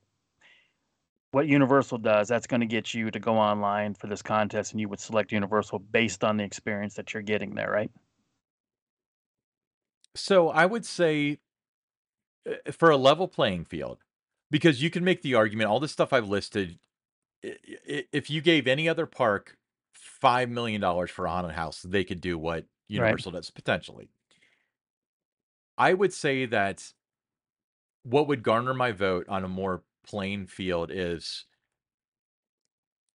what 1.30 1.46
Universal 1.46 1.98
does, 1.98 2.28
that's 2.28 2.46
going 2.46 2.60
to 2.60 2.66
get 2.66 2.94
you 2.94 3.10
to 3.10 3.18
go 3.18 3.36
online 3.36 3.94
for 3.94 4.06
this 4.06 4.22
contest, 4.22 4.72
and 4.72 4.80
you 4.80 4.88
would 4.88 5.00
select 5.00 5.32
Universal 5.32 5.80
based 5.80 6.24
on 6.24 6.38
the 6.38 6.44
experience 6.44 6.94
that 6.94 7.12
you're 7.12 7.22
getting 7.22 7.54
there, 7.54 7.70
right? 7.70 7.90
So 10.14 10.48
I 10.48 10.64
would 10.64 10.86
say 10.86 11.38
uh, 12.48 12.72
for 12.72 12.90
a 12.90 12.96
level 12.96 13.28
playing 13.28 13.66
field, 13.66 13.98
because 14.50 14.82
you 14.82 14.88
can 14.88 15.04
make 15.04 15.20
the 15.20 15.34
argument, 15.34 15.68
all 15.68 15.80
this 15.80 15.92
stuff 15.92 16.14
I've 16.14 16.28
listed, 16.28 16.78
if 17.42 18.30
you 18.30 18.40
gave 18.40 18.66
any 18.66 18.88
other 18.88 19.06
park 19.06 19.56
$5 19.94 20.50
million 20.50 20.80
for 21.06 21.26
a 21.26 21.30
haunted 21.30 21.52
house, 21.52 21.82
they 21.82 22.04
could 22.04 22.20
do 22.20 22.38
what 22.38 22.66
Right. 22.94 23.22
Universal 23.22 23.32
does 23.32 23.50
potentially. 23.50 24.08
I 25.78 25.94
would 25.94 26.12
say 26.12 26.44
that 26.46 26.92
what 28.02 28.26
would 28.28 28.42
garner 28.42 28.74
my 28.74 28.92
vote 28.92 29.28
on 29.28 29.44
a 29.44 29.48
more 29.48 29.84
plain 30.04 30.46
field 30.46 30.90
is 30.90 31.44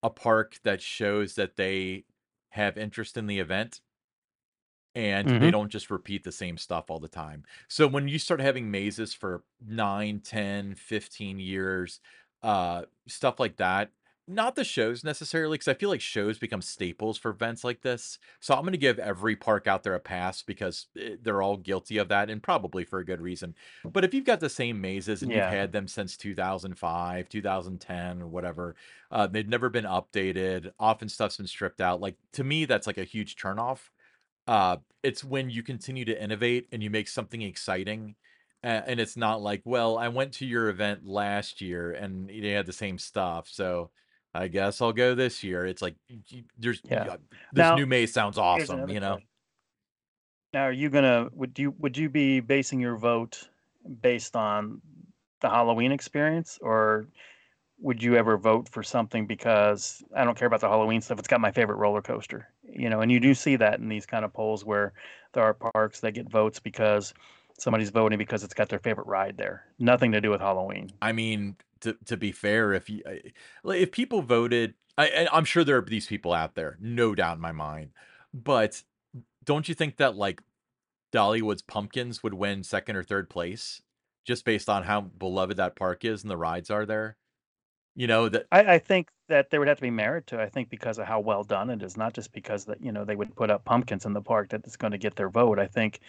a 0.04 0.10
park 0.10 0.60
that 0.64 0.82
shows 0.82 1.36
that 1.36 1.56
they 1.56 2.06
have 2.50 2.78
interest 2.78 3.18
in 3.18 3.28
the 3.28 3.40
event 3.40 3.82
and 4.94 5.30
they 5.40 5.52
hmm 5.52 5.52
don't 5.52 5.70
just 5.70 5.90
repeat 5.90 6.24
the 6.24 6.32
same 6.32 6.58
stuff 6.58 6.90
all 6.90 7.00
the 7.00 7.08
time. 7.08 7.46
So 7.70 7.88
when 7.88 8.08
you 8.08 8.20
start 8.20 8.42
having 8.42 8.70
mazes 8.70 9.14
for 9.14 9.46
9, 9.66 10.20
10, 10.20 10.76
15 10.76 11.40
years, 11.40 12.02
uh, 12.44 12.86
stuff 13.08 13.40
like 13.40 13.58
that, 13.58 13.92
not 14.28 14.56
the 14.56 14.64
shows 14.64 15.04
necessarily, 15.04 15.56
because 15.56 15.68
I 15.68 15.74
feel 15.74 15.90
like 15.90 16.02
shows 16.02 16.40
become 16.40 16.62
staples 16.62 17.18
for 17.18 17.32
events 17.32 17.64
like 17.64 17.82
this. 17.82 18.20
So 18.40 18.54
I'm 18.56 18.62
going 18.62 18.72
to 18.74 18.78
give 18.78 19.00
every 19.00 19.36
park 19.36 19.68
out 19.68 19.84
there 19.84 19.96
a 19.96 20.00
pass 20.00 20.42
because 20.44 20.88
eh, 20.98 21.18
they're 21.22 21.42
all 21.42 21.58
guilty 21.58 21.98
of 21.98 22.08
that 22.10 22.30
and 22.30 22.42
probably 22.42 22.86
for 22.86 23.00
a 23.00 23.06
good 23.06 23.22
reason. 23.22 23.56
But 23.94 24.04
if 24.06 24.14
you've 24.14 24.26
got 24.26 24.40
the 24.40 24.50
same 24.50 24.80
mazes 24.80 25.24
and 25.24 25.34
you've 25.34 25.46
Yeah. 25.46 25.48
had 25.48 25.72
them 25.72 25.88
since 25.88 26.18
2005, 26.18 27.30
2010, 27.30 28.22
or 28.22 28.28
whatever, 28.28 28.76
uh, 29.12 29.28
they've 29.28 29.48
never 29.48 29.70
been 29.70 29.86
updated. 29.86 30.72
Often 30.80 31.10
stuff's 31.10 31.38
been 31.38 31.48
stripped 31.48 31.82
out. 31.82 32.00
Like 32.02 32.18
to 32.34 32.44
me, 32.44 32.66
that's 32.66 32.88
like 32.88 32.98
a 32.98 33.04
huge 33.04 33.36
turnoff 33.36 33.90
uh, 34.48 34.78
it's 35.04 35.24
when 35.24 35.50
you 35.50 35.64
continue 35.64 36.06
to 36.06 36.22
innovate 36.24 36.68
and 36.72 36.84
you 36.84 36.90
make 36.90 37.08
something 37.08 37.42
exciting, 37.42 38.16
a 38.64 38.68
and 38.68 39.00
it's 39.00 39.18
not 39.18 39.42
like, 39.42 39.62
"Well, 39.66 39.98
I 39.98 40.08
went 40.10 40.34
to 40.36 40.46
your 40.46 40.70
event 40.70 41.06
last 41.06 41.62
year 41.62 41.92
and 41.92 42.30
they 42.30 42.52
had 42.52 42.66
the 42.66 42.74
same 42.74 42.98
stuff, 42.98 43.48
so 43.48 43.92
I 44.34 44.48
guess 44.48 44.82
I'll 44.82 44.94
go 44.94 45.16
this 45.16 45.44
year." 45.44 45.66
It's 45.66 45.82
like, 45.82 45.98
y 46.10 46.44
there's 46.58 46.82
Yeah. 46.84 47.18
this 47.52 47.72
Now, 47.72 47.74
new 47.74 47.86
maze 47.86 48.14
sounds 48.14 48.38
here's 48.54 48.72
awesome, 48.72 48.74
another 48.74 48.88
you 48.90 49.00
know? 49.00 49.20
question. 49.20 49.28
Now, 50.54 50.64
are 50.64 50.72
you 50.72 50.90
gonna 50.90 51.30
would 51.34 51.58
you 51.58 51.72
would 51.72 51.98
you 51.98 52.10
be 52.10 52.40
basing 52.42 52.80
your 52.82 52.98
vote 52.98 53.50
based 54.02 54.36
on 54.36 54.82
the 55.40 55.50
Halloween 55.50 55.92
experience, 55.92 56.60
or 56.62 57.08
would 57.80 58.04
you 58.04 58.16
ever 58.16 58.38
vote 58.38 58.70
for 58.70 58.84
something 58.84 59.28
because 59.28 60.04
I 60.16 60.24
don't 60.26 60.38
care 60.38 60.48
about 60.48 60.62
the 60.62 60.70
Halloween 60.70 61.02
stuff? 61.02 61.20
It's 61.20 61.28
got 61.30 61.42
my 61.42 61.52
favorite 61.52 61.78
roller 61.78 62.02
coaster, 62.02 62.54
you 62.64 62.90
know. 62.90 63.02
And 63.02 63.12
you 63.12 63.20
do 63.20 63.34
see 63.36 63.56
that 63.58 63.80
in 63.80 63.90
these 63.90 64.06
kind 64.06 64.26
of 64.26 64.34
polls 64.34 64.66
where 64.66 64.94
there 65.34 65.44
are 65.44 65.54
parks 65.56 66.02
that 66.02 66.14
get 66.14 66.30
votes 66.30 66.60
because 66.60 67.14
somebody's 67.62 67.92
voting 67.92 68.18
because 68.18 68.44
it's 68.44 68.54
got 68.54 68.70
their 68.70 68.80
favorite 68.80 69.08
ride 69.08 69.38
there. 69.38 69.66
Nothing 69.80 70.12
to 70.14 70.22
do 70.22 70.30
with 70.30 70.42
Halloween. 70.42 70.92
I 71.02 71.12
mean, 71.12 71.56
to 71.82 71.96
to 72.06 72.18
be 72.18 72.32
fair, 72.32 72.74
if 72.74 72.90
you 72.90 73.04
if 73.66 73.92
people 73.92 74.22
voted 74.22 74.74
I 74.98 75.08
and 75.08 75.30
I'm 75.32 75.46
sure 75.46 75.64
there 75.64 75.78
are 75.78 75.82
these 75.82 76.08
people 76.08 76.34
out 76.34 76.56
there, 76.56 76.78
no 76.82 77.16
doubt 77.16 77.36
in 77.36 77.42
my 77.42 77.52
mind, 77.52 77.92
but 78.34 78.84
don't 79.44 79.68
you 79.68 79.76
think 79.76 79.98
that, 79.98 80.16
like, 80.16 80.42
Dollywood's 81.12 81.62
Pumpkins 81.62 82.24
would 82.24 82.34
win 82.34 82.62
2nd 82.62 82.96
or 82.96 83.04
3rd 83.04 83.30
place 83.30 83.82
just 84.24 84.46
based 84.46 84.70
on 84.70 84.84
how 84.84 85.02
beloved 85.02 85.58
that 85.58 85.76
park 85.76 86.06
is 86.06 86.22
and 86.22 86.30
the 86.30 86.38
rides 86.38 86.70
are 86.70 86.86
there? 86.86 87.18
You 87.96 88.08
know, 88.08 88.30
that 88.30 88.46
I, 88.52 88.76
I 88.76 88.80
think 88.80 89.10
that 89.28 89.50
there 89.50 89.60
would 89.60 89.68
have 89.68 89.78
to 89.78 89.82
be 89.82 89.90
merit 89.90 90.28
to. 90.28 90.42
I 90.42 90.48
think 90.48 90.70
because 90.70 90.98
of 90.98 91.08
how 91.08 91.20
well 91.20 91.44
done 91.44 91.70
it 91.70 91.84
is, 91.84 91.98
not 91.98 92.14
just 92.14 92.32
because 92.32 92.66
that 92.66 92.82
you 92.82 92.92
know 92.92 93.04
they 93.04 93.18
would 93.18 93.36
put 93.36 93.52
up 93.52 93.66
pumpkins 93.66 94.06
in 94.06 94.14
the 94.14 94.22
park 94.22 94.50
that 94.50 94.66
it's 94.66 94.78
going 94.78 94.92
to 94.92 94.98
get 94.98 95.16
their 95.16 95.30
vote. 95.30 95.60
I 95.60 95.68
think 95.68 96.00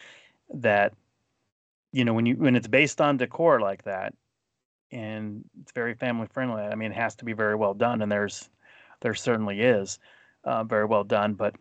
that 0.54 0.94
you 1.92 2.04
know 2.04 2.14
when 2.14 2.26
you 2.26 2.36
when 2.36 2.56
it's 2.56 2.68
based 2.68 3.00
on 3.00 3.16
decor 3.16 3.60
like 3.60 3.84
that 3.84 4.14
and 4.92 5.44
it's 5.62 5.72
very 5.72 5.94
family 5.94 6.26
friendly. 6.26 6.62
I 6.62 6.74
mean, 6.74 6.92
it 6.92 6.96
has 6.96 7.14
to 7.16 7.24
be 7.24 7.32
very 7.32 7.56
well 7.56 7.74
done, 7.74 8.02
and 8.02 8.12
there's 8.12 8.48
there 9.00 9.14
certainly 9.14 9.60
is 9.60 9.98
uh, 10.44 10.64
very 10.64 10.84
well 10.84 11.04
done. 11.04 11.34
But 11.34 11.56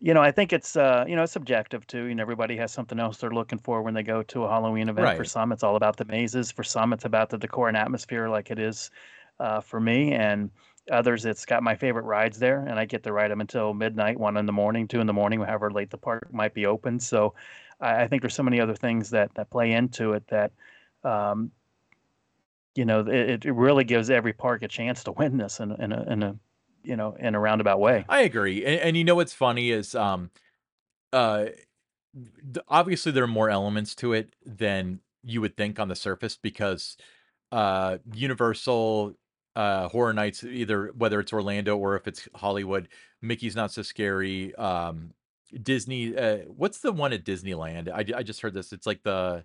you 0.00 0.14
know, 0.14 0.22
I 0.22 0.32
think 0.32 0.52
it's 0.52 0.74
uh, 0.74 1.04
you 1.06 1.14
know 1.14 1.22
it's 1.22 1.32
subjective 1.32 1.86
too. 1.86 2.04
You 2.04 2.14
know, 2.14 2.22
everybody 2.22 2.56
has 2.56 2.72
something 2.72 2.98
else 2.98 3.18
they're 3.18 3.30
looking 3.30 3.58
for 3.58 3.82
when 3.82 3.94
they 3.94 4.02
go 4.02 4.22
to 4.24 4.44
a 4.44 4.48
Halloween 4.48 4.88
event. 4.88 5.06
For 5.16 5.24
some, 5.24 5.52
it's 5.52 5.62
all 5.62 5.76
about 5.76 5.96
the 5.96 6.06
mazes. 6.06 6.50
For 6.50 6.64
some, 6.64 6.92
it's 6.92 7.04
about 7.04 7.28
the 7.30 7.38
decor 7.38 7.68
and 7.68 7.76
atmosphere, 7.76 8.28
like 8.28 8.50
it 8.50 8.58
is 8.58 8.90
uh, 9.38 9.60
for 9.60 9.78
me. 9.78 10.12
And 10.12 10.50
others, 10.90 11.26
it's 11.26 11.44
got 11.44 11.62
my 11.62 11.74
favorite 11.74 12.04
rides 12.04 12.38
there, 12.38 12.60
and 12.60 12.78
I 12.78 12.86
get 12.86 13.02
to 13.04 13.12
ride 13.12 13.30
them 13.30 13.40
until 13.40 13.74
midnight, 13.74 14.18
one 14.18 14.36
in 14.36 14.46
the 14.46 14.52
morning, 14.52 14.88
two 14.88 15.00
in 15.00 15.06
the 15.06 15.12
morning, 15.12 15.40
however 15.40 15.70
late 15.70 15.90
the 15.90 15.98
park 15.98 16.32
might 16.32 16.54
be 16.54 16.66
open. 16.66 16.98
So 16.98 17.34
I, 17.82 18.02
I 18.02 18.08
think 18.08 18.22
there's 18.22 18.34
so 18.34 18.42
many 18.42 18.60
other 18.60 18.74
things 18.74 19.10
that 19.10 19.34
that 19.34 19.50
play 19.50 19.72
into 19.72 20.12
it 20.12 20.26
that. 20.28 20.52
Um, 21.04 21.50
you 22.74 22.86
know, 22.86 23.00
it, 23.00 23.44
it 23.44 23.52
really 23.52 23.84
gives 23.84 24.08
every 24.08 24.32
park 24.32 24.62
a 24.62 24.68
chance 24.68 25.04
to 25.04 25.12
win 25.12 25.36
this 25.36 25.60
in, 25.60 25.72
in 25.72 25.92
a 25.92 26.02
in 26.10 26.22
a 26.22 26.36
you 26.82 26.96
know 26.96 27.14
in 27.18 27.34
a 27.34 27.40
roundabout 27.40 27.80
way. 27.80 28.04
I 28.08 28.22
agree, 28.22 28.64
and 28.64 28.80
and 28.80 28.96
you 28.96 29.04
know 29.04 29.14
what's 29.14 29.34
funny 29.34 29.70
is, 29.70 29.94
um, 29.94 30.30
uh, 31.12 31.46
obviously, 32.68 33.12
there 33.12 33.24
are 33.24 33.28
more 33.28 33.50
elements 33.50 33.94
to 33.96 34.12
it 34.12 34.34
than 34.44 35.00
you 35.22 35.40
would 35.40 35.56
think 35.56 35.78
on 35.78 35.88
the 35.88 35.94
surface 35.94 36.36
because, 36.36 36.96
uh, 37.52 37.98
Universal, 38.12 39.14
uh, 39.54 39.88
Horror 39.88 40.12
Nights, 40.12 40.42
either 40.42 40.92
whether 40.96 41.20
it's 41.20 41.32
Orlando 41.32 41.76
or 41.76 41.96
if 41.96 42.08
it's 42.08 42.28
Hollywood, 42.34 42.88
Mickey's 43.20 43.54
Not 43.54 43.70
So 43.70 43.82
Scary, 43.82 44.54
um, 44.56 45.12
Disney, 45.60 46.16
uh, 46.16 46.38
what's 46.48 46.78
the 46.80 46.92
one 46.92 47.12
at 47.12 47.24
Disneyland? 47.24 47.90
I 47.90 48.18
I 48.18 48.22
just 48.22 48.40
heard 48.40 48.54
this, 48.54 48.72
it's 48.72 48.86
like 48.86 49.02
the 49.02 49.44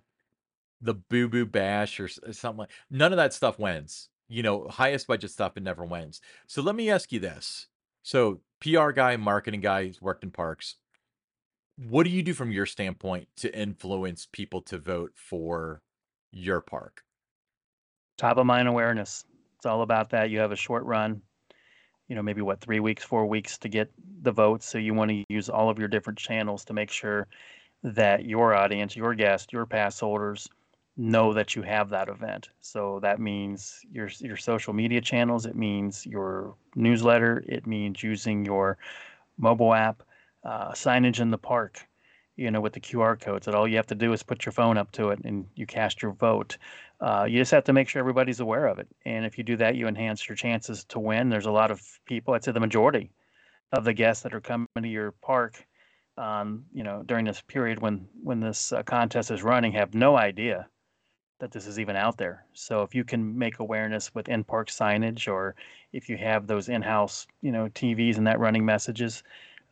The 0.80 0.94
Boo 0.94 1.28
Boo 1.28 1.46
Bash 1.46 2.00
or 2.00 2.08
uh, 2.26 2.32
something 2.32 2.60
like 2.60 2.70
none 2.90 3.12
of 3.12 3.16
that 3.18 3.34
stuff 3.34 3.58
wins. 3.58 4.08
You 4.28 4.42
know, 4.42 4.68
highest 4.68 5.06
budget 5.06 5.30
stuff, 5.30 5.56
it 5.56 5.62
never 5.62 5.84
wins. 5.84 6.20
So 6.46 6.62
let 6.62 6.74
me 6.74 6.90
ask 6.90 7.12
you 7.12 7.18
this. 7.20 7.68
So, 8.02 8.40
PR 8.60 8.90
guy, 8.90 9.16
marketing 9.16 9.60
guy, 9.60 9.84
he's 9.84 10.02
worked 10.02 10.24
in 10.24 10.30
parks. 10.30 10.76
What 11.76 12.04
do 12.04 12.10
you 12.10 12.22
do 12.22 12.34
from 12.34 12.50
your 12.50 12.66
standpoint 12.66 13.28
to 13.36 13.56
influence 13.56 14.26
people 14.30 14.62
to 14.62 14.78
vote 14.78 15.12
for 15.14 15.82
your 16.32 16.60
park? 16.60 17.04
Top 18.16 18.36
of 18.36 18.46
mind 18.46 18.68
awareness. 18.68 19.24
It's 19.56 19.66
all 19.66 19.82
about 19.82 20.10
that. 20.10 20.30
You 20.30 20.40
have 20.40 20.52
a 20.52 20.56
short 20.56 20.84
run. 20.84 21.22
You 22.08 22.16
know, 22.16 22.22
maybe 22.22 22.40
what 22.42 22.60
three 22.60 22.80
weeks, 22.80 23.04
four 23.04 23.26
weeks 23.26 23.58
to 23.58 23.68
get 23.68 23.90
the 24.22 24.32
votes. 24.32 24.66
So 24.66 24.78
you 24.78 24.94
want 24.94 25.10
to 25.10 25.24
use 25.28 25.48
all 25.48 25.70
of 25.70 25.78
your 25.78 25.88
different 25.88 26.18
channels 26.18 26.64
to 26.66 26.72
make 26.72 26.90
sure 26.90 27.28
that 27.82 28.24
your 28.24 28.54
audience, 28.54 28.96
your 28.96 29.14
guests, 29.14 29.52
your 29.52 29.66
pass 29.66 30.00
holders 30.00 30.48
know 30.96 31.32
that 31.32 31.54
you 31.54 31.62
have 31.62 31.90
that 31.90 32.08
event. 32.08 32.48
So 32.60 32.98
that 33.02 33.20
means 33.20 33.80
your 33.90 34.08
your 34.18 34.36
social 34.36 34.72
media 34.72 35.00
channels, 35.00 35.46
it 35.46 35.54
means 35.54 36.04
your 36.04 36.56
newsletter, 36.74 37.44
it 37.46 37.66
means 37.66 38.02
using 38.02 38.44
your 38.44 38.78
mobile 39.38 39.72
app, 39.74 40.02
uh, 40.44 40.72
signage 40.72 41.20
in 41.20 41.30
the 41.30 41.38
park, 41.38 41.86
you 42.36 42.50
know, 42.50 42.60
with 42.60 42.72
the 42.72 42.80
QR 42.80 43.16
codes 43.16 43.46
that 43.46 43.54
all 43.54 43.68
you 43.68 43.76
have 43.76 43.86
to 43.86 43.94
do 43.94 44.12
is 44.12 44.22
put 44.22 44.44
your 44.44 44.52
phone 44.52 44.76
up 44.76 44.90
to 44.92 45.10
it 45.10 45.20
and 45.24 45.46
you 45.54 45.66
cast 45.66 46.02
your 46.02 46.12
vote. 46.12 46.58
Uh, 47.00 47.26
you 47.28 47.38
just 47.38 47.52
have 47.52 47.64
to 47.64 47.72
make 47.72 47.88
sure 47.88 48.00
everybody's 48.00 48.40
aware 48.40 48.66
of 48.66 48.78
it. 48.78 48.88
And 49.04 49.24
if 49.24 49.38
you 49.38 49.44
do 49.44 49.56
that, 49.58 49.76
you 49.76 49.86
enhance 49.86 50.28
your 50.28 50.36
chances 50.36 50.84
to 50.86 50.98
win. 50.98 51.28
There's 51.28 51.46
a 51.46 51.50
lot 51.50 51.70
of 51.70 51.80
people, 52.06 52.34
I'd 52.34 52.44
say 52.44 52.52
the 52.52 52.60
majority 52.60 53.10
of 53.72 53.84
the 53.84 53.92
guests 53.92 54.22
that 54.24 54.34
are 54.34 54.40
coming 54.40 54.66
to 54.80 54.88
your 54.88 55.12
park 55.12 55.64
um, 56.18 56.64
you 56.72 56.82
know, 56.82 57.02
during 57.06 57.24
this 57.24 57.40
period 57.40 57.80
when 57.80 58.08
when 58.22 58.40
this 58.40 58.72
uh, 58.72 58.82
contest 58.82 59.30
is 59.30 59.42
running 59.42 59.72
have 59.72 59.94
no 59.94 60.16
idea 60.16 60.68
that 61.38 61.52
this 61.52 61.66
is 61.66 61.78
even 61.78 61.94
out 61.94 62.18
there. 62.18 62.44
So 62.52 62.82
if 62.82 62.94
you 62.94 63.04
can 63.04 63.38
make 63.38 63.60
awareness 63.60 64.12
with 64.12 64.28
in-park 64.28 64.68
signage, 64.68 65.28
or 65.28 65.54
if 65.92 66.08
you 66.08 66.16
have 66.16 66.48
those 66.48 66.68
in-house, 66.68 67.28
you 67.40 67.52
know, 67.52 67.68
TVs 67.68 68.16
and 68.16 68.26
that 68.26 68.40
running 68.40 68.64
messages, 68.64 69.22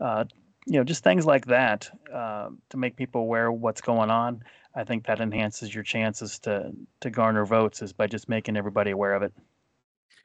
uh, 0.00 0.24
you 0.66 0.74
know, 0.78 0.84
just 0.84 1.04
things 1.04 1.26
like 1.26 1.46
that 1.46 1.90
uh, 2.12 2.50
to 2.70 2.76
make 2.76 2.96
people 2.96 3.22
aware 3.22 3.50
what's 3.52 3.80
going 3.80 4.10
on. 4.10 4.42
I 4.74 4.84
think 4.84 5.06
that 5.06 5.20
enhances 5.20 5.74
your 5.74 5.84
chances 5.84 6.38
to 6.40 6.72
to 7.00 7.10
garner 7.10 7.46
votes 7.46 7.82
is 7.82 7.92
by 7.92 8.06
just 8.08 8.28
making 8.28 8.56
everybody 8.56 8.90
aware 8.90 9.14
of 9.14 9.22
it. 9.22 9.32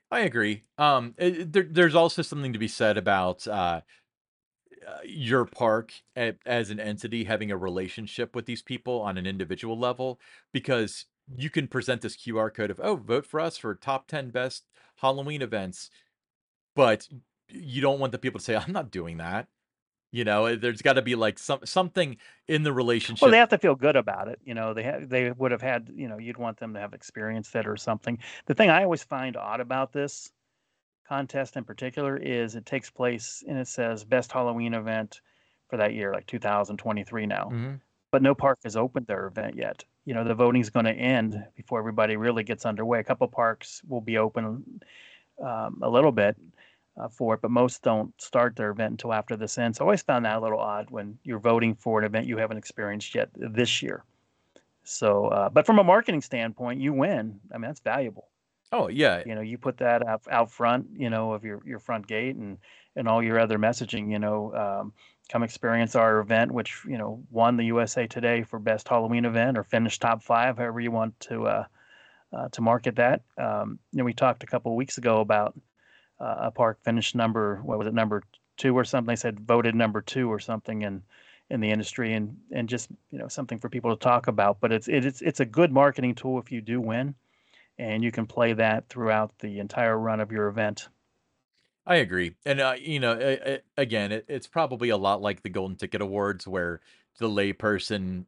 I 0.09 0.21
agree. 0.21 0.63
Um, 0.77 1.15
eh, 1.17 1.43
there 1.47 1.63
there's 1.63 1.95
also 1.95 2.21
something 2.21 2.53
to 2.53 2.59
be 2.59 2.67
said 2.67 2.97
about, 2.97 3.47
uh 3.47 3.81
uh, 4.87 4.97
your 5.05 5.45
park 5.45 5.93
a- 6.17 6.37
as 6.45 6.69
an 6.69 6.79
entity 6.79 7.23
having 7.25 7.51
a 7.51 7.57
relationship 7.57 8.35
with 8.35 8.45
these 8.45 8.61
people 8.61 8.99
on 9.01 9.17
an 9.17 9.27
individual 9.27 9.77
level 9.77 10.19
because 10.51 11.05
you 11.35 11.49
can 11.49 11.67
present 11.67 12.01
this 12.01 12.15
QR 12.15 12.49
code 12.49 12.71
of, 12.71 12.79
oh, 12.79 12.95
vote 12.95 13.25
for 13.25 13.39
us 13.39 13.57
for 13.57 13.75
top 13.75 14.07
10 14.07 14.31
best 14.31 14.65
Halloween 14.97 15.41
events. 15.41 15.89
But 16.75 17.07
you 17.49 17.81
don't 17.81 17.99
want 17.99 18.11
the 18.11 18.19
people 18.19 18.39
to 18.39 18.45
say, 18.45 18.55
"I'm 18.55 18.71
not 18.73 18.91
doing 18.91 19.17
that." 19.17 19.47
You 20.13 20.25
know, 20.25 20.45
eh, 20.45 20.55
there's 20.59 20.81
gotta 20.81 21.01
be, 21.01 21.15
like, 21.15 21.39
some 21.39 21.65
something 21.65 22.17
in 22.47 22.63
the 22.63 22.73
relationship. 22.73 23.21
Well, 23.21 23.29
they 23.29 23.37
have 23.37 23.49
to 23.49 23.59
feel 23.59 23.75
good 23.75 23.95
about 23.95 24.27
it, 24.29 24.39
you 24.43 24.55
know, 24.55 24.73
they 24.73 24.83
ha 24.83 24.97
they 25.01 25.31
would 25.31 25.51
have 25.51 25.61
had 25.61 25.91
you 25.93 26.07
know, 26.07 26.17
you'd 26.17 26.37
want 26.37 26.57
them 26.57 26.73
to 26.73 26.79
have 26.79 26.93
experienced 26.93 27.55
it 27.55 27.67
or 27.67 27.77
something. 27.77 28.17
The 28.47 28.55
thing 28.55 28.69
I 28.71 28.83
always 28.83 29.03
find 29.03 29.37
odd 29.37 29.59
about 29.59 29.93
this 29.93 30.31
contest 31.07 31.57
in 31.57 31.65
particular 31.65 32.17
is 32.17 32.55
it 32.55 32.65
takes 32.65 32.89
place 32.91 33.43
and 33.47 33.57
it 33.59 33.67
says 33.67 34.05
best 34.05 34.31
Halloween 34.31 34.73
event 34.75 35.21
for 35.69 35.77
that 35.77 35.93
year, 35.95 36.13
like 36.13 36.27
2023 36.27 37.27
now, 37.27 37.53
Mhm. 37.53 37.81
but 38.11 38.23
no 38.23 38.35
park 38.35 38.59
has 38.63 38.77
opened 38.77 39.07
their 39.07 39.27
event 39.27 39.55
yet. 39.55 39.85
You 40.05 40.13
know, 40.15 40.23
the 40.25 40.35
voting's 40.35 40.69
gonna 40.71 40.91
end 40.91 41.45
before 41.55 41.79
everybody 41.79 42.17
really 42.17 42.43
gets 42.43 42.65
underway. 42.65 42.99
A 42.99 43.05
couple 43.05 43.27
parks 43.29 43.83
will 43.85 44.01
be 44.01 44.17
open, 44.17 44.81
um, 45.43 45.79
a 45.83 45.89
little 45.89 46.11
bit, 46.13 46.37
uh, 46.97 47.07
for 47.07 47.35
it, 47.35 47.41
but 47.41 47.51
most 47.51 47.81
don't 47.81 48.13
start 48.21 48.55
their 48.55 48.71
event 48.71 48.91
until 48.91 49.13
after 49.13 49.35
this 49.35 49.57
ends. 49.57 49.77
So 49.77 49.83
I 49.83 49.85
always 49.85 50.01
found 50.01 50.25
that 50.25 50.37
a 50.37 50.39
little 50.39 50.59
odd 50.59 50.89
when 50.89 51.17
you're 51.23 51.39
voting 51.39 51.75
for 51.75 51.99
an 51.99 52.05
event 52.05 52.27
you 52.27 52.37
haven't 52.37 52.57
experienced 52.57 53.15
yet 53.15 53.29
this 53.35 53.81
year. 53.81 54.03
So, 54.83 55.27
uh, 55.27 55.49
but 55.49 55.65
from 55.65 55.79
a 55.79 55.83
marketing 55.83 56.21
standpoint, 56.21 56.81
you 56.81 56.93
win. 56.93 57.39
I 57.53 57.57
mean, 57.57 57.69
that's 57.69 57.79
valuable. 57.79 58.27
Oh, 58.73 58.87
yeah. 58.87 59.21
You 59.25 59.35
know, 59.35 59.41
you 59.41 59.57
put 59.57 59.77
that 59.77 60.05
out 60.05 60.21
out 60.31 60.49
front, 60.49 60.87
you 60.95 61.09
know, 61.09 61.33
of 61.33 61.43
your 61.43 61.61
your 61.65 61.79
front 61.79 62.07
gate 62.07 62.35
and 62.35 62.57
and 62.95 63.07
all 63.07 63.21
your 63.21 63.39
other 63.39 63.57
messaging, 63.57 64.11
you 64.11 64.19
know, 64.19 64.53
um, 64.53 64.93
come 65.29 65.43
experience 65.43 65.95
our 65.95 66.19
event, 66.19 66.51
which, 66.51 66.81
you 66.85 66.97
know, 66.97 67.23
won 67.29 67.55
the 67.55 67.65
USA 67.65 68.05
Today 68.05 68.43
for 68.43 68.59
best 68.59 68.87
Halloween 68.87 69.25
event 69.25 69.57
or 69.57 69.63
finished 69.63 70.01
top 70.01 70.21
5, 70.23 70.57
however 70.57 70.81
you 70.81 70.91
want 70.91 71.17
to 71.21 71.47
uh, 71.47 71.63
uh, 72.33 72.49
to 72.49 72.61
market 72.61 72.97
that. 72.97 73.21
Um, 73.37 73.79
you 73.91 73.99
know, 73.99 74.03
we 74.03 74.13
talked 74.13 74.43
a 74.43 74.47
couple 74.47 74.71
of 74.71 74.75
weeks 74.75 74.97
ago 74.97 75.21
about 75.21 75.53
uh, 76.21 76.37
a 76.47 76.51
park 76.51 76.79
finished 76.83 77.15
number, 77.15 77.57
what 77.63 77.79
was 77.79 77.87
it, 77.87 77.95
number 77.95 78.23
2 78.57 78.77
or 78.77 78.85
something. 78.85 79.07
They 79.11 79.17
said 79.17 79.41
voted 79.41 79.75
number 79.75 80.01
2 80.01 80.31
or 80.31 80.39
something 80.39 80.83
in 80.83 81.03
in 81.49 81.61
the 81.61 81.71
industry 81.71 82.13
and 82.13 82.39
and 82.53 82.69
just, 82.69 82.91
you 83.11 83.19
know, 83.19 83.27
something 83.29 83.59
for 83.59 83.69
people 83.69 83.91
to 83.95 83.99
talk 84.03 84.27
about. 84.27 84.61
But 84.61 84.71
it's 84.73 84.87
it's 84.89 85.21
it's 85.23 85.41
a 85.41 85.45
good 85.45 85.71
marketing 85.73 86.15
tool 86.15 86.39
if 86.39 86.51
you 86.51 86.61
do 86.61 86.81
win, 86.81 87.15
and 87.79 88.03
you 88.03 88.11
can 88.11 88.27
play 88.27 88.53
that 88.53 88.89
throughout 88.89 89.39
the 89.39 89.59
entire 89.59 89.97
run 89.99 90.19
of 90.21 90.31
your 90.31 90.47
event. 90.49 90.89
I 91.85 91.95
agree, 91.95 92.35
and, 92.45 92.59
uh, 92.59 92.75
you 92.79 92.99
know, 92.99 93.13
a 93.19 93.55
a 93.55 93.61
again, 93.77 94.11
it 94.11 94.25
it's 94.27 94.45
probably 94.47 94.89
a 94.89 94.97
lot 94.97 95.21
like 95.21 95.41
the 95.41 95.49
Golden 95.49 95.75
Ticket 95.77 96.01
Awards 96.01 96.47
where 96.47 96.79
the 97.17 97.27
layperson 97.27 98.27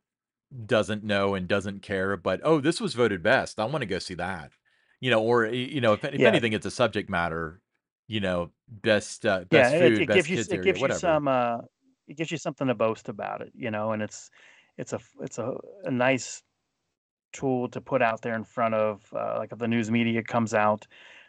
doesn't 0.68 1.04
know 1.04 1.36
and 1.36 1.48
doesn't 1.50 1.82
care, 1.82 2.18
but, 2.18 2.42
"Oh, 2.46 2.62
this 2.62 2.82
was 2.82 2.96
voted 2.96 3.24
best. 3.24 3.60
I 3.60 3.66
wanna 3.66 3.88
go 3.88 4.00
see 4.00 4.16
that." 4.16 4.54
You 5.02 5.12
know, 5.12 5.24
or, 5.24 5.48
you 5.48 5.82
know, 5.82 5.94
if 5.96 6.06
if 6.06 6.24
Yeah. 6.24 6.26
anything, 6.26 6.54
it's 6.54 6.68
a 6.68 6.72
subject 6.72 7.10
matter, 7.12 7.62
you 8.08 8.20
know, 8.22 8.54
best, 8.68 9.26
uh, 9.26 9.46
Yeah, 9.52 9.70
best 9.70 9.76
it 9.76 9.94
food, 9.94 10.00
it 10.00 10.08
best 10.08 10.28
gives 10.28 10.30
you 10.30 10.38
it 10.50 10.62
area, 10.62 10.62
gives 10.62 10.82
you 10.82 10.92
some, 10.92 11.28
uh, 11.28 11.60
it 12.08 12.16
gives 12.18 12.32
you 12.32 12.38
something 12.38 12.68
to 12.68 12.76
boast 12.76 13.10
about 13.10 13.42
it, 13.42 13.52
you 13.56 13.70
know, 13.72 13.92
and 13.92 14.02
it's 14.02 14.30
it's 14.78 14.94
a 14.94 15.00
it's 15.22 15.38
a 15.38 15.56
a 15.84 15.92
nice 15.92 16.44
tool 17.34 17.70
to 17.70 17.82
put 17.82 18.02
out 18.02 18.22
there 18.24 18.36
in 18.36 18.44
front 18.46 18.76
of, 18.76 19.12
uh, 19.14 19.36
like, 19.40 19.52
if 19.54 19.60
the 19.60 19.68
news 19.68 19.92
media 19.92 20.24
comes 20.24 20.54
out 20.54 20.88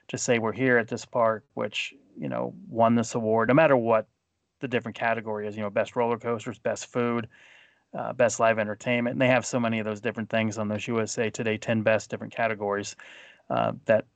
to 0.08 0.18
say, 0.18 0.38
"We're 0.40 0.52
here 0.52 0.78
at 0.78 0.88
this 0.88 1.06
park," 1.06 1.46
which, 1.54 1.94
you 2.18 2.28
know, 2.28 2.54
won 2.68 2.96
this 2.96 3.14
award, 3.16 3.48
no 3.48 3.54
matter 3.54 3.76
what 3.76 4.08
the 4.60 4.68
different 4.68 4.96
category 4.96 5.46
is, 5.48 5.56
you 5.56 5.62
know, 5.62 5.70
best 5.70 5.96
roller 5.96 6.18
coasters, 6.18 6.58
best 6.60 6.86
food, 6.92 7.28
uh, 7.94 8.12
best 8.14 8.40
live 8.40 8.58
entertainment, 8.58 9.14
and 9.14 9.22
they 9.22 9.28
have 9.28 9.46
so 9.46 9.60
many 9.60 9.78
of 9.80 9.86
those 9.86 10.00
different 10.00 10.30
things 10.30 10.58
on 10.58 10.68
those 10.68 10.86
USA 10.88 11.30
Today 11.30 11.58
10 11.58 11.82
best 11.82 12.10
different 12.10 12.32
categories, 12.34 12.96
uh, 13.50 13.72
that 13.86 14.06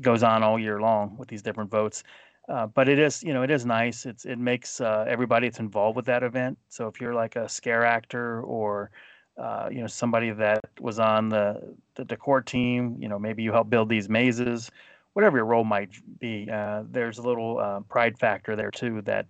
goes 0.00 0.22
on 0.22 0.42
all 0.42 0.58
year 0.58 0.80
long 0.80 1.16
with 1.16 1.28
these 1.28 1.42
different 1.42 1.70
votes. 1.70 2.02
Uh, 2.48 2.66
but 2.66 2.88
it 2.88 2.98
is, 2.98 3.22
you 3.22 3.34
know, 3.34 3.42
it 3.42 3.50
is 3.50 3.66
nice. 3.66 4.06
It's 4.06 4.24
it 4.24 4.38
makes 4.38 4.80
uh, 4.80 5.04
everybody 5.08 5.48
that's 5.48 5.58
involved 5.58 5.96
with 5.96 6.06
that 6.06 6.22
event. 6.22 6.58
So 6.68 6.86
if 6.86 7.00
you're 7.00 7.14
like 7.14 7.34
a 7.34 7.48
scare 7.48 7.84
actor 7.84 8.40
or 8.42 8.90
uh, 9.36 9.68
you 9.70 9.80
know 9.80 9.86
somebody 9.88 10.30
that 10.30 10.64
was 10.80 10.98
on 10.98 11.28
the 11.28 11.74
the 11.96 12.04
decor 12.04 12.42
team, 12.42 12.96
you 13.00 13.08
know, 13.08 13.18
maybe 13.18 13.42
you 13.42 13.52
help 13.52 13.68
build 13.68 13.88
these 13.88 14.08
mazes, 14.08 14.70
whatever 15.14 15.38
your 15.38 15.46
role 15.46 15.64
might 15.64 15.90
be. 16.20 16.48
Uh, 16.50 16.84
there's 16.88 17.18
a 17.18 17.22
little 17.22 17.58
uh, 17.58 17.80
pride 17.80 18.16
factor 18.16 18.54
there 18.54 18.70
too 18.70 19.02
that 19.02 19.26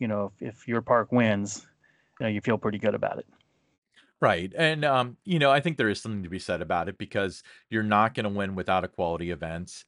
you 0.00 0.08
know 0.08 0.32
if, 0.40 0.48
if 0.48 0.68
your 0.68 0.82
park 0.82 1.12
wins, 1.12 1.64
you 2.18 2.24
know, 2.24 2.30
you 2.30 2.40
feel 2.40 2.58
pretty 2.58 2.78
good 2.78 2.94
about 2.94 3.18
it. 3.18 3.26
Right, 4.20 4.52
and, 4.58 4.84
um, 4.84 5.16
you 5.24 5.38
know, 5.38 5.52
I 5.52 5.60
think 5.60 5.76
there 5.76 5.88
is 5.88 6.00
something 6.00 6.24
to 6.24 6.28
be 6.28 6.40
said 6.40 6.60
about 6.60 6.88
it 6.88 6.98
because 6.98 7.44
you're 7.70 7.84
not 7.84 8.14
gonna 8.14 8.28
win 8.28 8.56
without 8.56 8.82
a 8.82 8.88
quality 8.88 9.30
event, 9.30 9.84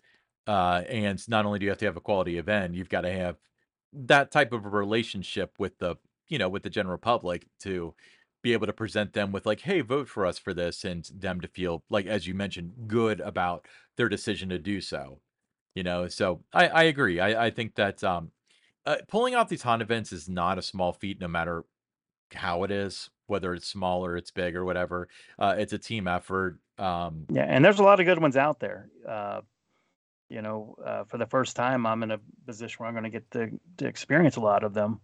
uh, 0.50 0.84
and 0.88 1.26
not 1.28 1.46
only 1.46 1.58
do 1.58 1.64
you 1.66 1.70
have 1.70 1.78
to 1.78 1.84
have 1.86 1.96
a 1.96 2.00
quality 2.00 2.38
event, 2.38 2.74
you've 2.74 2.88
gotta 2.88 3.12
have 3.12 3.38
that 3.92 4.30
type 4.30 4.52
of 4.52 4.64
a 4.64 4.68
relationship 4.68 5.54
with 5.58 5.78
the 5.78 5.96
you 6.28 6.38
know, 6.38 6.48
with 6.48 6.62
the 6.62 6.70
general 6.70 6.98
public 6.98 7.48
to 7.60 7.94
be 8.42 8.52
able 8.52 8.66
to 8.66 8.72
present 8.72 9.12
them 9.14 9.32
with 9.32 9.46
like, 9.46 9.60
"Hey, 9.60 9.80
vote 9.82 10.08
for 10.08 10.24
us 10.26 10.38
for 10.38 10.54
this," 10.54 10.84
and 10.84 11.04
them 11.14 11.40
to 11.40 11.48
feel, 11.48 11.84
like, 11.90 12.06
as 12.06 12.26
you 12.26 12.34
mentioned, 12.34 12.86
good 12.88 13.20
about 13.20 13.66
their 13.96 14.08
decision 14.08 14.48
to 14.50 14.58
do 14.58 14.80
so, 14.80 15.20
you 15.74 15.82
know? 15.84 16.08
So, 16.08 16.44
I 16.52 16.68
I 16.68 16.82
agree. 16.84 17.20
I 17.20 17.46
I 17.46 17.50
think 17.50 17.74
that, 17.76 18.04
um, 18.04 18.32
uh, 18.86 18.98
pulling 19.08 19.34
off 19.36 19.48
these 19.50 19.62
haunt 19.62 19.82
events 19.82 20.12
is 20.12 20.28
not 20.28 20.58
a 20.58 20.62
small 20.62 20.92
feat 20.92 21.20
no 21.20 21.28
matter 21.28 21.64
how 22.34 22.64
it 22.64 22.70
is, 22.70 23.10
whether 23.26 23.54
it's 23.54 23.66
small 23.68 24.04
or 24.04 24.16
it's 24.16 24.30
big 24.30 24.56
or 24.56 24.64
whatever. 24.64 25.08
Uh, 25.38 25.56
it's 25.58 25.72
a 25.72 25.78
team 25.78 26.08
effort. 26.08 26.60
Um, 26.78 27.28
Yeah, 27.28 27.44
and 27.44 27.64
there's 27.64 27.78
a 27.78 27.84
lot 27.84 28.00
of 28.00 28.06
good 28.06 28.20
ones 28.20 28.36
out 28.36 28.60
there. 28.60 28.90
Uh, 29.06 29.42
you 30.30 30.40
know, 30.40 30.76
uh, 30.84 31.04
for 31.04 31.18
the 31.18 31.26
first 31.26 31.56
time, 31.56 31.86
I'm 31.86 32.02
in 32.02 32.12
a 32.12 32.20
position 32.46 32.76
where 32.78 32.88
I'm 32.88 32.94
going 32.94 33.04
to 33.04 33.10
get 33.10 33.30
to, 33.32 33.86
experience 33.86 34.36
a 34.36 34.40
lot 34.40 34.64
of 34.64 34.72
them. 34.72 35.00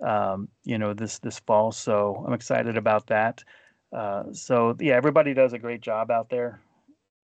Um, 0.00 0.48
you 0.62 0.76
know, 0.76 0.92
this 0.92 1.18
this 1.20 1.38
fall, 1.38 1.72
so 1.72 2.22
I'm 2.26 2.34
excited 2.34 2.76
about 2.76 3.06
that. 3.06 3.42
Uh, 3.90 4.24
so 4.32 4.76
yeah, 4.78 4.94
everybody 4.94 5.32
does 5.32 5.54
a 5.54 5.58
great 5.58 5.80
job 5.80 6.10
out 6.10 6.28
there. 6.28 6.60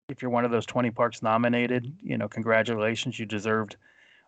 If 0.10 0.21
you're 0.21 0.31
one 0.31 0.45
of 0.45 0.51
those 0.51 0.65
20 0.65 0.89
parks 0.91 1.21
nominated, 1.21 1.95
you 2.01 2.17
know, 2.17 2.27
congratulations, 2.27 3.19
you 3.19 3.25
deserved 3.25 3.75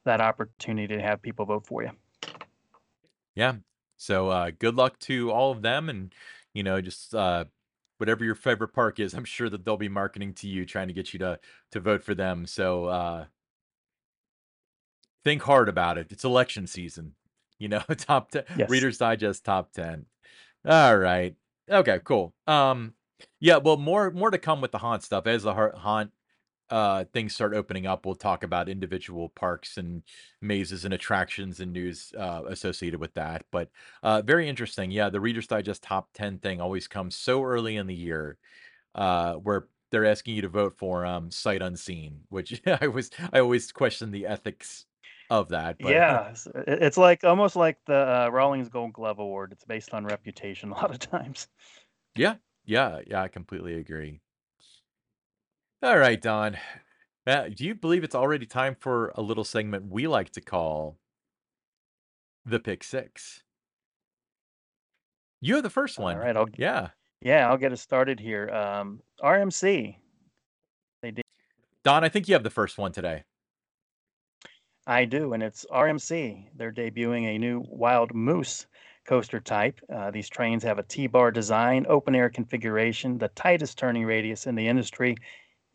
that 0.05 0.21
opportunity 0.21 0.95
to 0.95 1.01
have 1.01 1.21
people 1.21 1.45
vote 1.45 1.65
for 1.65 1.83
you. 1.83 1.91
yeah. 3.35 3.55
So 3.97 4.29
uh, 4.29 4.51
good 4.57 4.75
luck 4.75 4.99
to 4.99 5.31
all 5.31 5.51
of 5.51 5.63
them, 5.63 5.89
and 5.89 6.13
you 6.53 6.61
know, 6.61 6.79
just 6.79 7.15
uh, 7.15 7.45
whatever 7.97 8.23
your 8.25 8.35
favorite 8.35 8.69
park 8.69 8.99
is, 8.99 9.13
I'm 9.13 9.25
sure 9.25 9.49
that 9.49 9.65
they'll 9.65 9.77
be 9.77 9.89
marketing 9.89 10.33
to 10.35 10.47
you, 10.47 10.65
trying 10.65 10.87
to 10.87 10.93
get 10.93 11.13
you 11.13 11.19
to 11.19 11.39
to 11.71 11.79
vote 11.79 12.03
for 12.03 12.15
them. 12.15 12.45
So 12.47 12.85
uh, 12.85 13.25
think 15.23 15.41
hard 15.43 15.69
about 15.69 15.97
it. 15.97 16.11
It's 16.11 16.23
election 16.23 16.67
season. 16.67 17.15
You 17.59 17.69
know, 17.69 17.79
top 17.97 18.31
10 18.31 18.43
Yes. 18.53 18.67
Reader's 18.67 18.97
Digest 18.97 19.43
top 19.45 19.71
10. 19.71 20.05
All 20.65 20.97
right. 20.97 21.35
Okay, 21.69 21.99
cool. 22.03 22.33
Um 22.45 22.93
yeah, 23.39 23.57
well 23.57 23.77
more 23.77 24.11
more 24.11 24.29
to 24.29 24.37
come 24.37 24.61
with 24.61 24.71
the 24.71 24.77
haunt 24.77 25.03
stuff 25.03 25.25
as 25.25 25.43
the 25.43 25.53
haunt 25.53 26.11
uh 26.69 27.05
things 27.13 27.33
start 27.35 27.53
opening 27.53 27.85
up. 27.87 28.05
We'll 28.05 28.15
talk 28.15 28.43
about 28.43 28.69
individual 28.69 29.29
parks 29.29 29.77
and 29.77 30.03
mazes 30.41 30.85
and 30.85 30.93
attractions 30.93 31.59
and 31.59 31.73
news 31.73 32.13
uh 32.17 32.43
associated 32.47 32.99
with 32.99 33.13
that. 33.15 33.45
But 33.51 33.69
uh 34.03 34.21
very 34.23 34.49
interesting. 34.49 34.91
Yeah, 34.91 35.09
the 35.09 35.21
Reader's 35.21 35.47
Digest 35.47 35.83
top 35.83 36.09
10 36.13 36.39
thing 36.39 36.61
always 36.61 36.87
comes 36.87 37.15
so 37.15 37.43
early 37.43 37.75
in 37.77 37.87
the 37.87 37.95
year 37.95 38.37
uh 38.95 39.35
where 39.35 39.69
they're 39.91 40.05
asking 40.05 40.35
you 40.35 40.41
to 40.43 40.49
vote 40.49 40.77
for 40.77 41.05
um 41.05 41.31
sight 41.31 41.61
unseen, 41.61 42.23
which 42.29 42.61
I 42.81 42.87
was 42.87 43.11
I 43.33 43.39
always 43.39 43.71
question 43.71 44.11
the 44.11 44.27
ethics 44.27 44.85
of 45.29 45.49
that, 45.49 45.81
but 45.81 46.03
Yeah, 46.09 46.33
it's 46.55 46.97
like 46.97 47.23
almost 47.23 47.55
like 47.55 47.83
the 47.85 48.25
uh, 48.25 48.29
Rawlings 48.31 48.69
Gold 48.69 48.93
Glove 48.93 49.19
Award. 49.19 49.51
It's 49.51 49.63
based 49.63 49.93
on 49.93 50.05
reputation 50.05 50.71
a 50.71 50.73
lot 50.75 50.91
of 50.91 50.99
times. 50.99 51.47
yeah, 52.15 52.37
yeah, 52.65 53.01
yeah, 53.07 53.21
I 53.23 53.27
completely 53.27 53.75
agree. 53.75 54.21
All 55.83 55.97
right, 55.97 56.21
Don. 56.21 56.57
Uh, 57.25 57.49
do 57.53 57.65
you 57.65 57.75
believe 57.75 58.03
it's 58.03 58.15
already 58.15 58.45
time 58.45 58.75
for 58.79 59.11
a 59.15 59.21
little 59.21 59.43
segment 59.43 59.91
we 59.91 60.07
like 60.07 60.31
to 60.31 60.41
call 60.41 60.97
the 62.45 62.59
Pick 62.59 62.83
Six? 62.83 63.43
You 65.41 65.55
have 65.55 65.63
the 65.63 65.69
first 65.69 65.99
one. 65.99 66.17
right, 66.17 66.35
I'll 66.35 66.47
Yeah. 66.57 66.89
yeah, 67.21 67.47
I'll 67.47 67.57
get 67.57 67.71
us 67.71 67.81
started 67.81 68.19
here. 68.19 68.49
Um, 68.49 69.01
RMC. 69.21 69.97
They 71.03 71.11
did. 71.11 71.23
Don, 71.83 72.03
I 72.03 72.09
think 72.09 72.27
you 72.27 72.33
have 72.33 72.43
the 72.43 72.49
first 72.49 72.77
one 72.77 72.91
today. 72.91 73.23
I 74.87 75.05
do, 75.05 75.33
and 75.33 75.43
it's 75.43 75.65
RMC. 75.69 76.49
They're 76.55 76.71
debuting 76.71 77.25
a 77.25 77.37
new 77.37 77.63
Wild 77.67 78.15
Mouse 78.15 78.65
coaster 79.05 79.39
type. 79.39 79.79
Uh, 79.93 80.11
these 80.11 80.29
trains 80.29 80.63
have 80.63 80.79
a 80.79 80.83
T-bar 80.83 81.31
design, 81.31 81.85
open 81.87 82.15
air 82.15 82.29
configuration, 82.29 83.17
the 83.17 83.27
tightest 83.29 83.77
turning 83.77 84.05
radius 84.05 84.47
in 84.47 84.55
the 84.55 84.67
industry. 84.67 85.15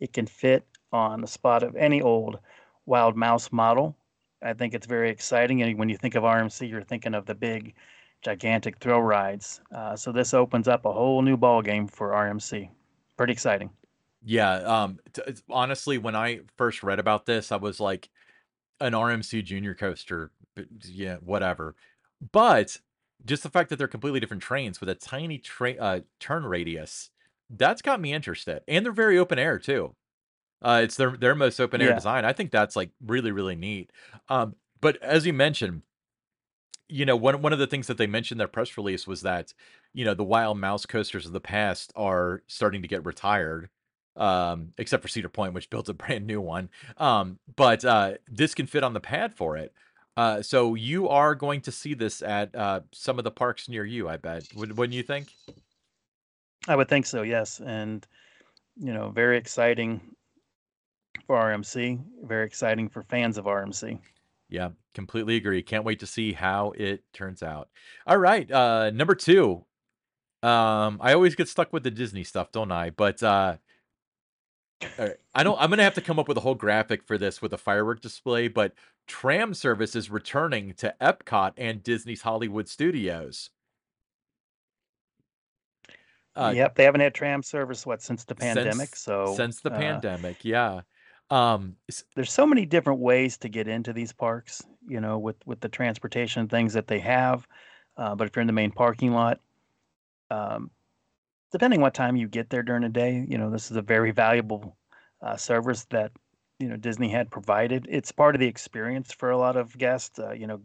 It 0.03 0.13
can 0.13 0.27
fit 0.27 0.67
on 0.93 1.21
the 1.21 1.29
spot 1.29 1.63
of 1.63 1.77
any 1.77 2.03
old 2.03 2.41
Wild 2.87 3.17
Mouse 3.17 3.53
model. 3.53 3.97
I 4.43 4.53
think 4.53 4.75
it's 4.75 4.87
very 4.87 5.11
exciting. 5.11 5.63
And 5.63 5.79
when 5.79 5.89
you 5.89 5.97
think 5.97 6.17
of 6.17 6.25
RMC, 6.25 6.69
you're 6.69 6.83
thinking 6.83 7.15
of 7.15 7.25
the 7.25 7.37
big, 7.37 7.75
gigantic 8.21 8.79
thrill 8.79 9.01
rides. 9.01 9.61
Uh, 9.73 9.95
so 9.95 10.11
this 10.11 10.35
opens 10.35 10.67
up 10.67 10.85
a 10.85 10.93
whole 10.93 11.23
new 11.23 11.37
ball 11.37 11.63
game 11.63 11.87
for 11.87 12.11
RMC. 12.11 12.69
Pretty 13.17 13.33
exciting. 13.33 13.71
Yeah. 14.25 14.55
Um. 14.55 14.99
t- 15.13 15.23
honestly, 15.49 15.99
when 15.99 16.17
I 16.17 16.41
first 16.57 16.83
read 16.83 16.99
about 16.99 17.25
this, 17.25 17.53
I 17.53 17.57
was 17.57 17.79
like, 17.79 18.11
an 18.81 18.95
RMC 18.95 19.45
junior 19.45 19.77
coaster, 19.77 20.33
yeah, 20.85 21.19
whatever. 21.19 21.77
But, 22.33 22.79
just 23.25 23.45
the 23.45 23.51
fact 23.51 23.71
that 23.71 23.77
they're 23.77 23.87
completely 23.87 24.19
different 24.19 24.43
trains 24.43 24.81
with 24.81 24.89
a 24.89 24.97
tiny 24.97 25.39
tra 25.39 25.75
uh, 25.75 26.01
turn 26.19 26.45
radius, 26.45 27.11
that's 27.57 27.83
got 27.83 28.01
me 28.01 28.13
interested, 28.13 28.63
and 28.67 28.85
they're 28.85 28.93
very 28.93 29.19
open 29.19 29.39
air 29.39 29.59
too. 29.59 29.95
Uh, 30.63 30.81
it's 30.85 30.97
their 30.97 31.17
their 31.17 31.35
most 31.35 31.61
open 31.61 31.81
air 31.81 31.89
Yeah. 31.89 31.95
design. 31.95 32.25
I 32.25 32.33
think 32.33 32.51
that's, 32.51 32.77
like, 32.77 32.91
really, 33.05 33.33
really 33.33 33.57
neat. 33.57 33.91
Um, 34.29 34.55
but 34.81 34.97
as 35.03 35.27
you 35.27 35.33
mentioned 35.33 35.83
you 36.89 37.07
know, 37.07 37.17
one 37.17 37.41
one 37.41 37.53
of 37.53 37.59
the 37.59 37.67
things 37.67 37.87
that 37.87 37.97
they 37.97 38.07
mentioned 38.07 38.37
in 38.37 38.39
their 38.41 38.49
press 38.49 38.77
release 38.77 39.07
was 39.07 39.23
that, 39.23 39.55
you 39.95 40.05
know, 40.05 40.15
the 40.15 40.25
Wild 40.25 40.59
Mouse 40.59 40.85
coasters 40.85 41.25
of 41.27 41.33
the 41.33 41.41
past 41.41 41.93
are 41.97 42.43
starting 42.47 42.83
to 42.83 42.89
get 42.89 43.05
retired, 43.07 43.71
um, 44.17 44.75
except 44.77 45.03
for 45.03 45.09
Cedar 45.09 45.29
Point, 45.31 45.55
which 45.55 45.71
builds 45.71 45.89
a 45.89 45.95
brand 46.03 46.27
new 46.27 46.41
one. 46.41 46.69
Um, 46.99 47.39
but, 47.57 47.85
uh, 47.85 48.15
this 48.29 48.55
can 48.55 48.67
fit 48.67 48.85
on 48.85 48.93
the 48.93 49.01
pad 49.01 49.35
for 49.35 49.57
it. 49.57 49.73
Uh, 50.19 50.43
so 50.43 50.75
you 50.75 51.09
are 51.09 51.35
going 51.35 51.63
to 51.63 51.73
see 51.73 51.95
this 51.95 52.21
at, 52.21 52.55
uh, 52.55 52.81
some 52.93 53.17
of 53.17 53.25
the 53.25 53.31
parks 53.31 53.71
near 53.71 53.87
you, 53.87 54.07
I 54.11 54.19
bet. 54.19 54.45
Wouldn't 54.55 54.77
wouldn't 54.77 54.95
you 54.95 55.03
think? 55.03 55.33
I 56.69 56.77
would 56.77 56.89
think 56.89 57.07
so, 57.07 57.23
yes, 57.23 57.61
and, 57.61 58.07
you 58.77 58.93
know, 58.93 59.11
very 59.11 59.39
exciting 59.39 60.01
for 61.27 61.37
RMC, 61.37 62.05
very 62.23 62.47
exciting 62.47 62.89
for 62.89 63.03
fans 63.03 63.39
of 63.39 63.47
RMC. 63.47 64.01
Yeah, 64.49 64.71
completely 64.95 65.37
agree. 65.37 65.63
Can't 65.63 65.85
wait 65.85 66.01
to 66.01 66.07
see 66.07 66.33
how 66.33 66.73
it 66.73 67.05
turns 67.13 67.43
out. 67.43 67.71
All 68.07 68.19
right, 68.19 68.51
uh, 68.51 68.91
number 68.91 69.15
2. 69.15 69.65
Um, 70.43 70.99
I 71.01 71.15
always 71.15 71.35
get 71.37 71.49
stuck 71.49 71.73
with 71.73 71.85
the 71.85 71.91
Disney 71.91 72.25
stuff, 72.25 72.53
don't 72.53 72.73
I? 72.73 72.91
But, 72.91 73.23
uh 73.23 73.59
alright, 74.99 75.17
I 75.35 75.43
don't 75.43 75.61
I'm 75.61 75.71
gonna 75.71 75.83
have 75.85 75.95
to 75.95 76.01
come 76.01 76.19
up 76.19 76.29
with 76.29 76.37
a 76.37 76.41
whole 76.41 76.55
graphic 76.55 77.03
for 77.05 77.19
this 77.19 77.41
with 77.43 77.53
a 77.53 77.59
firework 77.59 78.01
display, 78.01 78.49
but 78.49 78.75
tram 79.07 79.55
service 79.55 79.95
is 79.97 80.11
returning 80.11 80.75
to 80.75 80.95
Epcot 81.01 81.53
and 81.57 81.83
Disney's 81.83 82.23
Hollywood 82.23 82.69
Studios. 82.69 83.51
Uh 86.35 86.53
Yep, 86.55 86.77
they 86.77 86.85
haven't 86.85 87.01
had 87.03 87.15
tram 87.15 87.43
service, 87.43 87.85
what, 87.85 88.03
since 88.03 88.25
the 88.25 88.35
pandemic, 88.35 88.97
since 88.97 89.01
so, 89.01 89.35
since 89.37 89.61
the 89.61 89.71
uh 89.71 89.79
pandemic, 89.79 90.45
yeah. 90.45 90.81
Um, 91.31 91.77
there's 92.15 92.33
so 92.33 92.47
many 92.47 92.67
different 92.67 93.01
ways 93.01 93.39
to 93.39 93.49
get 93.49 93.67
into 93.69 93.93
these 93.93 94.13
parks, 94.13 94.63
you 94.87 95.01
know, 95.01 95.19
with 95.19 95.37
with 95.47 95.61
the 95.61 95.69
transportation 95.69 96.49
things 96.49 96.73
that 96.75 96.87
they 96.89 96.99
have, 97.01 97.47
uh, 97.97 98.15
but 98.15 98.27
if 98.29 98.37
you're 98.37 98.43
in 98.43 98.47
the 98.47 98.53
main 98.53 98.71
parking 98.73 99.13
lot, 99.13 99.41
um, 100.31 100.71
depending 101.53 101.81
what 101.81 101.95
time 101.95 102.17
you 102.17 102.29
get 102.29 102.51
there 102.51 102.63
during 102.63 102.83
the 102.83 102.89
day, 102.89 103.25
you 103.29 103.39
know, 103.39 103.51
this 103.51 103.71
is 103.71 103.77
a 103.77 103.83
very 103.83 104.11
valuable, 104.11 104.77
uh, 105.23 105.37
service 105.37 105.85
that, 105.87 106.13
you 106.59 106.69
know, 106.69 106.77
Disney 106.77 107.09
had 107.11 107.31
provided. 107.31 107.87
It's 107.91 108.13
part 108.13 108.35
of 108.35 108.41
the 108.41 108.47
experience 108.49 109.13
for 109.13 109.31
a 109.31 109.39
lot 109.39 109.57
of 109.57 109.77
guests, 109.79 110.19
uh, 110.19 110.33
you 110.33 110.47
know, 110.47 110.63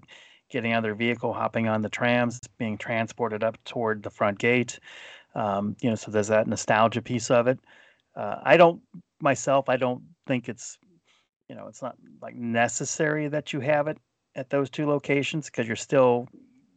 getting 0.49 0.72
out 0.74 0.80
of 0.80 0.84
their 0.84 0.95
vehicle, 0.95 1.34
hopping 1.34 1.68
on 1.68 1.82
the 1.82 1.89
trams, 1.89 2.39
being 2.57 2.78
transported 2.78 3.43
up 3.43 3.61
toward 3.65 4.03
the 4.03 4.09
front 4.09 4.39
gate, 4.39 4.80
um, 5.38 5.78
you 5.82 5.90
know, 5.90 5.96
so 5.96 6.12
there's 6.12 6.30
that 6.30 6.48
nostalgia 6.48 7.02
piece 7.02 7.32
of 7.32 7.48
it. 7.48 7.60
Uh, 8.16 8.38
I 8.44 8.58
don't 8.58 8.82
myself, 9.22 9.70
I 9.70 9.78
don't 9.78 10.04
think 10.28 10.50
it's 10.50 10.80
you 11.50 11.56
know, 11.56 11.68
it's 11.68 11.82
not 11.82 11.96
like 12.22 12.36
necessary 12.36 13.30
that 13.30 13.54
you 13.54 13.62
have 13.62 13.88
it 13.88 13.98
at 14.36 14.50
those 14.50 14.70
2 14.70 14.88
locations 14.88 15.46
because 15.46 15.68
you're 15.68 15.78
still 15.78 16.28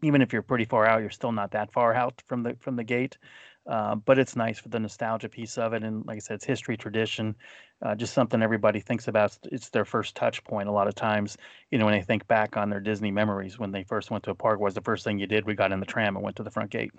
even 0.03 0.23
if 0.23 0.33
you're 0.33 0.43
pretty 0.43 0.65
far 0.65 0.87
out, 0.87 1.01
you're 1.03 1.11
still 1.11 1.33
not 1.33 1.51
that 1.53 1.73
far 1.73 1.95
out 1.95 2.23
from 2.27 2.43
the 2.43 2.57
from 2.61 2.77
the 2.77 2.85
gate. 2.85 3.19
Uh, 3.67 3.95
but 3.95 4.19
it's 4.19 4.37
nice 4.37 4.59
for 4.59 4.71
the 4.71 4.81
nostalgia 4.81 5.29
piece 5.29 5.59
of 5.59 5.75
it, 5.75 5.85
and 5.85 6.07
like 6.07 6.17
I 6.17 6.21
said, 6.21 6.37
it's 6.37 6.45
history, 6.47 6.77
tradition, 6.79 7.37
uh, 7.83 7.95
just 7.95 8.15
something 8.15 8.43
everybody 8.43 8.81
thinks 8.81 9.07
about. 9.07 9.39
It's 9.53 9.69
their 9.69 9.85
first 9.85 10.17
touch 10.17 10.43
point 10.45 10.69
a 10.69 10.73
lot 10.73 10.89
of 10.89 10.95
times, 10.95 11.37
you 11.71 11.79
know, 11.79 11.85
when 11.85 11.95
they 11.95 12.03
think 12.03 12.27
back 12.27 12.57
on 12.57 12.71
their 12.71 12.81
Disney 12.81 13.11
memories 13.11 13.59
when 13.59 13.71
they 13.71 13.85
first 13.85 14.11
went 14.11 14.25
to 14.25 14.31
a 14.31 14.35
park, 14.35 14.61
was 14.61 14.75
the 14.75 14.81
first 14.81 15.05
thing 15.05 15.19
you 15.19 15.27
did? 15.27 15.45
We 15.45 15.55
got 15.55 15.73
in 15.73 15.81
the 15.81 15.87
tram 15.87 16.17
and 16.17 16.25
went 16.25 16.37
to 16.37 16.43
the 16.43 16.51
front 16.51 16.71
gate. 16.71 16.93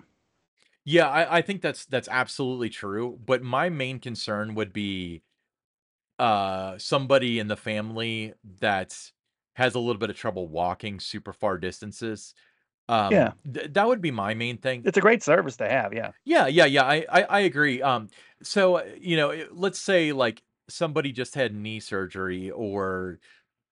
Yeah, 0.84 1.08
I 1.08 1.38
I 1.38 1.42
think 1.42 1.62
that's 1.62 1.86
that's 1.86 2.08
absolutely 2.08 2.68
true, 2.70 3.18
but 3.24 3.42
my 3.42 3.68
main 3.68 4.00
concern 4.00 4.54
would 4.54 4.72
be 4.72 5.22
uh, 6.18 6.78
somebody 6.78 7.38
in 7.38 7.48
the 7.48 7.56
family 7.56 8.34
that 8.60 8.98
has 9.56 9.74
a 9.74 9.80
little 9.80 9.98
bit 10.00 10.10
of 10.10 10.16
trouble 10.16 10.48
walking 10.48 11.00
super 11.00 11.32
far 11.32 11.58
distances, 11.58 12.34
um, 12.88 13.20
Yeah, 13.20 13.34
th 13.52 13.72
that 13.74 13.86
would 13.88 14.02
be 14.02 14.12
my 14.12 14.34
main 14.34 14.58
thing. 14.58 14.84
it's 14.84 14.98
a 14.98 15.00
great 15.00 15.22
service 15.22 15.56
to 15.58 15.68
have, 15.68 15.92
yeah. 15.92 16.12
Yeah, 16.24 16.46
yeah, 16.46 16.66
yeah, 16.66 16.84
I 16.84 17.04
I 17.08 17.22
I 17.24 17.40
agree, 17.40 17.82
um, 17.82 18.08
so, 18.42 18.76
uh, 18.76 18.84
you 18.98 19.16
know, 19.16 19.30
eh, 19.30 19.46
let's 19.50 19.78
say, 19.80 20.12
like, 20.12 20.42
somebody 20.68 21.10
just 21.12 21.34
had 21.34 21.52
knee 21.54 21.80
surgery 21.80 22.50
or 22.50 23.18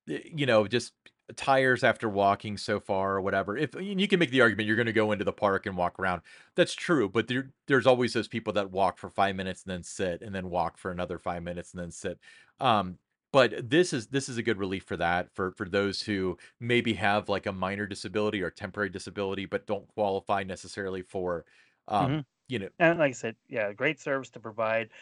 y- 0.09 0.23
you 0.37 0.47
know, 0.47 0.69
just 0.69 0.95
tires 1.37 1.85
after 1.85 2.09
walking 2.09 2.57
so 2.57 2.81
far 2.81 3.15
or 3.17 3.21
whatever. 3.21 3.57
If 3.57 3.75
you 3.75 4.09
can 4.09 4.19
make 4.19 4.31
the 4.31 4.41
argument 4.41 4.67
you're 4.67 4.77
going 4.77 4.87
to 4.87 4.93
go 4.93 5.13
into 5.13 5.25
the 5.25 5.33
park 5.33 5.67
and 5.67 5.77
walk 5.77 5.99
around. 5.99 6.23
That's 6.57 6.75
true, 6.75 7.09
but 7.09 7.29
there 7.29 7.53
there's 7.67 7.87
always 7.87 8.13
those 8.13 8.29
people 8.29 8.53
that 8.55 8.71
walk 8.71 8.99
for 8.99 9.11
5 9.11 9.37
minutes 9.37 9.63
and 9.65 9.73
then 9.73 9.83
sit 9.83 10.23
and 10.23 10.35
then 10.35 10.51
walk 10.51 10.79
for 10.79 10.91
another 10.91 11.19
5 11.19 11.43
minutes 11.43 11.73
and 11.73 11.81
then 11.83 11.91
sit. 11.91 12.19
Um 12.59 12.99
but 13.33 13.71
this 13.71 13.93
is 13.93 14.09
this 14.09 14.29
is 14.29 14.39
a 14.39 14.43
good 14.43 14.59
relief 14.59 14.85
for 14.85 14.97
that 14.97 15.33
for 15.35 15.53
for 15.53 15.69
those 15.69 16.03
who 16.03 16.37
maybe 16.59 16.95
have 16.95 17.29
like 17.29 17.47
a 17.47 17.53
minor 17.53 17.87
disability 17.87 18.43
or 18.43 18.51
temporary 18.51 18.89
disability 18.91 19.47
but 19.47 19.67
don't 19.67 19.87
qualify 19.89 20.43
necessarily 20.43 21.03
for 21.03 21.45
um 21.89 22.19
Mhm, 22.19 22.25
you 22.49 22.59
know 22.59 22.69
and 22.79 22.99
like 22.99 23.11
I 23.11 23.13
said, 23.13 23.37
yeah, 23.49 23.73
great 23.73 24.01
service 24.01 24.31
to 24.31 24.41
provide. 24.41 24.93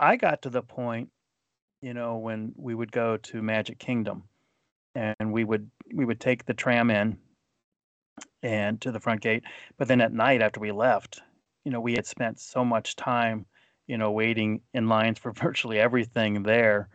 I 0.00 0.16
got 0.16 0.42
to 0.42 0.50
the 0.50 0.62
point, 0.62 1.12
you 1.82 1.94
know, 1.94 2.18
when 2.18 2.54
we 2.56 2.74
would 2.74 2.92
go 2.92 3.16
to 3.18 3.42
Magic 3.42 3.78
Kingdom 3.78 4.28
and 4.96 5.32
we 5.32 5.44
would 5.44 5.70
we 5.94 6.04
would 6.04 6.20
take 6.20 6.44
the 6.44 6.54
tram 6.54 6.90
in 6.90 7.18
and 8.42 8.80
to 8.80 8.90
the 8.90 9.00
front 9.00 9.20
gate, 9.20 9.44
but 9.76 9.88
then 9.88 10.00
at 10.00 10.12
night 10.12 10.40
after 10.40 10.58
we 10.58 10.72
left, 10.72 11.20
you 11.64 11.70
know, 11.70 11.80
we 11.80 11.92
had 11.92 12.06
spent 12.06 12.40
so 12.40 12.64
much 12.64 12.96
time, 12.96 13.44
you 13.86 13.98
know, 13.98 14.10
waiting 14.10 14.62
in 14.72 14.88
lines 14.88 15.18
for 15.18 15.32
virtually 15.44 15.78
everything 15.78 16.42
there, 16.42 16.88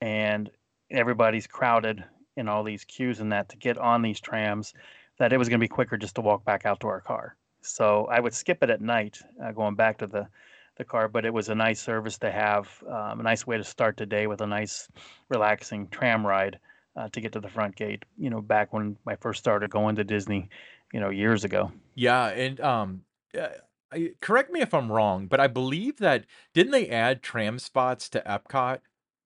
and 0.00 0.50
everybody's 0.90 1.46
crowded 1.46 2.02
in 2.36 2.48
all 2.48 2.64
these 2.64 2.84
queues 2.84 3.20
and 3.20 3.32
that 3.32 3.48
to 3.50 3.56
get 3.56 3.78
on 3.78 4.02
these 4.02 4.20
trams, 4.20 4.74
that 5.18 5.32
it 5.32 5.38
was 5.38 5.48
gonna 5.48 5.58
be 5.58 5.68
quicker 5.68 5.96
just 5.96 6.16
to 6.16 6.20
walk 6.20 6.44
back 6.44 6.66
out 6.66 6.80
to 6.80 6.88
our 6.88 7.00
car. 7.00 7.36
So 7.62 8.06
I 8.10 8.18
would 8.18 8.34
skip 8.34 8.62
it 8.62 8.70
at 8.70 8.80
night, 8.80 9.18
uh, 9.42 9.52
going 9.52 9.76
back 9.76 9.98
to 9.98 10.06
the 10.06 10.28
the 10.76 10.84
car, 10.84 11.08
but 11.08 11.26
it 11.26 11.34
was 11.34 11.50
a 11.50 11.54
nice 11.54 11.78
service 11.78 12.16
to 12.16 12.30
have, 12.30 12.82
um, 12.88 13.20
a 13.20 13.22
nice 13.22 13.46
way 13.46 13.58
to 13.58 13.64
start 13.64 13.98
the 13.98 14.06
day 14.06 14.26
with 14.26 14.40
a 14.40 14.46
nice 14.46 14.88
relaxing 15.28 15.86
tram 15.88 16.26
ride, 16.26 16.58
uh, 16.96 17.08
to 17.10 17.20
get 17.20 17.32
to 17.32 17.40
the 17.40 17.48
front 17.48 17.76
gate, 17.76 18.04
you 18.18 18.30
know, 18.30 18.40
back 18.40 18.72
when 18.72 18.96
I 19.06 19.16
first 19.16 19.40
started 19.40 19.70
going 19.70 19.96
to 19.96 20.04
Disney, 20.04 20.48
you 20.92 21.00
know, 21.00 21.10
years 21.10 21.44
ago. 21.44 21.72
Yeah, 21.94 22.26
and, 22.28 22.60
um, 22.60 23.02
uh, 23.38 23.48
I 23.92 24.12
correct 24.20 24.52
me 24.52 24.60
if 24.60 24.72
I'm 24.72 24.90
wrong, 24.90 25.26
but 25.26 25.40
I 25.40 25.48
believe 25.48 25.98
that 25.98 26.24
didn't 26.54 26.72
they 26.72 26.88
add 26.88 27.22
tram 27.22 27.58
spots 27.58 28.08
to 28.10 28.20
Epcot, 28.20 28.78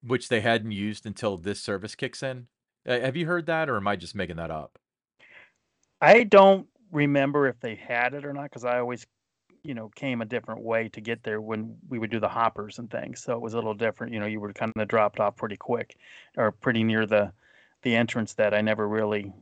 which 0.03 0.29
they 0.29 0.41
hadn't 0.41 0.73
used 0.73 1.05
until 1.07 1.37
this 1.37 1.61
service 1.61 1.95
kicks 1.95 2.23
in? 2.23 2.47
Uh, 2.87 3.01
have 3.01 3.17
you 3.17 3.27
heard 3.27 3.47
that, 3.47 3.69
or 3.69 3.77
am 3.77 3.89
I 3.89 3.97
just 3.97 4.15
making 4.15 4.37
that 4.37 4.51
up? 4.51 4.79
I 6.01 6.25
don't 6.25 6.67
remember 6.93 7.47
if 7.47 7.61
they 7.61 7.75
had 7.75 8.15
it 8.15 8.25
or 8.25 8.33
not 8.33 8.45
because 8.45 8.65
I 8.65 8.79
always, 8.79 9.07
you 9.63 9.75
know, 9.75 9.91
came 9.95 10.23
a 10.23 10.27
different 10.27 10.63
way 10.63 10.89
to 10.91 11.01
get 11.01 11.23
there 11.23 11.41
when 11.41 11.77
we 11.89 11.99
would 11.99 12.11
do 12.11 12.21
the 12.21 12.29
hoppers 12.29 12.79
and 12.79 12.91
things. 12.91 13.23
So 13.23 13.33
it 13.33 13.41
was 13.41 13.55
a 13.55 13.57
little 13.57 13.75
different. 13.75 14.13
You 14.13 14.21
know, 14.21 14.27
you 14.27 14.41
were 14.41 14.53
kind 14.53 14.73
of 14.77 14.89
dropped 14.89 15.21
off 15.21 15.37
pretty 15.37 15.57
quick 15.57 15.97
or 16.37 16.53
pretty 16.53 16.85
near 16.85 17.07
the 17.07 17.33
the 17.85 17.97
entrance 17.97 18.35
that 18.35 18.55
I 18.55 18.63
never 18.63 18.89
really 18.89 19.35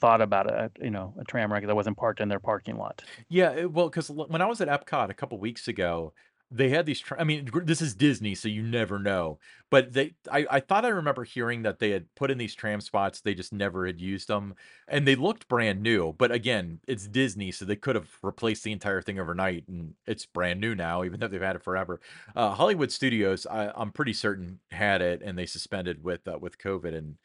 thought 0.00 0.22
about 0.22 0.50
a, 0.50 0.72
you 0.82 0.90
know, 0.90 1.14
a 1.18 1.24
tram 1.24 1.50
'cause 1.50 1.68
I 1.70 1.74
wasn't 1.74 1.98
parked 1.98 2.20
in 2.20 2.28
their 2.28 2.40
parking 2.40 2.76
lot. 2.78 3.04
Yeah, 3.28 3.66
well, 3.66 3.88
'cause 3.90 4.10
l 4.10 4.26
when 4.28 4.42
I 4.42 4.46
was 4.46 4.60
at 4.60 4.68
Epcot 4.68 5.08
a 5.08 5.14
couple 5.14 5.38
weeks 5.38 5.68
ago, 5.68 6.12
they 6.50 6.68
had 6.70 6.84
these 6.84 6.98
tra 6.98 7.16
I 7.20 7.22
mean, 7.24 7.48
this 7.64 7.80
is 7.80 7.94
Disney, 7.94 8.34
so 8.34 8.48
you 8.48 8.62
never 8.64 8.98
know, 8.98 9.38
but 9.70 9.92
they 9.92 10.14
I 10.32 10.46
I 10.50 10.60
thought 10.60 10.84
I 10.84 10.88
remember 10.88 11.22
hearing 11.22 11.62
that 11.62 11.78
they 11.78 11.90
had 11.90 12.12
put 12.16 12.28
in 12.30 12.38
these 12.38 12.56
tram 12.56 12.80
spots, 12.80 13.20
they 13.20 13.34
just 13.34 13.52
never 13.52 13.86
had 13.86 14.00
used 14.00 14.26
them, 14.26 14.56
and 14.88 15.06
they 15.06 15.14
looked 15.14 15.46
brand 15.46 15.80
new, 15.80 16.12
but 16.12 16.32
again, 16.32 16.80
it's 16.88 17.06
Disney, 17.06 17.52
so 17.52 17.64
they 17.64 17.76
could 17.76 17.94
have 17.94 18.18
replaced 18.24 18.64
the 18.64 18.72
entire 18.72 19.00
thing 19.00 19.20
overnight, 19.20 19.68
and 19.68 19.94
it's 20.08 20.26
brand 20.26 20.60
new 20.60 20.74
now, 20.74 21.04
even 21.04 21.20
though 21.20 21.28
they've 21.28 21.40
had 21.40 21.54
it 21.56 21.62
forever. 21.62 22.00
Uh, 22.34 22.50
Hollywood 22.54 22.90
Studios, 22.90 23.46
I 23.46 23.70
I'm 23.76 23.92
pretty 23.92 24.12
certain 24.12 24.58
had 24.72 25.02
it, 25.02 25.22
and 25.22 25.38
they 25.38 25.46
suspended 25.46 26.02
with, 26.02 26.26
uh, 26.26 26.36
with 26.40 26.58
COVID 26.58 26.94
and 26.96 27.16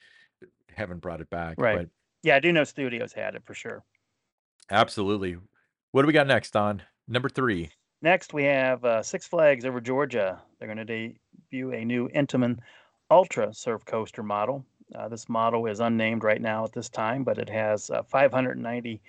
haven't 0.76 1.00
brought 1.02 1.22
it 1.22 1.30
back, 1.30 1.56
Right. 1.60 1.78
but 1.80 1.90
Yeah, 2.24 2.36
I 2.36 2.40
do 2.40 2.52
know 2.52 2.64
studios 2.64 3.14
had 3.14 3.36
it 3.36 3.44
for 3.46 3.54
sure. 3.54 3.84
absolutely. 4.72 5.38
What 5.92 6.02
do 6.02 6.08
we 6.08 6.14
got 6.14 6.28
next, 6.28 6.52
Don? 6.52 6.82
Number 7.08 7.30
3. 7.30 7.70
Next, 8.02 8.34
we 8.34 8.44
have 8.44 8.84
uh, 8.84 9.02
Six 9.02 9.28
Flags 9.28 9.66
over 9.66 9.80
Georgia. 9.80 10.42
They're 10.60 10.68
going 10.74 10.86
to 10.86 10.86
debut 10.86 11.72
a 11.72 11.86
new 11.86 12.10
Intamin 12.10 12.60
Ultra 13.10 13.54
Surf 13.54 13.86
Coaster 13.86 14.24
model. 14.24 14.66
Uh, 14.94 15.08
this 15.08 15.30
model 15.30 15.66
is 15.66 15.80
unnamed 15.80 16.24
right 16.24 16.42
now 16.42 16.64
at 16.66 16.74
this 16.74 16.90
time, 16.90 17.24
but 17.24 17.38
it 17.38 17.50
has 17.50 17.90
uh, 17.90 18.04
590 18.04 19.02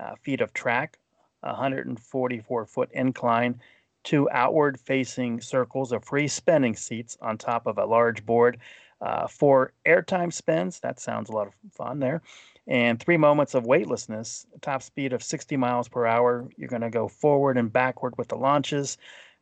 uh, 0.00 0.14
feet 0.22 0.40
of 0.40 0.52
track, 0.52 0.98
144 1.40 2.66
foot 2.66 2.90
incline, 2.92 3.60
two 4.02 4.28
outward 4.30 4.80
facing 4.80 5.40
circles 5.40 5.92
of 5.92 6.04
free 6.04 6.26
spinning 6.26 6.74
seats 6.74 7.16
on 7.20 7.36
top 7.36 7.66
of 7.66 7.78
a 7.78 7.84
large 7.84 8.24
board. 8.24 8.58
Uh, 9.00 9.26
four 9.26 9.72
airtime 9.86 10.32
spins. 10.32 10.80
That 10.80 11.00
sounds 11.00 11.30
a 11.30 11.32
lot 11.32 11.48
of 11.48 11.54
fun 11.72 12.00
there. 12.00 12.22
And 12.66 13.00
three 13.00 13.16
moments 13.16 13.54
of 13.54 13.66
weightlessness, 13.66 14.46
top 14.60 14.82
speed 14.82 15.12
of 15.12 15.22
60 15.22 15.56
miles 15.56 15.88
per 15.88 16.06
hour. 16.06 16.48
You're 16.56 16.68
going 16.68 16.82
to 16.82 16.90
go 16.90 17.08
forward 17.08 17.56
and 17.56 17.72
backward 17.72 18.16
with 18.18 18.28
the 18.28 18.36
launches. 18.36 18.98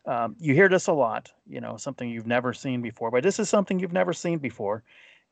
Um, 0.07 0.37
you 0.39 0.55
hear 0.55 0.69
this 0.69 0.87
a 0.87 0.93
lot, 0.93 1.31
you 1.47 1.61
know, 1.61 1.77
something 1.77 2.09
you've 2.09 2.27
never 2.27 2.55
seen 2.55 2.81
before, 2.81 3.11
but 3.11 3.23
this 3.23 3.39
is 3.39 3.49
something 3.49 3.79
you've 3.79 3.93
never 3.93 4.15
seen 4.15 4.39
before. 4.39 4.83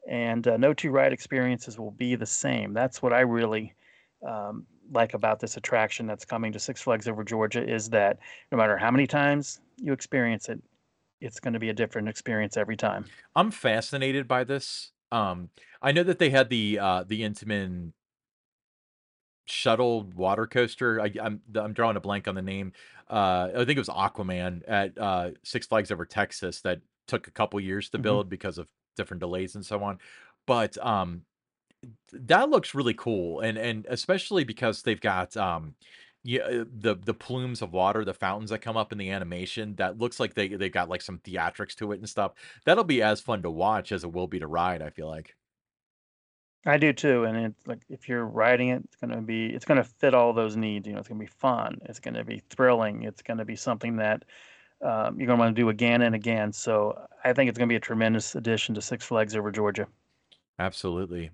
And 0.06 0.46
uh, 0.46 0.56
no 0.56 0.74
two 0.74 0.90
ride 0.90 1.12
experiences 1.12 1.78
will 1.78 1.92
be 1.92 2.14
the 2.14 2.26
same. 2.26 2.74
That's 2.74 3.00
what 3.00 3.12
I 3.12 3.20
really 3.20 3.72
um, 4.26 4.66
like 4.92 5.14
about 5.14 5.40
this 5.40 5.56
attraction 5.56 6.06
that's 6.06 6.24
coming 6.24 6.52
to 6.52 6.58
Six 6.58 6.82
Flags 6.82 7.08
over 7.08 7.24
Georgia 7.24 7.66
is 7.66 7.90
that 7.90 8.18
no 8.52 8.58
matter 8.58 8.76
how 8.76 8.90
many 8.90 9.06
times 9.06 9.60
you 9.78 9.92
experience 9.92 10.48
it, 10.48 10.60
it's 11.20 11.40
going 11.40 11.54
to 11.54 11.60
be 11.60 11.70
a 11.70 11.74
different 11.74 12.08
experience 12.08 12.56
every 12.56 12.76
time. 12.76 13.10
I'm 13.34 13.50
fascinated 13.50 14.26
by 14.28 14.44
this. 14.44 14.92
Um, 15.12 15.50
I 15.80 15.92
know 15.92 16.02
that 16.02 16.18
they 16.18 16.30
had 16.30 16.48
the 16.48 16.78
uh, 16.78 17.04
the 17.04 17.22
Intamin 17.22 17.92
shuttle 19.46 20.02
water 20.02 20.46
coaster. 20.46 21.00
I, 21.00 21.12
I'm 21.20 21.40
I'm 21.54 21.72
drawing 21.72 21.96
a 21.96 22.00
blank 22.00 22.26
on 22.28 22.34
the 22.34 22.42
name. 22.42 22.72
Uh, 23.08 23.50
I 23.54 23.58
think 23.64 23.70
it 23.70 23.78
was 23.78 23.88
Aquaman 23.88 24.62
at 24.66 24.98
uh, 24.98 25.30
Six 25.44 25.66
Flags 25.66 25.90
over 25.90 26.04
Texas 26.04 26.60
that 26.62 26.80
took 27.06 27.28
a 27.28 27.30
couple 27.30 27.60
years 27.60 27.88
to 27.90 27.98
hmm 27.98 27.98
build 27.98 28.28
because 28.28 28.58
of 28.58 28.68
different 28.96 29.20
delays 29.20 29.54
and 29.54 29.64
so 29.64 29.82
on. 29.82 29.98
But 30.46 30.76
um, 30.84 31.24
that 32.12 32.50
looks 32.50 32.74
really 32.74 32.94
cool, 32.94 33.40
and 33.40 33.58
and 33.58 33.86
especially 33.88 34.44
because 34.44 34.82
they've 34.82 35.00
got 35.00 35.36
um, 35.36 35.76
yeah, 36.26 36.42
uh, 36.42 36.64
the 36.68 36.96
the 36.96 37.14
plumes 37.14 37.62
of 37.62 37.72
water, 37.72 38.04
the 38.04 38.12
fountains 38.12 38.50
that 38.50 38.58
come 38.58 38.76
up 38.76 38.90
in 38.90 38.98
the 38.98 39.10
animation. 39.10 39.76
That 39.76 39.98
looks 39.98 40.18
like 40.18 40.34
they 40.34 40.48
they 40.48 40.68
got 40.68 40.88
like 40.88 41.00
some 41.02 41.18
theatrics 41.20 41.76
to 41.76 41.92
it 41.92 41.98
and 41.98 42.08
stuff. 42.08 42.32
That'll 42.64 42.84
be 42.84 43.00
as 43.00 43.20
fun 43.20 43.42
to 43.42 43.50
watch 43.50 43.92
as 43.92 44.02
it 44.02 44.12
will 44.12 44.26
be 44.26 44.40
to 44.40 44.46
ride. 44.46 44.82
I 44.82 44.90
feel 44.90 45.06
like. 45.06 45.36
I 46.66 46.78
do 46.78 46.92
too, 46.92 47.24
and 47.24 47.36
it's 47.36 47.66
like 47.68 47.82
if 47.88 48.08
you're 48.08 48.24
riding 48.24 48.70
it, 48.70 48.82
it's 48.84 48.96
gonna 48.96 49.22
be 49.22 49.46
it's 49.46 49.64
gonna 49.64 49.84
fit 49.84 50.14
all 50.14 50.32
those 50.32 50.56
needs. 50.56 50.88
You 50.88 50.94
know, 50.94 50.98
it's 50.98 51.08
gonna 51.08 51.20
be 51.20 51.26
fun. 51.26 51.78
It's 51.84 52.00
gonna 52.00 52.24
be 52.24 52.42
thrilling. 52.50 53.04
It's 53.04 53.22
gonna 53.22 53.44
be 53.44 53.54
something 53.54 53.96
that 53.96 54.24
um, 54.82 55.18
you're 55.18 55.28
gonna 55.28 55.38
want 55.38 55.54
to 55.54 55.62
do 55.62 55.68
again 55.68 56.02
and 56.02 56.14
again. 56.16 56.52
So 56.52 57.06
I 57.22 57.32
think 57.34 57.48
it's 57.48 57.58
gonna 57.58 57.68
be 57.68 57.76
a 57.76 57.80
tremendous 57.80 58.34
addition 58.34 58.74
to 58.74 58.82
Six 58.82 59.04
Flags 59.04 59.36
over 59.36 59.52
Georgia. 59.52 59.86
Absolutely. 60.58 61.30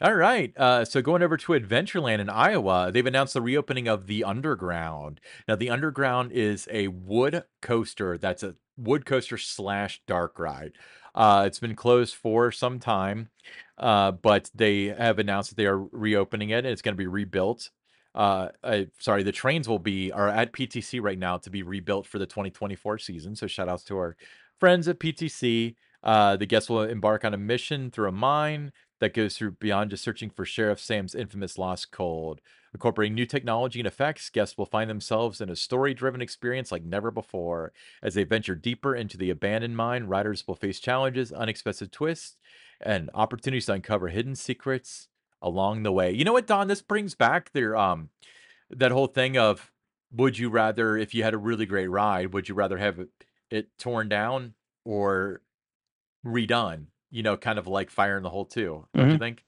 All 0.00 0.14
right. 0.14 0.52
Uh, 0.56 0.84
so 0.84 1.00
going 1.00 1.22
over 1.22 1.36
to 1.36 1.52
Adventureland 1.52 2.18
in 2.18 2.28
Iowa, 2.28 2.90
they've 2.92 3.06
announced 3.06 3.34
the 3.34 3.40
reopening 3.40 3.88
of 3.88 4.06
the 4.06 4.24
Underground. 4.24 5.20
Now, 5.48 5.56
the 5.56 5.70
Underground 5.70 6.32
is 6.32 6.68
a 6.70 6.88
wood 6.88 7.44
coaster. 7.62 8.18
That's 8.18 8.42
a 8.42 8.56
wood 8.76 9.06
coaster 9.06 9.38
slash 9.38 10.02
dark 10.06 10.38
ride. 10.38 10.72
Uh, 11.14 11.44
it's 11.46 11.58
been 11.58 11.74
closed 11.74 12.14
for 12.14 12.52
some 12.52 12.78
time, 12.78 13.30
uh, 13.78 14.12
but 14.12 14.50
they 14.54 14.86
have 14.86 15.18
announced 15.18 15.50
that 15.50 15.56
they 15.56 15.66
are 15.66 15.78
reopening 15.78 16.50
it 16.50 16.58
and 16.58 16.66
it's 16.66 16.82
going 16.82 16.94
to 16.94 16.98
be 16.98 17.06
rebuilt. 17.06 17.70
Uh, 18.14 18.48
uh, 18.62 18.82
sorry, 18.98 19.22
the 19.22 19.32
trains 19.32 19.68
will 19.68 19.78
be 19.78 20.12
are 20.12 20.28
at 20.28 20.52
PTC 20.52 21.00
right 21.02 21.18
now 21.18 21.38
to 21.38 21.50
be 21.50 21.62
rebuilt 21.62 22.06
for 22.06 22.18
the 22.18 22.26
2024 22.26 22.98
season. 22.98 23.34
So 23.34 23.46
shout 23.46 23.68
outs 23.68 23.84
to 23.84 23.96
our 23.96 24.16
friends 24.58 24.88
at 24.88 24.98
PTC. 24.98 25.74
Uh, 26.02 26.36
the 26.36 26.46
guests 26.46 26.70
will 26.70 26.82
embark 26.82 27.24
on 27.24 27.34
a 27.34 27.38
mission 27.38 27.90
through 27.90 28.08
a 28.08 28.12
mine 28.12 28.72
that 29.00 29.14
goes 29.14 29.36
through 29.36 29.52
beyond 29.52 29.90
just 29.90 30.02
searching 30.02 30.30
for 30.30 30.44
Sheriff 30.44 30.80
Sam's 30.80 31.14
infamous 31.14 31.58
lost 31.58 31.90
cold. 31.90 32.40
Incorporating 32.72 33.14
new 33.14 33.26
technology 33.26 33.80
and 33.80 33.86
effects, 33.86 34.28
guests 34.28 34.58
will 34.58 34.66
find 34.66 34.90
themselves 34.90 35.40
in 35.40 35.48
a 35.48 35.56
story 35.56 35.94
driven 35.94 36.20
experience 36.20 36.70
like 36.70 36.84
never 36.84 37.10
before. 37.10 37.72
As 38.02 38.14
they 38.14 38.24
venture 38.24 38.54
deeper 38.54 38.94
into 38.94 39.16
the 39.16 39.30
abandoned 39.30 39.76
mine, 39.76 40.04
riders 40.04 40.44
will 40.46 40.56
face 40.56 40.78
challenges, 40.78 41.32
unexpected 41.32 41.92
twists, 41.92 42.36
and 42.80 43.10
opportunities 43.14 43.66
to 43.66 43.72
uncover 43.72 44.08
hidden 44.08 44.34
secrets 44.34 45.08
along 45.40 45.82
the 45.82 45.92
way. 45.92 46.10
You 46.10 46.24
know 46.24 46.32
what, 46.32 46.46
Don? 46.46 46.68
This 46.68 46.82
brings 46.82 47.14
back 47.14 47.52
their 47.52 47.76
um 47.76 48.10
that 48.70 48.92
whole 48.92 49.06
thing 49.06 49.38
of 49.38 49.72
would 50.12 50.38
you 50.38 50.48
rather 50.48 50.96
if 50.96 51.14
you 51.14 51.22
had 51.22 51.34
a 51.34 51.38
really 51.38 51.66
great 51.66 51.88
ride, 51.88 52.32
would 52.32 52.48
you 52.48 52.54
rather 52.54 52.78
have 52.78 52.98
it, 52.98 53.08
it 53.50 53.78
torn 53.78 54.08
down 54.08 54.54
or 54.84 55.40
redone? 56.24 56.86
You 57.10 57.22
know, 57.24 57.36
kind 57.36 57.58
of 57.58 57.66
like 57.66 57.90
Fire 57.90 58.16
in 58.16 58.22
the 58.22 58.30
Hole 58.30 58.44
too, 58.46 58.88
don't 58.96 59.12
you 59.12 59.16
hmm 59.16 59.18
think? 59.18 59.44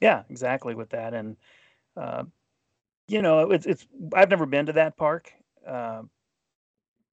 Yeah, 0.00 0.24
exactly 0.28 0.74
with 0.74 0.90
that. 0.90 1.14
And 1.14 1.36
uh, 1.96 2.24
you 3.08 3.22
know, 3.22 3.52
it's 3.52 3.66
it's 3.66 3.86
I've 4.14 4.30
never 4.30 4.46
been 4.46 4.66
to 4.66 4.74
that 4.74 4.96
park, 4.96 5.32
uh, 5.66 6.04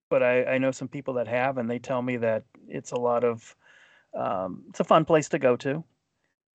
but 0.09 0.23
I, 0.23 0.43
I 0.45 0.57
know 0.57 0.71
some 0.71 0.87
people 0.87 1.15
that 1.15 1.27
have, 1.27 1.57
and 1.57 1.69
they 1.69 1.79
tell 1.79 2.01
me 2.01 2.17
that 2.17 2.45
it's 2.67 2.91
a 2.91 2.97
lot 2.97 3.23
of 3.23 3.55
um, 4.15 4.65
it's 4.69 4.79
a 4.81 4.85
fun 4.85 5.05
place 5.05 5.29
to 5.29 5.39
go 5.39 5.55
to. 5.57 5.83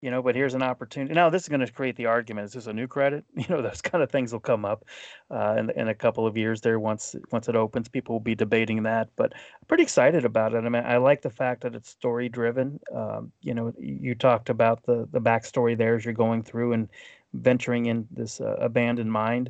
You 0.03 0.11
know, 0.11 0.22
but 0.22 0.34
here's 0.34 0.55
an 0.55 0.62
opportunity. 0.62 1.12
Now, 1.12 1.28
this 1.28 1.42
is 1.42 1.48
going 1.48 1.61
to 1.61 1.70
create 1.70 1.96
the 1.96 2.07
argument: 2.07 2.46
is 2.46 2.53
this 2.55 2.66
a 2.66 2.72
new 2.72 2.86
credit? 2.86 3.24
You 3.36 3.44
know, 3.48 3.61
those 3.62 3.82
kind 3.82 4.03
of 4.03 4.11
things 4.11 4.32
will 4.32 4.40
come 4.40 4.64
up 4.64 4.84
uh, 5.30 5.57
in 5.59 5.70
in 5.70 5.88
a 5.88 5.94
couple 5.94 6.26
of 6.26 6.36
years. 6.36 6.62
There, 6.62 6.80
once 6.80 7.14
once 7.30 7.48
it 7.48 7.57
opens, 7.57 7.88
people 7.88 8.14
will 8.14 8.20
be 8.20 8.34
debating 8.34 8.82
that. 8.84 9.11
But 9.16 9.34
I'm 9.34 9.66
pretty 9.68 9.82
excited 9.82 10.24
about 10.24 10.55
it. 10.55 10.64
I 10.64 10.68
mean, 10.68 10.84
I 10.84 10.96
like 10.96 11.20
the 11.20 11.30
fact 11.30 11.62
that 11.62 11.74
it's 11.74 11.90
story 11.90 12.30
driven. 12.30 12.80
Um, 12.94 13.32
you 13.42 13.53
know, 13.53 13.74
you 13.78 14.14
talked 14.14 14.48
about 14.48 14.82
the 14.84 15.07
the 15.12 15.20
backstory 15.20 15.76
there 15.76 15.96
as 15.96 16.05
you're 16.05 16.14
going 16.14 16.42
through 16.44 16.72
and 16.72 16.88
venturing 17.34 17.86
in 17.86 18.07
this 18.11 18.40
uh, 18.40 18.57
abandoned 18.59 19.12
mine. 19.12 19.48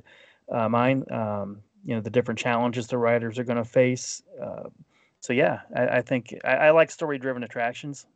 Uh, 0.51 0.68
mine. 0.68 1.05
Um, 1.12 1.62
you 1.84 1.94
know, 1.94 2.01
the 2.01 2.11
different 2.11 2.38
challenges 2.40 2.88
the 2.88 2.98
riders 2.98 3.38
are 3.38 3.44
going 3.44 3.57
to 3.57 3.64
face. 3.64 4.22
Uh, 4.42 4.68
so 5.20 5.32
yeah, 5.32 5.61
I, 5.76 5.98
I 5.98 6.03
think 6.03 6.34
I, 6.44 6.55
I 6.55 6.70
like 6.70 6.90
story 6.90 7.18
driven 7.18 7.44
attractions. 7.44 8.07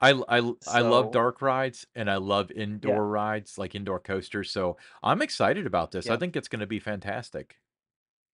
I 0.00 0.12
I 0.28 0.38
I 0.66 0.80
love 0.80 1.06
So 1.06 1.10
dark 1.12 1.42
rides 1.42 1.86
and 1.94 2.10
I 2.10 2.16
love 2.16 2.50
yeah, 2.54 2.62
indoor 2.62 3.06
rides, 3.06 3.58
like 3.58 3.74
indoor 3.74 4.00
coasters. 4.00 4.50
So 4.50 4.76
I'm 5.02 5.22
excited 5.22 5.66
about 5.66 5.90
this. 5.90 6.08
I 6.08 6.14
yeah. 6.14 6.18
think 6.18 6.36
it's 6.36 6.48
going 6.48 6.60
to 6.60 6.66
be 6.66 6.78
fantastic. 6.78 7.56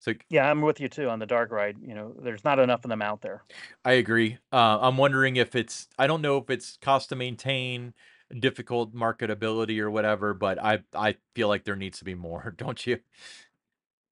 So 0.01 0.14
Yeah, 0.28 0.51
I'm 0.51 0.62
with 0.62 0.80
you 0.80 0.89
too 0.89 1.09
on 1.09 1.20
the 1.20 1.26
dark 1.26 1.53
ride. 1.53 1.76
You 1.80 1.95
know, 1.95 2.14
there's 2.20 2.45
not 2.45 2.59
enough 2.59 2.85
of 2.85 2.91
them 2.91 3.03
out 3.03 3.20
there. 3.20 3.45
I 3.85 3.93
agree. 3.93 4.39
Uh, 4.53 4.78
I'm 4.80 4.97
wondering 4.97 5.37
if 5.37 5.55
it's 5.55 5.89
I 5.99 6.07
don't 6.07 6.22
know 6.22 6.39
if 6.39 6.51
it's 6.51 6.76
cost 6.83 7.11
to 7.11 7.16
maintain, 7.16 7.95
difficult 8.41 8.95
marketability 8.95 9.78
or 9.78 9.91
whatever, 9.91 10.35
but 10.35 10.62
I 10.62 10.80
I 10.95 11.16
feel 11.35 11.49
like 11.49 11.64
there 11.64 11.76
needs 11.76 11.99
to 11.99 12.05
be 12.05 12.14
more, 12.14 12.55
don't 12.59 12.85
you? 12.87 12.99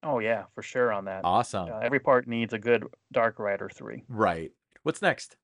Oh 0.03 0.19
yeah, 0.19 0.45
for 0.55 0.63
sure 0.63 0.93
on 0.93 1.05
that. 1.07 1.23
Awesome. 1.25 1.71
Uh, 1.71 1.79
every 1.79 2.01
park 2.01 2.27
needs 2.27 2.53
a 2.53 2.59
good 2.59 2.87
dark 3.13 3.39
ride 3.39 3.61
or 3.61 3.69
three. 3.69 4.05
Right. 4.09 4.53
What's 4.83 5.03
next? 5.03 5.37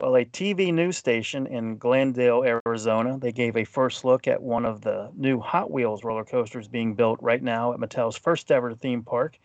Well, 0.00 0.16
a 0.16 0.24
TV 0.24 0.74
news 0.74 0.96
station 0.96 1.46
in 1.46 1.78
Glendale, 1.78 2.42
Arizona, 2.42 3.16
they 3.16 3.30
gave 3.30 3.56
a 3.56 3.62
first 3.64 4.04
look 4.04 4.26
at 4.26 4.42
one 4.42 4.66
of 4.66 4.80
the 4.80 5.12
new 5.14 5.38
Hot 5.38 5.70
Wheels 5.70 6.02
roller 6.02 6.24
coasters 6.24 6.66
being 6.66 6.94
built 6.94 7.20
right 7.22 7.42
now 7.42 7.72
at 7.72 7.78
Mattel's 7.78 8.16
first 8.16 8.50
ever 8.50 8.74
theme 8.74 9.04
park. 9.04 9.38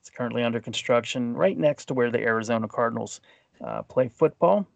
It's 0.00 0.10
currently 0.10 0.42
under 0.42 0.60
construction 0.60 1.34
right 1.34 1.56
next 1.56 1.84
to 1.86 1.94
where 1.94 2.10
the 2.10 2.18
Arizona 2.18 2.66
Cardinals 2.66 3.20
uh, 3.64 3.82
play 3.82 4.08
football. 4.08 4.66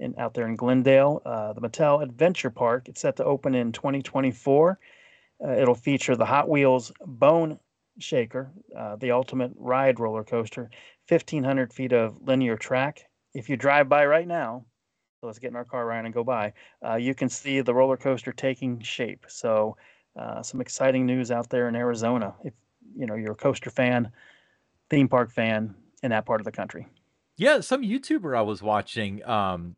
And 0.00 0.18
out 0.18 0.34
there 0.34 0.48
in 0.48 0.56
Glendale, 0.56 1.22
uh, 1.24 1.52
the 1.52 1.60
Mattel 1.60 2.02
Adventure 2.02 2.50
Park. 2.50 2.88
It's 2.88 3.00
set 3.00 3.14
to 3.16 3.24
open 3.24 3.54
in 3.54 3.70
2024. 3.70 4.78
Uh, 5.42 5.50
it'll 5.52 5.76
feature 5.76 6.16
the 6.16 6.26
Hot 6.26 6.48
Wheels 6.48 6.90
Bone 7.06 7.60
Shaker, 8.00 8.50
uh, 8.76 8.96
the 8.96 9.12
ultimate 9.12 9.52
ride 9.54 10.00
roller 10.00 10.24
coaster, 10.24 10.68
1,500 11.08 11.72
feet 11.72 11.92
of 11.92 12.16
linear 12.26 12.56
track. 12.56 13.06
If 13.34 13.48
you 13.48 13.56
drive 13.56 13.88
by 13.88 14.06
right 14.06 14.26
now, 14.26 14.64
so 15.20 15.26
let's 15.26 15.38
get 15.38 15.50
in 15.50 15.56
our 15.56 15.64
car, 15.64 15.86
Ryan, 15.86 16.06
and 16.06 16.14
go 16.14 16.24
by, 16.24 16.52
uh, 16.86 16.94
you 16.94 17.14
can 17.14 17.28
see 17.28 17.60
the 17.60 17.74
roller 17.74 17.96
coaster 17.96 18.32
taking 18.32 18.80
shape. 18.80 19.26
So, 19.28 19.76
uh, 20.18 20.42
some 20.42 20.60
exciting 20.60 21.06
news 21.06 21.30
out 21.30 21.50
there 21.50 21.68
in 21.68 21.74
Arizona. 21.74 22.34
If 22.44 22.54
you 22.96 23.06
know 23.06 23.14
you're 23.14 23.32
a 23.32 23.36
coaster 23.36 23.70
fan, 23.70 24.12
theme 24.90 25.08
park 25.08 25.32
fan 25.32 25.74
in 26.02 26.10
that 26.10 26.26
part 26.26 26.40
of 26.40 26.44
the 26.44 26.52
country. 26.52 26.86
Yeah, 27.36 27.60
some 27.60 27.82
YouTuber 27.82 28.36
I 28.36 28.42
was 28.42 28.62
watching 28.62 29.24
um 29.24 29.76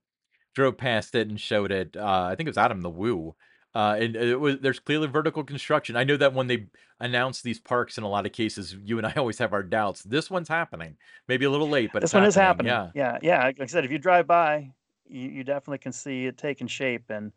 drove 0.55 0.77
past 0.77 1.15
it 1.15 1.29
and 1.29 1.41
showed 1.41 1.71
it. 1.71 1.97
Uh, 1.97 2.29
I 2.31 2.35
think 2.35 2.47
it 2.47 2.51
was 2.51 2.59
Adam 2.59 2.81
the 2.81 2.91
Woo. 2.91 3.35
Uh, 3.77 3.95
and 4.01 4.17
it 4.17 4.41
was 4.41 4.57
there's 4.61 4.79
clearly 4.81 5.07
vertical 5.07 5.45
construction. 5.45 5.97
I 5.97 6.05
know 6.05 6.17
that 6.17 6.33
when 6.33 6.47
they 6.47 6.67
announce 6.99 7.43
these 7.43 7.61
parks, 7.61 7.99
in 7.99 8.05
a 8.05 8.09
lot 8.09 8.25
of 8.25 8.33
cases, 8.33 8.75
you 8.83 8.97
and 8.97 9.07
I 9.07 9.13
always 9.19 9.37
have 9.37 9.53
our 9.53 9.63
doubts. 9.63 10.03
This 10.03 10.31
one's 10.31 10.49
happening. 10.49 10.97
Maybe 11.29 11.45
a 11.45 11.51
little 11.51 11.69
late, 11.69 11.91
but 11.93 12.03
it's 12.03 12.11
This 12.11 12.19
one 12.19 12.25
is 12.25 12.35
happening. 12.35 12.73
happening. 12.73 12.93
Yeah. 12.95 13.19
Yeah, 13.21 13.37
yeah. 13.41 13.45
Like 13.45 13.61
I 13.61 13.67
said, 13.67 13.85
if 13.85 13.91
you 13.91 13.99
drive 13.99 14.27
by, 14.27 14.71
you, 15.07 15.29
you 15.29 15.45
definitely 15.45 15.77
can 15.77 15.93
see 15.93 16.25
it 16.25 16.39
taking 16.39 16.67
shape. 16.67 17.11
And 17.11 17.33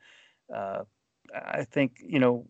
uh, 0.56 0.84
I 1.36 1.66
think, 1.66 1.98
you 2.02 2.20
know, 2.20 2.48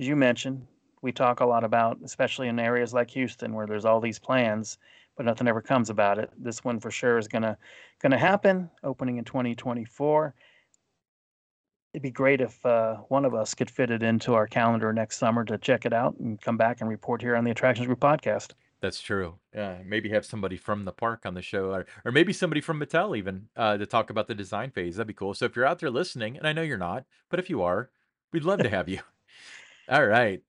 as 0.00 0.08
you 0.08 0.16
mentioned, 0.16 0.66
we 1.02 1.12
talk 1.12 1.40
a 1.40 1.46
lot 1.46 1.64
about, 1.64 1.98
especially 2.02 2.48
in 2.48 2.58
areas 2.58 2.94
like 2.94 3.10
Houston, 3.10 3.52
where 3.52 3.66
there's 3.66 3.84
all 3.84 4.00
these 4.00 4.18
plans, 4.18 4.78
but 5.18 5.26
nothing 5.26 5.48
ever 5.48 5.60
comes 5.60 5.90
about 5.90 6.18
it. 6.18 6.30
This 6.38 6.64
one 6.64 6.80
for 6.80 6.90
sure 6.90 7.18
is 7.18 7.28
gonna 7.28 7.58
gonna 8.00 8.16
happen, 8.16 8.70
opening 8.82 9.18
in 9.18 9.24
2024. 9.24 10.34
It'd 11.98 12.04
be 12.04 12.10
great 12.12 12.40
if 12.40 12.64
uh, 12.64 12.98
one 13.08 13.24
of 13.24 13.34
us 13.34 13.54
could 13.54 13.68
fit 13.68 13.90
it 13.90 14.04
into 14.04 14.34
our 14.34 14.46
calendar 14.46 14.92
next 14.92 15.16
summer 15.18 15.44
to 15.44 15.58
check 15.58 15.84
it 15.84 15.92
out 15.92 16.14
and 16.20 16.40
come 16.40 16.56
back 16.56 16.80
and 16.80 16.88
report 16.88 17.20
here 17.20 17.34
on 17.34 17.42
the 17.42 17.50
Attractions 17.50 17.88
Group 17.88 17.98
podcast. 17.98 18.52
That's 18.80 19.00
true. 19.00 19.34
Yeah, 19.52 19.78
maybe 19.84 20.08
have 20.10 20.24
somebody 20.24 20.56
from 20.56 20.84
the 20.84 20.92
park 20.92 21.26
on 21.26 21.34
the 21.34 21.42
show, 21.42 21.72
or 21.72 21.86
or 22.04 22.12
maybe 22.12 22.32
somebody 22.32 22.60
from 22.60 22.78
Mattel 22.78 23.18
even, 23.18 23.48
uh, 23.56 23.78
to 23.78 23.84
talk 23.84 24.10
about 24.10 24.28
the 24.28 24.34
design 24.36 24.70
phase, 24.70 24.94
that'd 24.94 25.08
be 25.08 25.12
cool. 25.12 25.34
So 25.34 25.44
if 25.46 25.56
you're 25.56 25.66
out 25.66 25.80
there 25.80 25.90
listening, 25.90 26.36
and 26.36 26.46
I 26.46 26.52
know 26.52 26.62
you're 26.62 26.78
not, 26.78 27.04
but 27.30 27.40
if 27.40 27.50
you 27.50 27.62
are, 27.62 27.90
we'd 28.32 28.44
love 28.44 28.60
to 28.60 28.68
have 28.76 28.88
you. 28.88 29.00
Alright. 29.90 30.42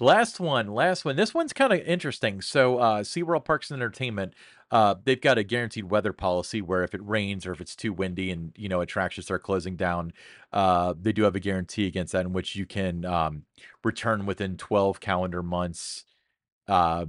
Last 0.00 0.40
one, 0.40 0.68
last 0.68 1.04
one. 1.04 1.16
This 1.16 1.34
one's 1.34 1.52
kinda 1.52 1.86
interesting. 1.86 2.40
So, 2.40 2.78
uh, 2.78 3.02
SeaWorld 3.02 3.44
Parks 3.44 3.70
and 3.70 3.82
Entertainment, 3.82 4.32
uh, 4.70 4.94
they've 5.04 5.20
got 5.20 5.38
a 5.38 5.44
guaranteed 5.44 5.84
weather 5.90 6.12
policy 6.12 6.62
where 6.62 6.82
if 6.84 6.94
it 6.94 7.02
rains 7.04 7.46
or 7.46 7.52
if 7.52 7.60
it's 7.60 7.76
too 7.76 7.92
windy 7.92 8.30
and, 8.30 8.52
you 8.56 8.68
know, 8.68 8.80
attractions 8.80 9.26
start 9.26 9.42
closing 9.42 9.76
down, 9.76 10.12
uh, 10.52 10.94
they 11.00 11.12
do 11.12 11.22
have 11.24 11.36
a 11.36 11.40
guarantee 11.40 11.86
against 11.86 12.12
that 12.12 12.26
in 12.26 12.32
which 12.32 12.56
you 12.56 12.66
can, 12.66 13.04
um, 13.04 13.44
return 13.84 14.26
within 14.26 14.56
12 14.56 15.00
calendar 15.00 15.42
months, 15.42 16.04
uh 16.68 17.06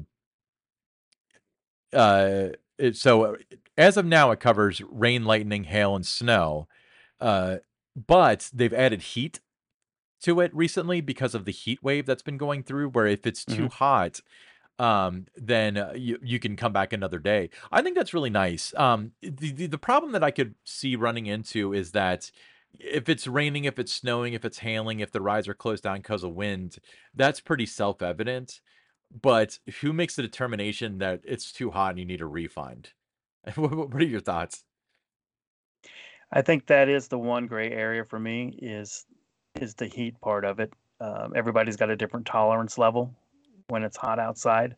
uh, 1.93 2.49
it 2.77 2.95
so, 2.95 3.37
as 3.77 3.97
of 3.97 4.05
now, 4.05 4.31
it 4.31 4.39
covers 4.39 4.81
rain, 4.81 5.23
lightning, 5.25 5.63
hail, 5.65 5.95
and 5.95 6.05
snow, 6.05 6.67
uh, 7.19 7.57
but 7.95 8.49
they've 8.53 8.73
added 8.73 9.01
heat 9.01 9.39
to 10.21 10.41
it 10.41 10.55
recently 10.55 11.01
because 11.01 11.35
of 11.35 11.45
the 11.45 11.51
heat 11.51 11.83
wave 11.83 12.05
that's 12.05 12.23
been 12.23 12.37
going 12.37 12.63
through, 12.63 12.89
where 12.89 13.07
if 13.07 13.27
it's 13.27 13.45
too 13.45 13.67
Mhm. 13.67 13.69
hot, 13.69 14.21
um, 14.77 15.25
then, 15.35 15.77
uh, 15.77 15.93
you 15.95 16.19
you 16.21 16.39
can 16.39 16.55
come 16.55 16.73
back 16.73 16.91
another 16.93 17.19
day. 17.19 17.49
I 17.71 17.81
think 17.81 17.95
that's 17.95 18.13
really 18.13 18.29
nice. 18.29 18.73
Um, 18.75 19.13
the 19.21 19.51
the 19.51 19.67
the 19.67 19.77
problem 19.77 20.11
that 20.13 20.23
I 20.23 20.31
could 20.31 20.55
see 20.65 20.95
running 20.95 21.27
into 21.27 21.73
is 21.73 21.91
that 21.91 22.31
if 22.79 23.07
it's 23.09 23.27
raining, 23.27 23.65
if 23.65 23.79
it's 23.79 23.93
snowing, 23.93 24.33
if 24.33 24.43
it's 24.43 24.59
hailing, 24.59 24.99
if 24.99 25.11
the 25.11 25.21
rides 25.21 25.47
are 25.47 25.53
closed 25.53 25.83
down 25.83 25.97
because 25.97 26.23
of 26.23 26.33
wind, 26.33 26.77
that's 27.13 27.39
pretty 27.39 27.65
self-evident, 27.65 28.59
but 29.21 29.59
who 29.81 29.93
makes 29.93 30.15
the 30.15 30.21
determination 30.21 30.97
that 30.99 31.21
it's 31.23 31.51
too 31.51 31.71
hot 31.71 31.91
and 31.91 31.99
you 31.99 32.05
need 32.05 32.21
a 32.21 32.25
refund? 32.25 32.89
What 33.55 33.75
what 33.75 34.01
are 34.01 34.05
your 34.05 34.21
thoughts? 34.21 34.65
I 36.31 36.41
think 36.41 36.65
that 36.67 36.89
is 36.89 37.07
the 37.07 37.19
one 37.19 37.47
gray 37.47 37.71
area 37.71 38.03
for 38.03 38.19
me 38.19 38.57
is 38.61 39.05
is 39.55 39.75
the 39.75 39.87
heat 39.87 40.19
part 40.21 40.43
of 40.45 40.59
it. 40.59 40.73
Um, 40.99 41.33
everybody's 41.35 41.77
got 41.77 41.89
a 41.89 41.95
different 41.95 42.25
tolerance 42.25 42.77
level 42.77 43.15
when 43.67 43.83
it's 43.83 43.97
hot 43.97 44.19
outside. 44.19 44.75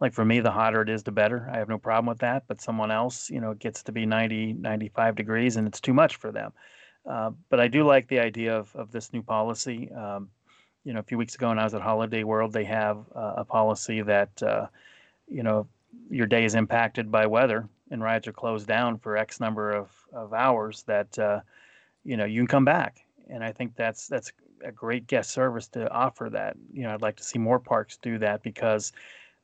Like, 0.00 0.12
for 0.12 0.24
me, 0.24 0.40
the 0.40 0.50
hotter 0.50 0.82
it 0.82 0.88
is, 0.88 1.02
the 1.02 1.10
better. 1.10 1.48
I 1.52 1.58
have 1.58 1.68
no 1.68 1.78
problem 1.78 2.06
with 2.06 2.18
that, 2.18 2.44
but 2.46 2.60
someone 2.60 2.90
else, 2.92 3.30
you 3.30 3.40
know, 3.40 3.50
it 3.50 3.58
gets 3.58 3.82
to 3.84 3.92
be 3.92 4.06
90, 4.06 4.52
95 4.54 5.16
degrees, 5.16 5.56
and 5.56 5.66
it's 5.66 5.80
too 5.80 5.94
much 5.94 6.16
for 6.16 6.30
them. 6.30 6.52
Uh, 7.08 7.32
but 7.48 7.58
I 7.58 7.68
do 7.68 7.84
like 7.84 8.06
the 8.08 8.20
idea 8.20 8.56
of 8.56 8.74
of 8.76 8.92
this 8.92 9.12
new 9.12 9.22
policy. 9.22 9.90
Um, 9.92 10.28
you 10.84 10.92
know, 10.92 11.00
a 11.00 11.02
few 11.02 11.18
weeks 11.18 11.34
ago 11.34 11.48
when 11.48 11.58
I 11.58 11.64
was 11.64 11.74
at 11.74 11.80
Holiday 11.80 12.22
World, 12.22 12.52
they 12.52 12.64
have 12.64 12.98
a 13.14 13.34
a 13.38 13.44
policy 13.44 14.02
that, 14.02 14.42
uh, 14.42 14.66
you 15.26 15.42
know, 15.42 15.66
your 16.10 16.26
day 16.26 16.44
is 16.44 16.54
impacted 16.54 17.10
by 17.10 17.26
weather 17.26 17.68
and 17.90 18.02
rides 18.02 18.28
are 18.28 18.32
closed 18.32 18.66
down 18.66 18.98
for 18.98 19.16
X 19.16 19.40
number 19.40 19.72
of 19.72 19.90
of 20.12 20.32
hours 20.32 20.84
that, 20.84 21.18
uh, 21.18 21.40
you 22.04 22.16
know, 22.16 22.24
you 22.24 22.40
can 22.40 22.46
come 22.46 22.64
back, 22.64 22.98
and 23.28 23.42
I 23.42 23.52
think 23.52 23.74
that's 23.74 24.06
that's 24.06 24.32
a 24.64 24.72
great 24.72 25.06
guest 25.06 25.30
service 25.30 25.68
to 25.68 25.90
offer 25.90 26.28
that. 26.30 26.56
You 26.72 26.82
know, 26.84 26.94
I'd 26.94 27.02
like 27.02 27.16
to 27.18 27.24
see 27.24 27.38
more 27.38 27.60
parks 27.60 27.98
do 27.98 28.18
that 28.18 28.42
because, 28.42 28.92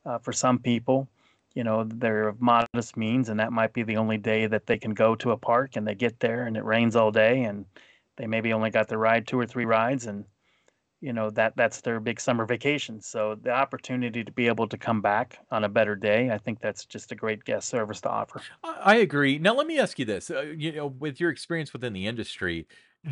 uh, 0.06 0.18
for 0.18 0.32
some 0.32 0.58
people, 0.58 1.08
you 1.54 1.64
know, 1.64 1.84
they're 1.84 2.28
of 2.28 2.40
modest 2.40 2.96
means, 2.96 3.28
and 3.28 3.40
that 3.40 3.52
might 3.52 3.72
be 3.74 3.82
the 3.84 3.96
only 3.98 4.18
day 4.18 4.46
that 4.46 4.66
they 4.66 4.78
can 4.78 4.94
go 4.94 5.14
to 5.16 5.32
a 5.32 5.36
park, 5.38 5.76
and 5.76 5.86
they 5.86 5.94
get 5.94 6.20
there, 6.20 6.46
and 6.46 6.56
it 6.56 6.64
rains 6.64 6.96
all 6.96 7.12
day, 7.12 7.44
and 7.44 7.66
they 8.16 8.26
maybe 8.26 8.52
only 8.52 8.70
got 8.70 8.88
to 8.88 8.98
ride 8.98 9.26
2 9.26 9.38
or 9.38 9.46
3 9.46 9.64
rides, 9.66 10.06
and, 10.06 10.26
you 11.00 11.12
know, 11.12 11.30
that 11.30 11.56
that's 11.56 11.82
their 11.82 12.00
big 12.00 12.20
summer 12.20 12.46
vacation. 12.46 13.00
So, 13.02 13.36
the 13.36 13.50
opportunity 13.52 14.24
to 14.24 14.32
be 14.32 14.48
able 14.48 14.68
to 14.68 14.78
come 14.78 15.02
back 15.02 15.38
on 15.50 15.64
a 15.64 15.68
better 15.68 15.96
day, 15.96 16.30
I 16.30 16.38
think 16.38 16.60
that's 16.60 16.86
just 16.86 17.12
a 17.12 17.16
great 17.16 17.44
guest 17.44 17.68
service 17.68 18.00
to 18.02 18.10
offer. 18.10 18.46
I 18.62 18.72
I 18.84 18.94
agree. 18.96 19.38
Now 19.38 19.54
let 19.54 19.66
me 19.66 19.78
ask 19.78 19.98
you 19.98 20.04
this, 20.04 20.30
uh, 20.30 20.42
you 20.42 20.72
know, 20.72 20.86
with 20.86 21.20
your 21.20 21.30
experience 21.30 21.72
within 21.72 21.92
the 21.92 22.06
industry, 22.06 22.66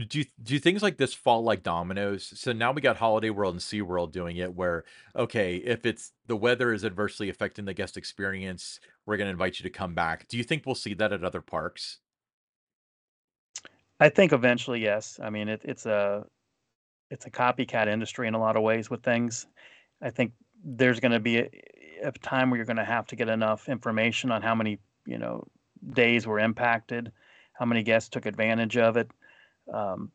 do 0.09 0.25
do 0.43 0.59
things 0.59 0.83
like 0.83 0.97
this 0.97 1.13
fall 1.15 1.43
like 1.43 1.63
dominoes? 1.63 2.33
So 2.39 2.53
now 2.53 2.73
we 2.73 2.81
got 2.81 2.97
Holiday 2.97 3.31
World 3.31 3.55
and 3.55 3.61
SeaWorld 3.61 4.13
doing 4.13 4.37
it 4.37 4.55
where, 4.55 4.85
okay, 5.15 5.57
if 5.57 5.85
it's 5.85 6.13
the 6.27 6.37
weather 6.37 6.73
is 6.73 6.85
adversely 6.85 7.29
affecting 7.29 7.65
the 7.65 7.75
guest 7.75 7.97
experience, 7.97 8.81
we're 9.07 9.17
gonna 9.17 9.31
invite 9.31 9.59
you 9.59 9.65
to 9.65 9.71
come 9.71 9.95
back. 9.95 10.29
Do 10.29 10.37
you 10.37 10.45
think 10.45 10.65
we'll 10.65 10.75
see 10.75 10.95
that 10.95 11.13
at 11.13 11.25
other 11.25 11.43
parks? 11.43 11.99
I 14.01 14.09
think 14.09 14.33
eventually, 14.33 14.83
yes. 14.83 15.21
I 15.23 15.31
mean, 15.31 15.49
it 15.49 15.63
it's 15.65 15.87
a 15.87 16.25
it's 17.11 17.27
a 17.27 17.31
copycat 17.31 17.87
industry 17.87 18.27
in 18.29 18.35
a 18.35 18.41
lot 18.41 18.57
of 18.57 18.63
ways 18.63 18.89
with 18.89 19.03
things. 19.03 19.47
I 20.01 20.11
think 20.11 20.33
there's 20.65 21.01
gonna 21.01 21.21
be 21.21 21.39
a 21.39 21.51
a 22.03 22.13
time 22.13 22.51
where 22.51 22.57
you're 22.57 22.67
gonna 22.67 22.85
have 22.85 23.07
to 23.07 23.17
get 23.17 23.29
enough 23.29 23.69
information 23.69 24.31
on 24.33 24.43
how 24.43 24.55
many, 24.55 24.79
you 25.07 25.19
know, 25.19 25.47
days 25.93 26.27
were 26.27 26.41
impacted, 26.41 27.13
how 27.53 27.65
many 27.65 27.83
guests 27.83 28.09
took 28.09 28.27
advantage 28.27 28.77
of 28.77 28.97
it, 28.97 29.11
um, 29.73 30.13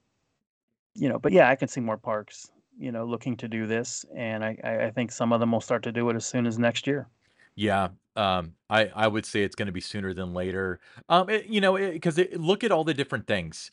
you 0.95 1.09
know, 1.09 1.19
but 1.19 1.31
yeah, 1.31 1.49
I 1.49 1.55
can 1.55 1.67
see 1.67 1.81
more 1.81 1.97
parks, 1.97 2.51
you 2.77 2.91
know, 2.91 3.05
looking 3.05 3.37
to 3.37 3.47
do 3.47 3.67
this, 3.67 4.05
and 4.15 4.43
I 4.43 4.57
I 4.87 4.91
think 4.91 5.11
some 5.11 5.33
of 5.33 5.39
them 5.39 5.51
will 5.51 5.61
start 5.61 5.83
to 5.83 5.91
do 5.91 6.09
it 6.09 6.15
as 6.15 6.25
soon 6.25 6.47
as 6.47 6.59
next 6.59 6.87
year. 6.87 7.09
Yeah, 7.55 7.89
um, 8.15 8.55
I 8.69 8.87
I 8.87 9.07
would 9.07 9.25
say 9.25 9.43
it's 9.43 9.55
gonna 9.55 9.71
be 9.71 9.81
sooner 9.81 10.13
than 10.13 10.33
later. 10.33 10.79
Um, 11.09 11.29
it 11.29 11.45
you 11.47 11.61
know, 11.61 11.75
because 11.77 12.17
look 12.33 12.63
at 12.63 12.71
all 12.71 12.83
the 12.83 12.93
different 12.93 13.27
things 13.27 13.71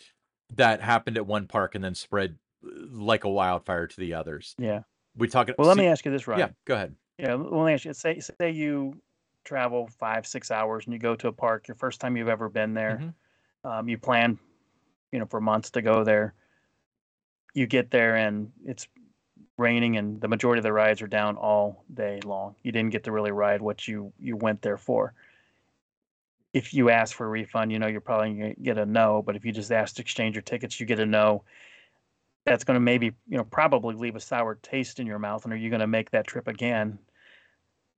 that 0.51 0.81
happened 0.81 1.16
at 1.16 1.27
one 1.27 1.47
park 1.47 1.75
and 1.75 1.85
then 1.85 1.95
spread 1.95 2.39
like 2.62 3.25
a 3.25 3.29
wildfire 3.31 3.87
to 3.87 4.01
the 4.01 4.14
others. 4.14 4.57
Yeah. 4.59 4.83
We 5.16 5.29
talking 5.29 5.55
Well, 5.59 5.68
let 5.68 5.77
me 5.77 5.87
ask 5.87 6.05
you 6.05 6.11
this, 6.11 6.27
right? 6.27 6.49
Yeah, 6.49 6.53
go 6.64 6.75
ahead. 6.75 6.97
Yeah, 7.18 7.35
let 7.35 7.66
me 7.66 7.75
ask 7.75 7.85
you, 7.85 7.95
say 7.95 8.20
say 8.20 8.51
you 8.51 9.03
travel 9.45 9.89
5, 9.89 10.27
6 10.27 10.51
hours 10.51 10.87
and 10.87 10.93
you 10.95 10.99
go 10.99 11.14
to 11.16 11.29
a 11.29 11.33
park, 11.33 11.68
your 11.68 11.77
first 11.77 12.01
time 12.01 12.16
you've 12.16 12.29
ever 12.29 12.49
been 12.49 12.75
there, 12.75 12.97
Mhm. 12.97 13.14
um, 13.64 13.89
you 13.89 13.99
plan, 13.99 14.39
you 15.14 15.20
know, 15.20 15.26
for 15.26 15.40
months 15.40 15.70
to 15.70 15.80
go 15.80 16.02
there. 16.02 16.34
You 17.54 17.68
get 17.68 17.92
there 17.92 18.16
and 18.16 18.50
it's 18.66 18.88
raining 19.56 19.96
and 19.96 20.20
the 20.20 20.26
majority 20.26 20.58
of 20.58 20.64
the 20.64 20.72
rides 20.72 21.00
are 21.02 21.06
down 21.06 21.36
all 21.36 21.84
day 21.94 22.18
long. 22.24 22.56
You 22.64 22.72
didn't 22.72 22.90
get 22.90 23.04
to 23.04 23.12
really 23.12 23.30
ride 23.30 23.62
what 23.62 23.86
you 23.86 24.12
you 24.18 24.36
went 24.36 24.60
there 24.60 24.76
for. 24.76 25.14
If 26.52 26.74
you 26.74 26.90
ask 26.90 27.14
for 27.14 27.26
a 27.26 27.28
refund, 27.28 27.70
you 27.70 27.78
know, 27.78 27.86
you're 27.86 28.00
probably 28.00 28.34
gonna 28.34 28.54
get 28.54 28.76
a 28.76 28.84
no, 28.86 29.22
but 29.22 29.36
if 29.36 29.44
you 29.44 29.52
just 29.52 29.70
ask 29.70 29.94
to 29.94 30.02
exchange 30.02 30.34
your 30.34 30.42
tickets, 30.42 30.80
you 30.80 30.86
get 30.86 30.98
a 30.98 31.06
no. 31.06 31.44
That's 32.44 32.64
gonna 32.64 32.80
maybe, 32.80 33.12
you 33.28 33.36
know, 33.36 33.44
probably 33.44 33.94
leave 33.94 34.16
a 34.16 34.20
sour 34.20 34.56
taste 34.56 34.98
in 34.98 35.06
your 35.06 35.20
mouth, 35.20 35.44
and 35.44 35.52
are 35.54 35.56
you 35.56 35.70
gonna 35.70 35.86
make 35.86 36.10
that 36.10 36.26
trip 36.26 36.48
again, 36.48 36.98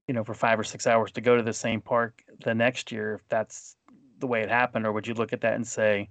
you 0.06 0.12
know, 0.12 0.22
for 0.22 0.34
5 0.34 0.60
or 0.60 0.64
6 0.64 0.86
hours 0.86 1.12
to 1.12 1.22
go 1.22 1.34
to 1.34 1.42
the 1.42 1.54
same 1.54 1.80
park 1.80 2.22
the 2.44 2.54
next 2.54 2.92
year 2.92 3.14
if 3.14 3.26
that's 3.28 3.78
the 4.18 4.26
way 4.26 4.42
it 4.42 4.50
happened, 4.50 4.84
or 4.84 4.92
would 4.92 5.06
you 5.06 5.14
look 5.14 5.32
at 5.32 5.40
that 5.40 5.54
and 5.54 5.66
say, 5.66 6.10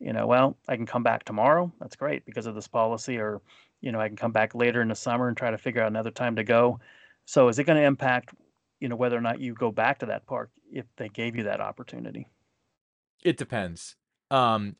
you 0.00 0.12
know, 0.12 0.26
"Well, 0.26 0.58
I 0.68 0.76
can 0.76 0.86
come 0.86 1.02
back 1.02 1.24
tomorrow, 1.24 1.72
that's 1.80 1.96
great 1.96 2.24
because 2.26 2.46
of 2.46 2.54
this 2.54 2.68
policy," 2.68 3.18
or, 3.18 3.42
you 3.80 3.92
know, 3.92 4.00
"I 4.00 4.08
can 4.08 4.16
come 4.16 4.32
back 4.32 4.54
later 4.54 4.82
in 4.82 4.88
the 4.88 4.94
summer 4.94 5.28
and 5.28 5.36
try 5.36 5.50
to 5.50 5.58
figure 5.58 5.82
out 5.82 5.88
another 5.88 6.10
time 6.10 6.36
to 6.36 6.44
go." 6.44 6.80
So, 7.26 7.48
is 7.48 7.58
it 7.58 7.64
gonna 7.64 7.80
impact, 7.82 8.34
you 8.80 8.88
know, 8.88 8.96
whether 8.96 9.16
or 9.18 9.20
not 9.22 9.40
you 9.40 9.54
go 9.54 9.72
back 9.72 9.98
to 10.00 10.06
that 10.06 10.26
park 10.26 10.50
if 10.72 10.86
they 10.96 11.08
gave 11.08 11.36
you 11.36 11.44
that 11.44 11.60
opportunity? 11.60 12.28
It 13.22 13.36
depends. 13.36 13.96
Um, 14.30 14.76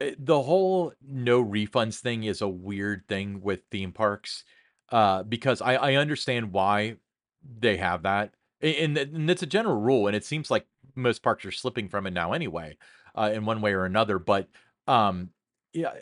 eh, 0.00 0.14
the 0.18 0.42
whole 0.42 0.92
no 1.00 1.44
refunds 1.44 2.00
thing 2.00 2.24
is 2.24 2.40
a 2.40 2.48
weird 2.48 3.06
thing 3.08 3.40
with 3.40 3.62
theme 3.70 3.92
parks, 3.92 4.44
uh, 4.90 5.22
because 5.24 5.60
I 5.60 5.74
I 5.74 5.94
understand 5.94 6.52
why 6.52 6.96
they 7.42 7.76
have 7.76 8.02
that, 8.02 8.34
and 8.60 8.96
and 8.98 9.30
it's 9.30 9.42
a 9.42 9.46
general 9.46 9.80
rule, 9.80 10.06
and 10.06 10.16
it 10.16 10.24
seems 10.24 10.50
like 10.50 10.66
most 10.94 11.22
parks 11.22 11.44
are 11.44 11.52
slipping 11.52 11.88
from 11.88 12.06
it 12.06 12.12
now 12.12 12.32
anyway, 12.32 12.76
uh, 13.18 13.30
in 13.34 13.44
one 13.46 13.60
way 13.62 13.72
or 13.74 13.84
another, 13.84 14.18
but, 14.18 14.48
um, 14.86 15.32
yeah, 15.74 15.94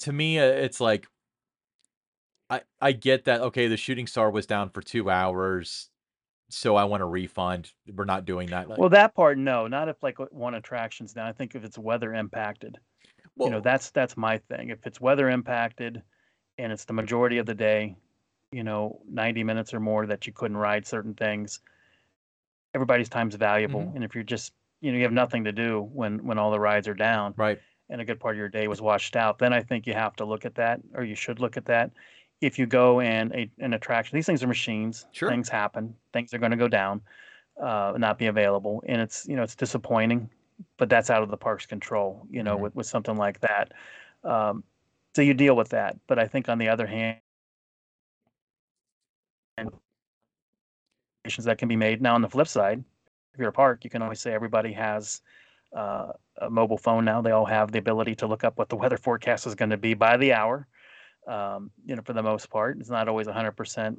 to 0.00 0.12
me, 0.12 0.38
uh, 0.38 0.44
it's 0.44 0.80
like 0.80 1.06
I 2.50 2.62
I 2.80 2.92
get 2.92 3.24
that, 3.24 3.40
okay, 3.40 3.68
the 3.68 3.76
shooting 3.76 4.06
star 4.06 4.30
was 4.30 4.46
down 4.46 4.70
for 4.70 4.82
2 4.82 5.10
hours, 5.10 5.90
so 6.50 6.76
I 6.76 6.84
want 6.84 7.02
a 7.04 7.06
refund. 7.06 7.72
We're 7.92 8.06
not 8.06 8.26
doing 8.26 8.50
that, 8.50 8.68
like 8.68 8.82
Well, 8.82 8.88
that 8.90 9.14
part, 9.14 9.38
no, 9.38 9.66
not 9.66 9.88
if, 9.88 10.02
like, 10.02 10.18
one 10.32 10.54
attraction's 10.54 11.12
down, 11.12 11.26
I 11.26 11.32
think 11.32 11.54
if 11.54 11.64
it's 11.64 11.78
weather 11.78 12.14
impacted. 12.14 12.78
You 13.42 13.50
know, 13.50 13.60
that's 13.60 13.90
that's 13.92 14.16
my 14.16 14.38
thing. 14.38 14.70
If 14.70 14.86
it's 14.86 15.00
weather 15.00 15.30
impacted 15.30 16.02
and 16.58 16.72
it's 16.72 16.86
the 16.86 16.94
majority 16.94 17.38
of 17.38 17.46
the 17.46 17.54
day, 17.56 17.96
you 18.52 18.64
know, 18.64 19.02
90 19.06 19.44
minutes 19.44 19.74
or 19.74 19.80
more 19.80 20.06
that 20.06 20.26
you 20.26 20.32
couldn't 20.34 20.58
ride 20.58 20.86
certain 20.86 21.14
things 21.14 21.60
everybody's 22.74 23.08
time's 23.08 23.34
valuable, 23.34 23.82
Mhm. 23.82 23.94
and 23.94 24.04
if 24.04 24.14
you're 24.14 24.24
just 24.24 24.52
you 24.82 24.92
know, 24.92 24.98
you 24.98 25.04
have 25.04 25.12
nothing 25.12 25.44
to 25.46 25.52
do 25.52 25.82
when 25.94 26.24
when 26.26 26.38
all 26.38 26.52
the 26.52 26.60
rides 26.60 26.88
are 26.88 26.94
down 26.94 27.34
Right. 27.36 27.60
and 27.90 28.00
a 28.02 28.06
good 28.06 28.20
part 28.20 28.36
of 28.36 28.38
your 28.38 28.50
day 28.50 28.68
was 28.68 28.82
washed 28.82 29.16
out, 29.16 29.38
then 29.38 29.54
I 29.54 29.62
think 29.62 29.86
you 29.86 29.94
have 29.94 30.16
to 30.16 30.26
look 30.26 30.46
at 30.46 30.56
that, 30.56 30.80
or 30.94 31.04
you 31.04 31.16
should 31.16 31.40
look 31.40 31.56
at 31.58 31.66
that. 31.66 31.92
If 32.42 32.58
you 32.58 32.66
go 32.66 33.00
and 33.00 33.32
a 33.34 33.50
an 33.60 33.74
attraction 33.74 34.16
these 34.16 34.26
things 34.26 34.42
are 34.44 34.48
machines, 34.48 35.06
Sure. 35.12 35.30
things 35.30 35.48
happen, 35.50 35.96
things 36.12 36.34
are 36.34 36.38
gonna 36.38 36.56
go 36.58 36.68
down, 36.68 37.02
uh, 37.62 37.94
not 37.98 38.18
be 38.18 38.26
available, 38.26 38.82
and 38.88 39.00
it's 39.02 39.26
you 39.28 39.36
know, 39.36 39.42
it's 39.44 39.56
disappointing, 39.56 40.30
but 40.78 40.88
that's 40.90 41.10
out 41.10 41.22
of 41.22 41.30
the 41.30 41.38
park's 41.38 41.66
control, 41.66 42.26
you 42.30 42.42
know, 42.42 42.56
Mhm. 42.56 42.62
with 42.62 42.76
with 42.76 42.86
something 42.86 43.16
like 43.16 43.40
that. 43.40 43.72
Um, 44.24 44.64
so 45.16 45.22
you 45.22 45.34
deal 45.34 45.56
with 45.56 45.70
that, 45.70 45.98
but 46.08 46.18
I 46.18 46.26
think 46.28 46.48
on 46.48 46.58
the 46.58 46.68
other 46.68 46.86
hand 46.86 47.20
and 49.58 49.70
that 51.44 51.58
can 51.58 51.68
be 51.68 51.76
made. 51.76 52.02
Now, 52.02 52.14
on 52.14 52.22
the 52.22 52.28
flip 52.28 52.48
side, 52.48 52.84
if 53.32 53.38
you're 53.38 53.48
a 53.48 53.52
park, 53.52 53.84
you 53.84 53.90
can 53.90 54.02
always 54.02 54.20
say 54.20 54.32
everybody 54.32 54.72
has 54.72 55.20
uh, 55.76 56.08
a 56.40 56.50
mobile 56.50 56.78
phone 56.78 57.04
now. 57.04 57.22
They 57.22 57.30
all 57.30 57.46
have 57.46 57.72
the 57.72 57.78
ability 57.78 58.16
to 58.16 58.26
look 58.26 58.44
up 58.44 58.58
what 58.58 58.68
the 58.68 58.76
weather 58.82 58.96
forecast 58.96 59.46
is 59.46 59.54
going 59.54 59.70
to 59.70 59.76
be 59.76 59.94
by 59.94 60.16
the 60.16 60.32
hour. 60.32 60.66
Um, 61.26 61.70
you 61.86 61.94
know, 61.94 62.02
for 62.02 62.12
the 62.12 62.22
most 62.22 62.50
part, 62.50 62.78
it's 62.80 62.90
not 62.90 63.08
always 63.08 63.26
100% 63.26 63.96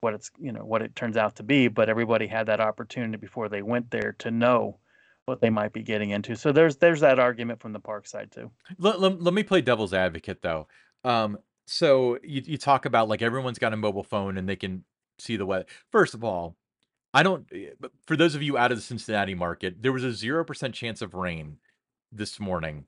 what 0.00 0.14
it's 0.14 0.30
you 0.38 0.52
know 0.52 0.64
what 0.64 0.82
it 0.82 0.94
turns 0.94 1.16
out 1.16 1.36
to 1.36 1.42
be, 1.42 1.68
but 1.68 1.88
everybody 1.88 2.26
had 2.26 2.46
that 2.46 2.60
opportunity 2.60 3.16
before 3.16 3.48
they 3.48 3.62
went 3.62 3.90
there 3.90 4.14
to 4.18 4.30
know 4.30 4.78
what 5.24 5.40
they 5.40 5.50
might 5.50 5.72
be 5.72 5.82
getting 5.82 6.10
into. 6.10 6.36
So 6.36 6.52
there's 6.52 6.76
there's 6.76 7.00
that 7.00 7.18
argument 7.18 7.60
from 7.60 7.72
the 7.72 7.80
park 7.80 8.06
side 8.06 8.30
too. 8.30 8.50
Let, 8.78 9.00
let, 9.00 9.20
let 9.20 9.34
me 9.34 9.42
play 9.42 9.60
devil's 9.60 9.92
advocate 9.92 10.42
though. 10.42 10.68
Um, 11.04 11.38
so 11.66 12.18
you, 12.22 12.42
you 12.44 12.58
talk 12.58 12.86
about 12.86 13.08
like 13.08 13.22
everyone's 13.22 13.58
got 13.58 13.72
a 13.72 13.76
mobile 13.76 14.02
phone 14.02 14.38
and 14.38 14.48
they 14.48 14.56
can 14.56 14.84
see 15.18 15.36
the 15.36 15.46
weather. 15.46 15.66
First 15.90 16.14
of 16.14 16.24
all, 16.24 16.56
I 17.14 17.22
don't. 17.22 17.46
eh, 17.52 17.70
For 18.06 18.16
those 18.16 18.34
of 18.34 18.42
you 18.42 18.58
out 18.58 18.72
of 18.72 18.78
the 18.78 18.82
Cincinnati 18.82 19.34
market, 19.34 19.82
there 19.82 19.92
was 19.92 20.04
a 20.04 20.12
zero 20.12 20.44
percent 20.44 20.74
chance 20.74 21.02
of 21.02 21.14
rain 21.14 21.58
this 22.12 22.38
morning. 22.40 22.86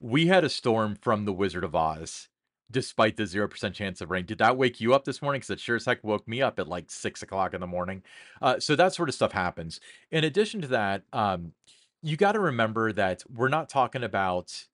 We 0.00 0.26
had 0.28 0.44
a 0.44 0.50
storm 0.50 0.96
from 0.96 1.24
the 1.26 1.32
Wizard 1.34 1.64
of 1.64 1.74
Oz, 1.74 2.28
despite 2.70 3.16
the 3.16 3.26
zero 3.26 3.48
percent 3.48 3.74
chance 3.76 4.00
of 4.00 4.10
rain. 4.10 4.26
Did 4.26 4.38
that 4.38 4.56
wake 4.58 4.80
you 4.80 4.94
up 4.94 5.04
this 5.04 5.22
morning? 5.22 5.40
Because 5.40 5.50
it 5.50 5.60
sure 5.60 5.76
as 5.76 5.86
heck 5.86 6.04
woke 6.04 6.28
me 6.28 6.42
up 6.42 6.58
at 6.58 6.68
like 6.68 6.90
six 6.90 7.22
o'clock 7.22 7.54
in 7.54 7.60
the 7.60 7.66
morning. 7.66 8.02
Uh, 8.42 8.60
so 8.60 8.76
that 8.76 8.94
sort 8.94 9.08
of 9.08 9.14
stuff 9.14 9.32
happens. 9.32 9.80
In 10.10 10.24
addition 10.24 10.60
to 10.62 10.68
that, 10.68 11.04
um, 11.12 11.52
you 12.02 12.16
got 12.16 12.32
to 12.32 12.40
remember 12.40 12.92
that 12.92 13.22
we're 13.32 13.48
not 13.48 13.68
talking 13.68 14.04
about. 14.04 14.66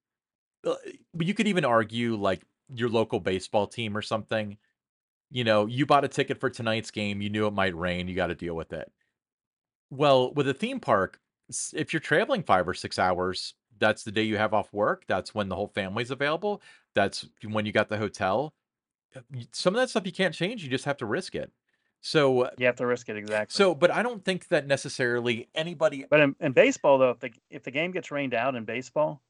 uh, 0.67 0.75
you 1.19 1.35
could 1.35 1.49
even 1.49 1.65
argue 1.65 2.17
like 2.17 2.43
your 2.75 2.89
local 2.89 3.21
baseball 3.21 3.67
team 3.67 3.97
or 3.97 4.03
something. 4.03 4.57
You 5.33 5.45
know, 5.45 5.67
you 5.67 5.87
bought 5.87 6.05
a 6.05 6.09
ticket 6.09 6.39
for 6.39 6.51
tonight's 6.51 6.91
game. 6.91 7.23
You 7.23 7.31
knew 7.31 7.47
it 7.47 7.53
might 7.55 7.75
rain. 7.75 8.07
You 8.07 8.15
got 8.15 8.27
to 8.29 8.35
deal 8.35 8.55
with 8.55 8.73
it. 8.73 8.93
Well, 9.91 10.33
with 10.33 10.47
a 10.49 10.55
theme 10.55 10.79
park, 10.81 11.19
if 11.75 11.93
you're 11.93 12.01
traveling 12.01 12.43
five 12.43 12.69
or 12.69 12.75
six 12.75 12.99
hours, 12.99 13.55
that's 13.79 14.05
the 14.05 14.13
day 14.13 14.23
you 14.23 14.37
have 14.37 14.55
off 14.55 14.73
work. 14.73 15.05
That's 15.09 15.35
when 15.35 15.49
the 15.49 15.57
whole 15.57 15.73
family's 15.75 16.11
available. 16.11 16.63
That's 16.95 17.27
when 17.49 17.67
you 17.67 17.73
got 17.73 17.89
the 17.89 17.97
hotel. 17.99 18.55
Uh, 19.17 19.21
Some 19.53 19.75
of 19.75 19.81
that 19.81 19.91
stuff 19.91 20.07
you 20.07 20.13
can't 20.13 20.35
change. 20.35 20.63
You 20.63 20.71
just 20.71 20.85
have 20.85 20.99
to 20.99 21.07
risk 21.07 21.35
it. 21.35 21.51
So, 22.01 22.43
uh, 22.43 22.51
You 22.59 22.67
have 22.67 22.77
to 22.77 22.87
risk 22.87 23.09
it 23.09 23.17
exactly. 23.17 23.55
so, 23.55 23.75
but 23.75 23.91
I 23.91 24.03
don't 24.03 24.25
think 24.25 24.49
that 24.49 24.67
necessarily 24.67 25.49
anybody. 25.55 26.05
But 26.09 26.21
in, 26.21 26.37
in 26.41 26.53
baseball, 26.53 26.99
though, 26.99 27.11
if 27.11 27.21
the 27.21 27.31
if 27.49 27.63
the 27.63 27.71
game 27.71 27.93
gets 27.93 28.11
rained 28.11 28.35
out 28.35 28.55
in 28.57 28.65
baseball, 28.65 29.23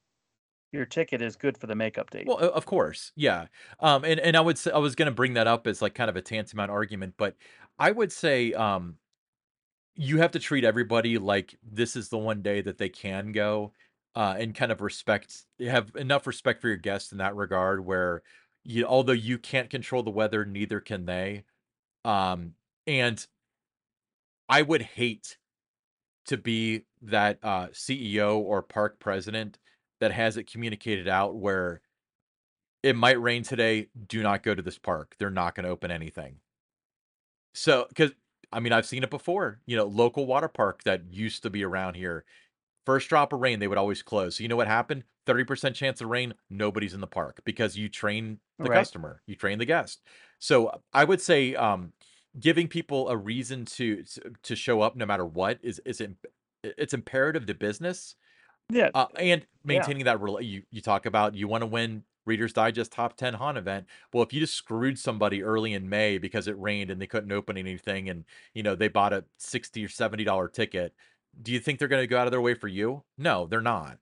your 0.73 0.87
ticket 0.87 1.23
is 1.23 1.37
good 1.37 1.59
for 1.59 1.67
the 1.67 1.75
makeup 1.75 2.11
date. 2.11 2.27
Well, 2.27 2.39
of 2.39 2.67
course, 2.67 3.13
yeah. 3.17 3.47
Um, 3.81 4.05
and 4.05 4.21
and 4.21 4.37
I 4.37 4.41
would 4.41 4.59
say 4.59 4.71
I 4.71 4.79
was 4.79 4.95
going 4.95 5.07
to 5.07 5.15
bring 5.15 5.35
that 5.35 5.47
up 5.47 5.67
as 5.67 5.83
like 5.83 5.95
kind 5.95 6.09
of 6.09 6.17
a 6.17 6.23
tantamount 6.23 6.71
argument, 6.71 7.15
but 7.17 7.37
I 7.79 7.91
would 7.91 8.13
say 8.13 8.53
um 8.53 8.99
you 9.95 10.19
have 10.19 10.33
to 10.33 10.39
treat 10.39 10.65
everybody 10.65 11.19
like 11.19 11.59
this 11.63 11.97
is 11.97 12.09
the 12.09 12.19
one 12.19 12.43
day 12.43 12.61
that 12.63 12.79
they 12.79 12.89
can 12.89 13.33
go 13.33 13.73
uh, 14.15 14.35
and 14.39 14.55
kind 14.55 14.73
of 14.73 14.81
respect 14.81 15.45
have 15.61 15.95
enough 15.97 16.27
respect 16.27 16.61
for 16.61 16.69
your 16.69 16.77
guests 16.77 17.13
in 17.13 17.19
that 17.19 17.37
regard 17.37 17.85
where 17.85 18.23
you 18.65 18.87
although 18.87 19.13
you 19.13 19.39
can't 19.39 19.71
control 19.71 20.03
the 20.03 20.11
weather 20.11 20.45
neither 20.45 20.81
can 20.81 21.05
they 21.05 21.45
um 22.05 22.55
and 22.87 23.27
i 24.49 24.63
would 24.63 24.83
hate 24.83 25.39
to 26.27 26.37
be 26.37 26.85
that 27.03 27.39
uh 27.43 27.69
ceo 27.69 28.39
or 28.39 28.63
park 28.63 29.01
president 29.01 29.59
that 30.03 30.13
has 30.13 30.37
it 30.37 30.51
communicated 30.51 31.09
out 31.09 31.37
where 31.37 31.83
it 32.83 32.97
might 32.97 33.21
rain 33.21 33.43
today 33.43 33.89
do 34.07 34.23
not 34.23 34.43
go 34.43 34.55
to 34.55 34.63
this 34.63 34.79
park 34.79 35.17
they're 35.19 35.31
not 35.31 35.55
going 35.55 35.65
to 35.65 35.71
open 35.71 35.91
anything 35.91 36.41
so 37.55 37.87
because 37.89 38.13
i 38.53 38.61
mean 38.61 38.73
i've 38.73 38.87
seen 38.87 39.03
it 39.03 39.11
before 39.11 39.61
you 39.67 39.77
know 39.77 39.85
local 39.85 40.27
water 40.27 40.49
park 40.49 40.83
that 40.85 41.13
used 41.13 41.43
to 41.43 41.51
be 41.51 41.65
around 41.65 41.95
here 41.95 42.25
First 42.87 43.11
drop 43.11 43.33
of 43.33 43.41
rain, 43.41 43.61
they 43.61 43.69
would 43.69 43.79
always 43.79 44.03
close. 44.03 44.37
So 44.39 44.43
you 44.43 44.49
know 44.49 44.57
what 44.57 44.69
happened? 44.69 45.05
30% 45.27 45.77
chance 45.77 46.01
of 46.01 46.09
rain, 46.09 46.35
nobody's 46.51 46.95
in 46.95 47.01
the 47.03 47.07
park 47.07 47.41
because 47.45 47.77
you 47.79 47.89
train 47.89 48.41
the 48.63 48.69
Right. 48.69 48.71
customer, 48.71 49.23
you 49.27 49.37
train 49.37 49.59
the 49.59 49.67
guest. 49.67 50.03
So 50.41 50.69
uh, 50.69 50.79
I 50.95 51.05
would 51.05 51.21
say 51.21 51.55
um, 51.57 51.93
giving 52.41 52.69
people 52.69 53.09
a 53.11 53.17
reason 53.17 53.67
to 53.67 54.05
to 54.43 54.57
show 54.57 54.83
up 54.83 54.97
no 54.97 55.07
matter 55.07 55.27
what 55.27 55.61
is 55.63 55.81
is 55.85 56.03
it's 56.65 56.95
imperative 56.95 57.47
to 57.47 57.55
business 57.55 58.17
Yeah. 58.73 58.91
uh, 58.95 59.07
and 59.17 59.43
Yeah. 59.43 59.47
maintaining 59.65 60.05
that 60.07 60.19
rela- 60.19 60.45
you 60.45 60.63
you 60.71 60.81
talk 60.81 61.07
about 61.07 61.35
you 61.35 61.47
want 61.49 61.63
to 61.63 61.67
win 61.67 62.05
Reader's 62.25 62.53
Digest 62.53 62.93
top 62.93 63.17
10 63.17 63.35
haunt 63.35 63.59
event. 63.59 63.87
Well, 64.13 64.23
if 64.23 64.33
you 64.33 64.41
just 64.41 64.55
screwed 64.55 64.99
somebody 64.99 65.43
early 65.43 65.73
in 65.75 65.89
May 65.89 66.19
because 66.19 66.47
it 66.47 66.57
rained 66.59 66.91
and 66.91 67.01
they 67.03 67.07
couldn't 67.07 67.33
open 67.33 67.57
anything 67.57 68.09
and 68.09 68.25
you 68.55 68.63
know 68.63 68.75
they 68.75 68.89
bought 68.89 69.13
a 69.13 69.25
60 69.39 69.85
or 69.85 69.89
70 69.89 70.25
dollar 70.25 70.49
ticket, 70.49 70.95
do 71.41 71.53
you 71.53 71.59
think 71.61 71.79
they're 71.79 71.89
going 71.89 72.03
to 72.03 72.07
go 72.07 72.19
out 72.19 72.27
of 72.27 72.31
their 72.31 72.41
way 72.41 72.55
for 72.55 72.69
you? 72.69 73.03
No, 73.19 73.47
they're 73.47 73.61
not. 73.61 73.99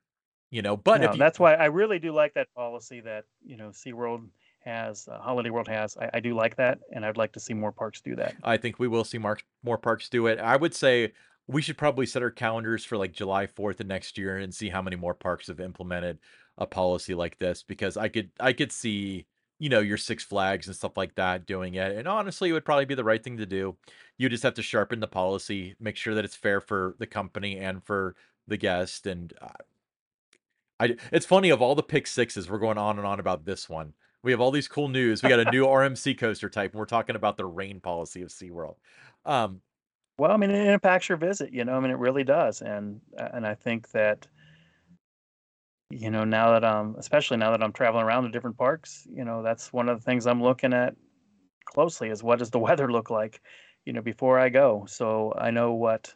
You 0.50 0.62
know, 0.62 0.76
but 0.76 1.00
No, 1.00 1.08
if 1.08 1.12
you 1.14 1.18
that's 1.18 1.38
why 1.38 1.54
I 1.54 1.66
really 1.66 1.98
do 2.00 2.12
like 2.12 2.34
that 2.34 2.48
policy 2.54 3.00
that 3.00 3.24
you 3.44 3.56
know 3.56 3.68
SeaWorld 3.68 4.28
has, 4.64 5.08
uh, 5.08 5.18
Holiday 5.20 5.48
World 5.50 5.68
has. 5.68 5.96
I, 5.96 6.10
I 6.14 6.20
do 6.20 6.34
like 6.34 6.56
that, 6.56 6.80
and 6.92 7.06
I'd 7.06 7.16
like 7.16 7.32
to 7.32 7.40
see 7.40 7.54
more 7.54 7.72
parks 7.72 8.00
do 8.02 8.14
that. 8.16 8.34
I 8.42 8.56
think 8.58 8.78
we 8.78 8.88
will 8.88 9.04
see 9.04 9.16
mark, 9.16 9.42
more 9.62 9.78
parks 9.78 10.08
do 10.10 10.26
it. 10.26 10.38
I 10.40 10.56
would 10.56 10.74
say 10.74 11.12
we 11.50 11.62
should 11.62 11.76
probably 11.76 12.06
set 12.06 12.22
our 12.22 12.30
calendars 12.30 12.84
for 12.84 12.96
like 12.96 13.12
July 13.12 13.46
4th 13.46 13.80
of 13.80 13.86
next 13.86 14.16
year 14.16 14.36
and 14.36 14.54
see 14.54 14.68
how 14.68 14.80
many 14.80 14.94
more 14.94 15.14
parks 15.14 15.48
have 15.48 15.58
implemented 15.58 16.18
a 16.56 16.66
policy 16.66 17.14
like 17.14 17.38
this 17.38 17.64
because 17.64 17.96
I 17.96 18.08
could 18.08 18.30
I 18.38 18.52
could 18.52 18.70
see, 18.70 19.26
you 19.58 19.68
know, 19.68 19.80
your 19.80 19.96
Six 19.96 20.22
Flags 20.22 20.68
and 20.68 20.76
stuff 20.76 20.96
like 20.96 21.16
that 21.16 21.46
doing 21.46 21.74
it. 21.74 21.96
And 21.96 22.06
honestly, 22.06 22.50
it 22.50 22.52
would 22.52 22.64
probably 22.64 22.84
be 22.84 22.94
the 22.94 23.04
right 23.04 23.22
thing 23.22 23.38
to 23.38 23.46
do. 23.46 23.76
You 24.16 24.28
just 24.28 24.44
have 24.44 24.54
to 24.54 24.62
sharpen 24.62 25.00
the 25.00 25.08
policy, 25.08 25.74
make 25.80 25.96
sure 25.96 26.14
that 26.14 26.24
it's 26.24 26.36
fair 26.36 26.60
for 26.60 26.94
the 26.98 27.06
company 27.06 27.58
and 27.58 27.82
for 27.82 28.14
the 28.46 28.56
guest 28.56 29.06
and 29.06 29.32
uh, 29.40 29.48
I 30.78 30.96
it's 31.12 31.26
funny 31.26 31.50
of 31.50 31.60
all 31.60 31.74
the 31.74 31.82
pick 31.82 32.06
sixes 32.06 32.48
we're 32.48 32.58
going 32.58 32.78
on 32.78 32.96
and 32.98 33.06
on 33.06 33.18
about 33.18 33.44
this 33.44 33.68
one. 33.68 33.94
We 34.22 34.32
have 34.32 34.40
all 34.40 34.50
these 34.50 34.68
cool 34.68 34.88
news. 34.88 35.22
We 35.22 35.30
got 35.30 35.40
a 35.40 35.50
new 35.50 35.64
RMC 35.64 36.18
coaster 36.18 36.48
type 36.48 36.72
and 36.72 36.78
we're 36.78 36.86
talking 36.86 37.16
about 37.16 37.36
the 37.36 37.46
rain 37.46 37.80
policy 37.80 38.22
of 38.22 38.28
SeaWorld. 38.28 38.76
Um 39.24 39.62
Well, 40.20 40.32
I 40.32 40.36
mean, 40.36 40.50
it 40.50 40.66
impacts 40.68 41.08
your 41.08 41.16
visit. 41.16 41.50
You 41.50 41.64
know, 41.64 41.72
I 41.72 41.80
mean, 41.80 41.90
it 41.90 41.96
really 41.98 42.24
does, 42.24 42.60
and 42.60 43.00
uh, 43.18 43.30
and 43.32 43.46
I 43.46 43.54
think 43.54 43.90
that 43.92 44.26
you 45.88 46.10
know 46.10 46.24
now 46.24 46.52
that 46.52 46.64
I'm, 46.64 46.94
especially 46.96 47.38
now 47.38 47.52
that 47.52 47.62
I'm 47.62 47.72
traveling 47.72 48.04
around 48.04 48.24
to 48.24 48.30
different 48.30 48.58
parks, 48.58 49.06
you 49.10 49.24
know, 49.24 49.42
that's 49.42 49.72
one 49.72 49.88
of 49.88 49.98
the 49.98 50.04
things 50.04 50.26
I'm 50.26 50.42
looking 50.42 50.74
at 50.74 50.94
closely 51.64 52.10
is 52.10 52.22
what 52.22 52.38
does 52.38 52.50
the 52.50 52.58
weather 52.66 52.92
look 52.92 53.08
like, 53.08 53.40
you 53.86 53.94
know, 53.94 54.02
before 54.02 54.38
I 54.38 54.50
go, 54.50 54.84
so 54.86 55.32
I 55.38 55.50
know 55.50 55.72
what 55.72 56.14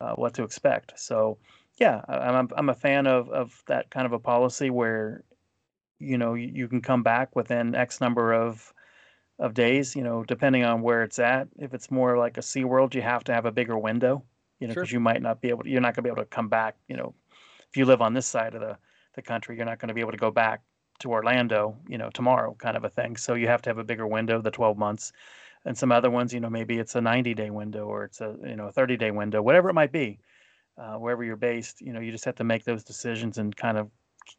uh, 0.00 0.14
what 0.14 0.34
to 0.34 0.44
expect. 0.44 0.98
So, 0.98 1.38
yeah, 1.78 2.02
I'm 2.08 2.48
I'm 2.56 2.68
a 2.70 2.74
fan 2.74 3.06
of 3.06 3.30
of 3.30 3.62
that 3.68 3.90
kind 3.90 4.06
of 4.06 4.12
a 4.12 4.18
policy 4.18 4.70
where 4.70 5.22
you 6.00 6.18
know 6.18 6.34
you 6.34 6.68
can 6.68 6.82
come 6.82 7.04
back 7.04 7.36
within 7.36 7.74
X 7.76 8.00
number 8.00 8.32
of 8.32 8.74
of 9.38 9.54
days, 9.54 9.94
you 9.94 10.02
know, 10.02 10.24
depending 10.24 10.64
on 10.64 10.82
where 10.82 11.02
it's 11.02 11.18
at. 11.18 11.48
If 11.58 11.74
it's 11.74 11.90
more 11.90 12.18
like 12.18 12.38
a 12.38 12.42
Sea 12.42 12.64
World, 12.64 12.94
you 12.94 13.02
have 13.02 13.24
to 13.24 13.32
have 13.32 13.46
a 13.46 13.52
bigger 13.52 13.78
window, 13.78 14.24
you 14.58 14.66
know, 14.66 14.74
Sure. 14.74 14.82
because 14.82 14.92
you 14.92 15.00
might 15.00 15.22
not 15.22 15.40
be 15.40 15.48
able 15.48 15.62
to, 15.64 15.70
you're 15.70 15.80
not 15.80 15.94
going 15.94 16.02
to 16.04 16.08
be 16.08 16.08
able 16.08 16.22
to 16.22 16.28
come 16.28 16.48
back, 16.48 16.76
you 16.88 16.96
know, 16.96 17.14
if 17.70 17.76
you 17.76 17.84
live 17.84 18.02
on 18.02 18.14
this 18.14 18.26
side 18.26 18.54
of 18.54 18.60
the, 18.60 18.76
the 19.14 19.22
country, 19.22 19.56
you're 19.56 19.66
not 19.66 19.78
going 19.78 19.88
to 19.88 19.94
be 19.94 20.00
able 20.00 20.12
to 20.12 20.18
go 20.18 20.30
back 20.30 20.62
to 21.00 21.10
Orlando, 21.10 21.76
you 21.88 21.98
know, 21.98 22.10
tomorrow 22.10 22.54
kind 22.58 22.76
of 22.76 22.84
a 22.84 22.88
thing. 22.88 23.16
So 23.16 23.34
you 23.34 23.46
have 23.46 23.62
to 23.62 23.70
have 23.70 23.78
a 23.78 23.84
bigger 23.84 24.06
window, 24.06 24.40
the 24.40 24.50
12 24.50 24.76
months. 24.76 25.12
And 25.64 25.76
some 25.76 25.92
other 25.92 26.10
ones, 26.10 26.32
you 26.32 26.40
know, 26.40 26.50
maybe 26.50 26.78
it's 26.78 26.94
a 26.94 27.00
90 27.00 27.34
day 27.34 27.50
window 27.50 27.86
or 27.86 28.04
it's 28.04 28.20
a, 28.20 28.36
you 28.44 28.56
know, 28.56 28.66
a 28.66 28.72
30 28.72 28.96
day 28.96 29.10
window, 29.10 29.42
whatever 29.42 29.68
it 29.68 29.74
might 29.74 29.92
be, 29.92 30.18
uh, 30.76 30.94
wherever 30.94 31.22
you're 31.22 31.36
based, 31.36 31.80
you 31.80 31.92
know, 31.92 32.00
you 32.00 32.10
just 32.10 32.24
have 32.24 32.36
to 32.36 32.44
make 32.44 32.64
those 32.64 32.84
decisions 32.84 33.38
and 33.38 33.54
kind 33.54 33.76
of 33.76 33.90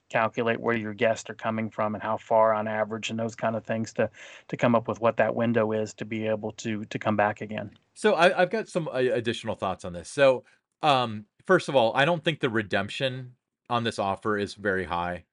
calculate 0.10 0.60
where 0.60 0.76
your 0.76 0.94
guests 0.94 1.30
are 1.30 1.36
coming 1.36 1.70
from 1.70 1.96
and 1.96 2.04
how 2.04 2.18
far 2.18 2.54
on 2.54 2.68
average 2.68 3.10
and 3.10 3.20
those 3.20 3.36
kind 3.36 3.56
of 3.56 3.66
things 3.66 3.94
to 3.94 4.10
to 4.48 4.58
come 4.58 4.76
up 4.76 4.88
with 4.88 5.02
what 5.02 5.18
that 5.18 5.36
window 5.36 5.72
is 5.72 5.94
to 5.94 6.06
be 6.06 6.28
able 6.28 6.52
to 6.54 6.86
to 6.86 7.00
come 7.00 7.16
back 7.16 7.42
again. 7.42 7.72
So 7.94 8.14
I, 8.14 8.42
I've 8.42 8.50
got 8.50 8.68
some 8.68 8.88
uh, 8.88 8.98
additional 8.98 9.56
thoughts 9.56 9.86
on 9.86 9.94
this. 9.94 10.10
So, 10.10 10.44
um, 10.82 11.26
first 11.46 11.70
of 11.70 11.76
all, 11.76 11.92
I 11.96 12.06
don't 12.06 12.24
think 12.24 12.40
the 12.40 12.50
redemption 12.50 13.34
on 13.70 13.84
this 13.84 14.00
offer 14.00 14.38
is 14.38 14.54
very 14.54 14.86
high, 14.86 15.26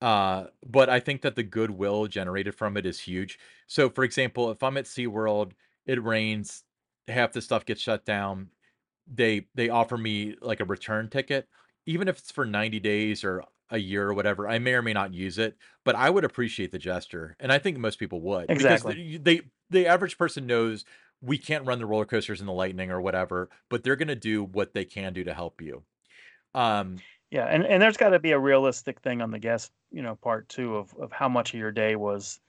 uh, 0.00 0.44
but 0.66 0.88
I 0.88 1.00
think 1.00 1.22
that 1.22 1.36
the 1.36 1.42
goodwill 1.42 2.06
generated 2.06 2.54
from 2.54 2.76
it 2.76 2.86
is 2.86 3.00
huge. 3.00 3.38
So, 3.66 3.88
for 3.88 4.04
example, 4.04 4.50
if 4.50 4.62
I'm 4.62 4.76
at 4.76 4.84
SeaWorld, 4.84 5.52
it 5.86 6.02
rains, 6.02 6.64
half 7.06 7.32
the 7.32 7.40
stuff 7.40 7.64
gets 7.64 7.80
shut 7.80 8.04
down. 8.04 8.48
They 9.12 9.46
they 9.54 9.70
offer 9.70 9.96
me 9.96 10.36
like 10.40 10.60
a 10.60 10.64
return 10.64 11.08
ticket, 11.08 11.48
even 11.86 12.08
if 12.08 12.18
it's 12.18 12.30
for 12.30 12.44
90 12.44 12.80
days 12.80 13.24
or 13.24 13.44
a 13.70 13.78
year 13.78 14.08
or 14.08 14.14
whatever. 14.14 14.48
I 14.48 14.58
may 14.58 14.74
or 14.74 14.82
may 14.82 14.92
not 14.92 15.14
use 15.14 15.38
it, 15.38 15.56
but 15.84 15.94
I 15.94 16.10
would 16.10 16.24
appreciate 16.24 16.72
the 16.72 16.78
gesture, 16.78 17.36
and 17.40 17.52
I 17.52 17.58
think 17.58 17.78
most 17.78 17.98
people 17.98 18.20
would 18.22 18.54
because 18.56 18.84
Exactly. 18.84 18.98
the, 18.98 19.18
they 19.18 19.42
the 19.70 19.86
average 19.86 20.18
person 20.18 20.46
knows 20.46 20.84
we 21.20 21.38
can't 21.38 21.66
run 21.66 21.78
the 21.78 21.86
roller 21.86 22.06
coasters 22.06 22.40
in 22.40 22.46
the 22.46 22.52
lightning 22.52 22.90
or 22.90 23.00
whatever, 23.00 23.50
but 23.68 23.82
they're 23.84 23.96
gonna 23.96 24.14
do 24.16 24.44
what 24.44 24.74
they 24.74 24.84
can 24.84 25.12
do 25.12 25.24
to 25.24 25.34
help 25.34 25.60
you. 25.60 25.84
Um, 26.54 27.04
Yeah, 27.30 27.44
and 27.44 27.66
and 27.66 27.82
there's 27.82 27.96
got 27.96 28.10
to 28.10 28.18
be 28.18 28.32
a 28.32 28.38
realistic 28.38 29.00
thing 29.00 29.20
on 29.20 29.30
the 29.30 29.38
guest, 29.38 29.72
you 29.90 30.02
know, 30.02 30.16
part 30.16 30.48
too 30.48 30.76
of 30.76 30.94
of 30.94 31.12
how 31.12 31.28
much 31.28 31.52
of 31.54 31.60
your 31.60 31.72
day 31.72 31.94
was 31.96 32.40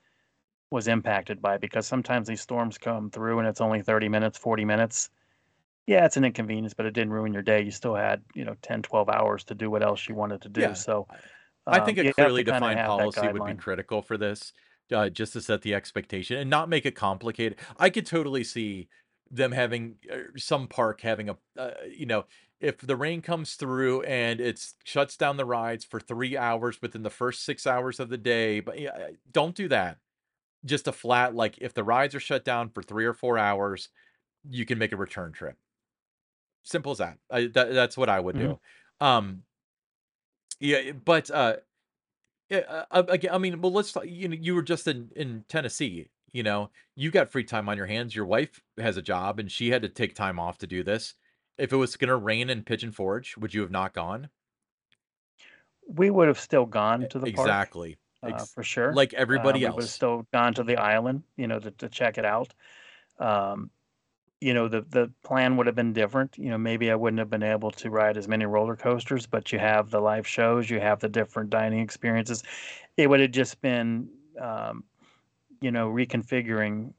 was 0.71 0.87
impacted 0.87 1.41
by 1.41 1.57
because 1.57 1.87
sometimes 1.87 2.27
these 2.27 2.41
storms 2.41 2.77
come 2.79 3.11
through 3.11 3.39
and 3.39 3.47
it's 3.47 3.61
only 3.61 3.81
30 3.83 4.09
minutes, 4.09 4.37
40 4.37 4.65
minutes, 4.65 5.11
yeah, 5.89 6.05
it's 6.05 6.17
an 6.17 6.23
inconvenience, 6.23 6.75
but 6.75 6.85
it 6.85 6.91
didn't 6.91 7.11
ruin 7.13 7.33
your 7.33 7.41
day. 7.41 7.63
You 7.63 7.71
still 7.71 7.95
had, 7.95 8.23
you 8.35 8.45
know, 8.45 8.55
10, 8.61 8.83
12 8.83 9.09
hours 9.09 9.43
to 9.45 9.55
do 9.55 9.71
what 9.71 9.81
else 9.81 10.07
you 10.07 10.13
wanted 10.13 10.41
to 10.43 10.49
do. 10.49 10.61
Yeah. 10.61 10.73
So, 10.75 11.07
I 11.65 11.77
I 11.77 11.79
think 11.79 11.97
um, 11.97 11.97
a 11.97 12.03
you 12.03 12.13
have 12.17 12.33
to 12.35 12.41
clearly 12.41 12.43
defined 12.43 12.83
policy 12.83 13.27
would 13.27 13.43
be 13.43 13.55
critical 13.55 14.01
for 14.03 14.17
this, 14.17 14.53
uh, 14.93 15.09
just 15.09 15.33
to 15.33 15.41
set 15.41 15.61
the 15.63 15.73
expectation 15.73 16.37
and 16.37 16.49
not 16.49 16.69
make 16.69 16.85
it 16.85 16.95
complicated. 16.95 17.59
I 17.77 17.89
could 17.89 18.05
totally 18.05 18.43
see 18.43 18.89
them 19.31 19.51
having 19.51 19.97
er, 20.11 20.31
some 20.37 20.67
park 20.67 21.01
having 21.01 21.29
a, 21.29 21.37
uh, 21.57 21.71
you 21.89 22.05
know, 22.05 22.25
if 22.59 22.77
the 22.79 22.95
rain 22.95 23.21
comes 23.21 23.55
through 23.55 24.03
and 24.03 24.41
it 24.41 24.63
shuts 24.83 25.17
down 25.17 25.37
the 25.37 25.45
rides 25.45 25.85
for 25.85 25.99
3 25.99 26.37
hours 26.37 26.81
within 26.81 27.03
the 27.03 27.09
first 27.09 27.45
6 27.45 27.65
hours 27.67 27.99
of 27.99 28.09
the 28.09 28.17
day, 28.17 28.59
but 28.59 28.79
yeah, 28.79 28.91
uh, 28.91 29.07
don't 29.31 29.55
do 29.55 29.67
that. 29.69 29.97
Just 30.65 30.87
a 30.87 30.91
flat, 30.91 31.35
like, 31.35 31.57
if 31.59 31.73
the 31.73 31.83
rides 31.83 32.15
are 32.15 32.19
shut 32.19 32.45
down 32.45 32.69
for 32.69 32.83
3 32.83 33.05
or 33.05 33.13
4 33.13 33.37
hours, 33.37 33.89
you 34.49 34.65
can 34.65 34.77
make 34.79 34.91
a 34.93 34.97
return 34.97 35.31
trip. 35.33 35.57
Simple 36.69 36.91
as 36.93 36.99
that. 36.99 37.19
I 37.31 37.47
that 37.47 37.73
that's 37.73 37.97
what 37.97 38.09
I 38.09 38.19
would 38.19 38.35
Mhm. 38.35 38.37
do. 38.37 38.59
Um, 38.99 39.43
yeah, 40.59 40.91
but, 40.91 41.29
uh 41.31 41.57
Yeah, 42.49 42.59
uh, 42.59 42.85
uh, 42.91 43.03
again, 43.09 43.33
I 43.33 43.39
mean, 43.39 43.61
well, 43.61 43.73
let's 43.73 43.95
you 44.05 44.27
know, 44.29 44.37
you 44.39 44.55
were 44.55 44.63
just 44.63 44.87
in 44.87 45.11
in 45.15 45.45
Tennessee, 45.49 46.09
you 46.33 46.43
know, 46.43 46.71
you 46.95 47.11
got 47.11 47.31
free 47.31 47.43
time 47.45 47.69
on 47.69 47.77
your 47.77 47.87
hands. 47.87 48.15
Your 48.15 48.25
wife 48.27 48.61
has 48.77 48.97
a 48.97 49.01
job 49.03 49.39
and 49.39 49.51
she 49.51 49.69
had 49.71 49.81
to 49.83 49.89
take 49.89 50.15
time 50.15 50.39
off 50.39 50.57
to 50.59 50.67
do 50.67 50.83
this. 50.83 51.15
If 51.59 51.73
it 51.73 51.77
was 51.77 51.97
going 51.97 52.09
to 52.09 52.17
rain 52.17 52.49
in 52.51 52.63
Pigeon 52.65 52.91
Forge, 52.93 53.37
would 53.37 53.53
you 53.55 53.61
have 53.61 53.71
not 53.71 53.93
gone? 53.93 54.29
We 55.87 56.09
would 56.09 56.27
have 56.27 56.39
still 56.39 56.65
gone 56.65 57.07
to 57.07 57.19
the 57.19 57.27
park, 57.27 57.59
Exactly. 57.65 57.97
uh, 58.23 58.45
for 58.45 58.63
sure. 58.63 58.99
like 58.99 59.13
Uh, 59.33 59.57
everybody 59.57 59.61
we 59.61 59.69
would 59.71 59.83
have 59.83 59.91
still 59.91 60.27
gone 60.33 60.53
to 60.55 60.63
the 60.63 60.77
island, 60.77 61.23
you 61.37 61.47
know, 61.47 61.59
to, 61.59 61.71
to 61.71 61.89
check 61.89 62.17
it 62.17 62.25
out. 62.25 62.53
Um, 63.19 63.71
you 64.41 64.53
know, 64.53 64.67
the 64.67 64.81
the 64.81 65.11
plan 65.23 65.57
would 65.57 65.67
have 65.67 65.75
been 65.75 65.93
different. 65.93 66.37
You 66.37 66.49
know, 66.49 66.57
maybe 66.57 66.91
I 66.91 66.95
wouldn't 66.95 67.19
have 67.19 67.29
been 67.29 67.43
able 67.43 67.71
to 67.71 67.89
ride 67.89 68.17
as 68.17 68.27
many 68.27 68.45
roller 68.45 68.75
coasters, 68.75 69.25
but 69.27 69.51
you 69.51 69.59
have 69.59 69.89
the 69.91 69.99
live 70.01 70.27
shows, 70.27 70.69
you 70.69 70.79
have 70.79 70.99
the 70.99 71.09
different 71.09 71.49
dining 71.49 71.79
experiences. 71.79 72.43
It 72.97 73.09
would 73.09 73.19
have 73.19 73.31
just 73.31 73.61
been, 73.61 74.09
um, 74.39 74.85
you 75.61 75.71
know, 75.71 75.89
reconfiguring 75.89 76.93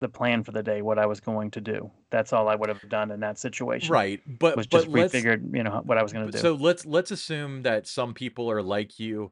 the 0.00 0.08
plan 0.08 0.44
for 0.44 0.52
the 0.52 0.62
day, 0.62 0.82
what 0.82 0.98
I 0.98 1.06
was 1.06 1.20
going 1.20 1.50
to 1.52 1.60
do. 1.60 1.90
That's 2.10 2.32
all 2.32 2.48
I 2.48 2.54
would 2.56 2.68
have 2.68 2.88
done 2.88 3.10
in 3.10 3.20
that 3.20 3.38
situation 3.38 3.90
Right. 3.90 4.22
was 4.54 4.66
But 4.66 4.68
just 4.68 4.90
but 4.92 4.92
refigured, 4.92 5.56
you 5.56 5.62
know, 5.62 5.82
what 5.84 5.98
I 5.98 6.02
was 6.02 6.12
going 6.12 6.30
to 6.30 6.42
do. 6.42 6.50
so 6.50 6.54
let's 6.54 6.84
let's 6.86 7.10
assume 7.10 7.62
that 7.62 7.86
some 7.86 8.14
people 8.14 8.50
are 8.50 8.62
like 8.62 8.98
you 8.98 9.30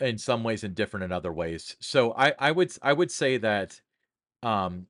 in 0.00 0.18
some 0.18 0.44
ways 0.44 0.64
and 0.64 0.74
different 0.74 1.04
in 1.04 1.12
other 1.12 1.32
ways. 1.32 1.76
So 1.80 2.14
I 2.16 2.34
I 2.38 2.52
would 2.52 2.72
I 2.82 2.92
would 2.92 3.10
say 3.10 3.38
that 3.38 3.80
um 4.42 4.88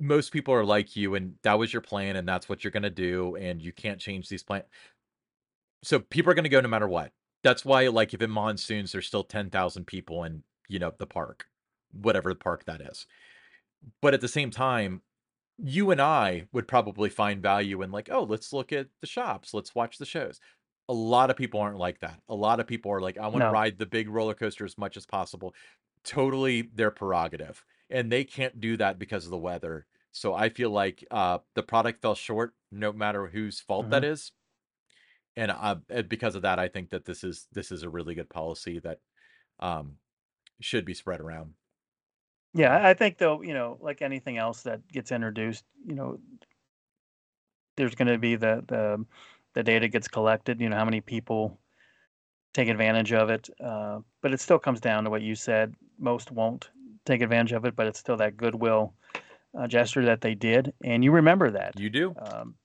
most 0.00 0.32
people 0.32 0.54
are 0.54 0.64
like 0.64 0.96
you 0.96 1.14
and 1.14 1.38
that 1.42 1.58
was 1.58 1.72
your 1.72 1.82
plan 1.82 2.16
and 2.16 2.28
that's 2.28 2.48
what 2.48 2.64
you're 2.64 2.70
going 2.72 2.82
to 2.84 2.90
do 2.90 3.36
and 3.36 3.62
you 3.62 3.72
can't 3.72 4.00
change 4.00 4.28
these 4.28 4.42
plans 4.42 4.66
So 5.82 6.00
people 6.00 6.30
are 6.30 6.34
gonna 6.34 6.48
go 6.48 6.60
no 6.60 6.68
matter 6.68 6.88
what. 6.88 7.12
That's 7.42 7.64
why, 7.64 7.88
like, 7.88 8.12
if 8.12 8.20
it 8.20 8.28
monsoons, 8.28 8.92
there's 8.92 9.06
still 9.06 9.24
10,000 9.24 9.86
people 9.86 10.24
in, 10.24 10.44
you 10.68 10.78
know, 10.78 10.92
the 10.98 11.06
park, 11.06 11.46
whatever 11.92 12.30
the 12.32 12.38
park 12.38 12.64
that 12.66 12.80
is. 12.82 13.06
But 14.02 14.14
at 14.14 14.20
the 14.20 14.28
same 14.28 14.50
time, 14.50 15.02
you 15.58 15.90
and 15.90 16.00
I 16.02 16.48
would 16.52 16.68
probably 16.68 17.10
find 17.10 17.42
value 17.42 17.82
in 17.82 17.92
like, 17.92 18.10
"Oh, 18.10 18.24
let's 18.24 18.52
look 18.52 18.72
at 18.72 18.90
the 19.00 19.06
shops, 19.08 19.54
let's 19.54 19.74
watch 19.74 19.98
the 19.98 20.06
shows." 20.06 20.40
A 20.88 20.94
lot 20.94 21.30
of 21.30 21.36
people 21.38 21.60
aren't 21.60 21.78
like 21.78 22.00
that. 22.00 22.22
A 22.28 22.34
lot 22.36 22.60
of 22.60 22.66
people 22.68 22.92
are 22.92 23.00
like, 23.02 23.18
"I 23.18 23.28
wanna 23.28 23.46
No. 23.46 23.48
ride 23.48 23.78
the 23.78 23.86
big 23.86 24.08
roller 24.10 24.34
coaster 24.34 24.64
as 24.66 24.78
much 24.78 24.96
as 24.98 25.06
possible." 25.06 25.54
Totally 26.04 26.62
their 26.62 26.90
prerogative, 26.92 27.64
and 27.90 28.12
they 28.12 28.24
can't 28.24 28.60
do 28.60 28.76
that 28.78 28.98
because 28.98 29.24
of 29.26 29.30
the 29.32 29.38
weather. 29.38 29.86
So 30.12 30.34
I 30.34 30.48
feel 30.48 30.70
like, 30.70 31.04
uh, 31.10 31.38
the 31.54 31.62
product 31.62 32.02
fell 32.02 32.14
short 32.14 32.54
no 32.70 32.92
matter 32.92 33.28
whose 33.28 33.60
fault 33.60 33.90
Mhm. 33.90 33.90
that 33.90 34.04
is. 34.04 34.32
And, 35.36 35.50
uh, 35.50 35.76
because 36.08 36.34
of 36.34 36.42
that, 36.42 36.58
I 36.58 36.68
think 36.68 36.90
that 36.90 37.04
this 37.04 37.22
is 37.24 37.46
this 37.52 37.70
is 37.72 37.82
a 37.82 37.90
really 37.90 38.14
good 38.14 38.28
policy 38.28 38.78
that, 38.80 39.00
um, 39.60 39.98
should 40.60 40.84
be 40.86 40.94
spread 40.94 41.20
around. 41.20 41.54
Yeah, 42.52 42.74
Um, 42.74 42.76
I 42.76 42.90
I 42.90 42.94
think 42.94 43.18
though, 43.18 43.42
you 43.42 43.54
know, 43.54 43.78
like 43.80 44.02
anything 44.02 44.36
else 44.36 44.62
that 44.64 44.86
gets 44.88 45.12
introduced, 45.12 45.64
you 45.84 45.94
know, 45.94 46.18
there's 47.76 47.94
going 47.94 48.08
to 48.08 48.18
be 48.18 48.36
the 48.36 48.64
the 48.68 49.04
the 49.54 49.62
data 49.62 49.88
gets 49.88 50.08
collected. 50.08 50.60
You 50.60 50.68
know, 50.68 50.76
how 50.76 50.84
many 50.84 51.00
people 51.00 51.60
take 52.54 52.68
advantage 52.68 53.12
of 53.12 53.30
it. 53.30 53.48
Uh, 53.60 54.00
but 54.22 54.32
it 54.34 54.40
still 54.40 54.58
comes 54.60 54.80
down 54.80 55.04
to 55.04 55.10
what 55.10 55.22
you 55.22 55.34
said. 55.34 55.74
Most 55.98 56.32
won't 56.32 56.70
take 57.06 57.22
advantage 57.22 57.52
of 57.52 57.64
it, 57.66 57.76
but 57.76 57.86
it's 57.88 58.00
still 58.00 58.16
that 58.18 58.36
goodwill 58.36 58.94
uh, 59.58 59.66
gesture 59.66 60.04
that 60.06 60.20
they 60.20 60.34
did, 60.34 60.74
and 60.84 61.04
you 61.04 61.12
remember 61.12 61.50
that. 61.52 61.74
you 61.74 61.90
do? 61.90 62.16
Um, 62.16 62.56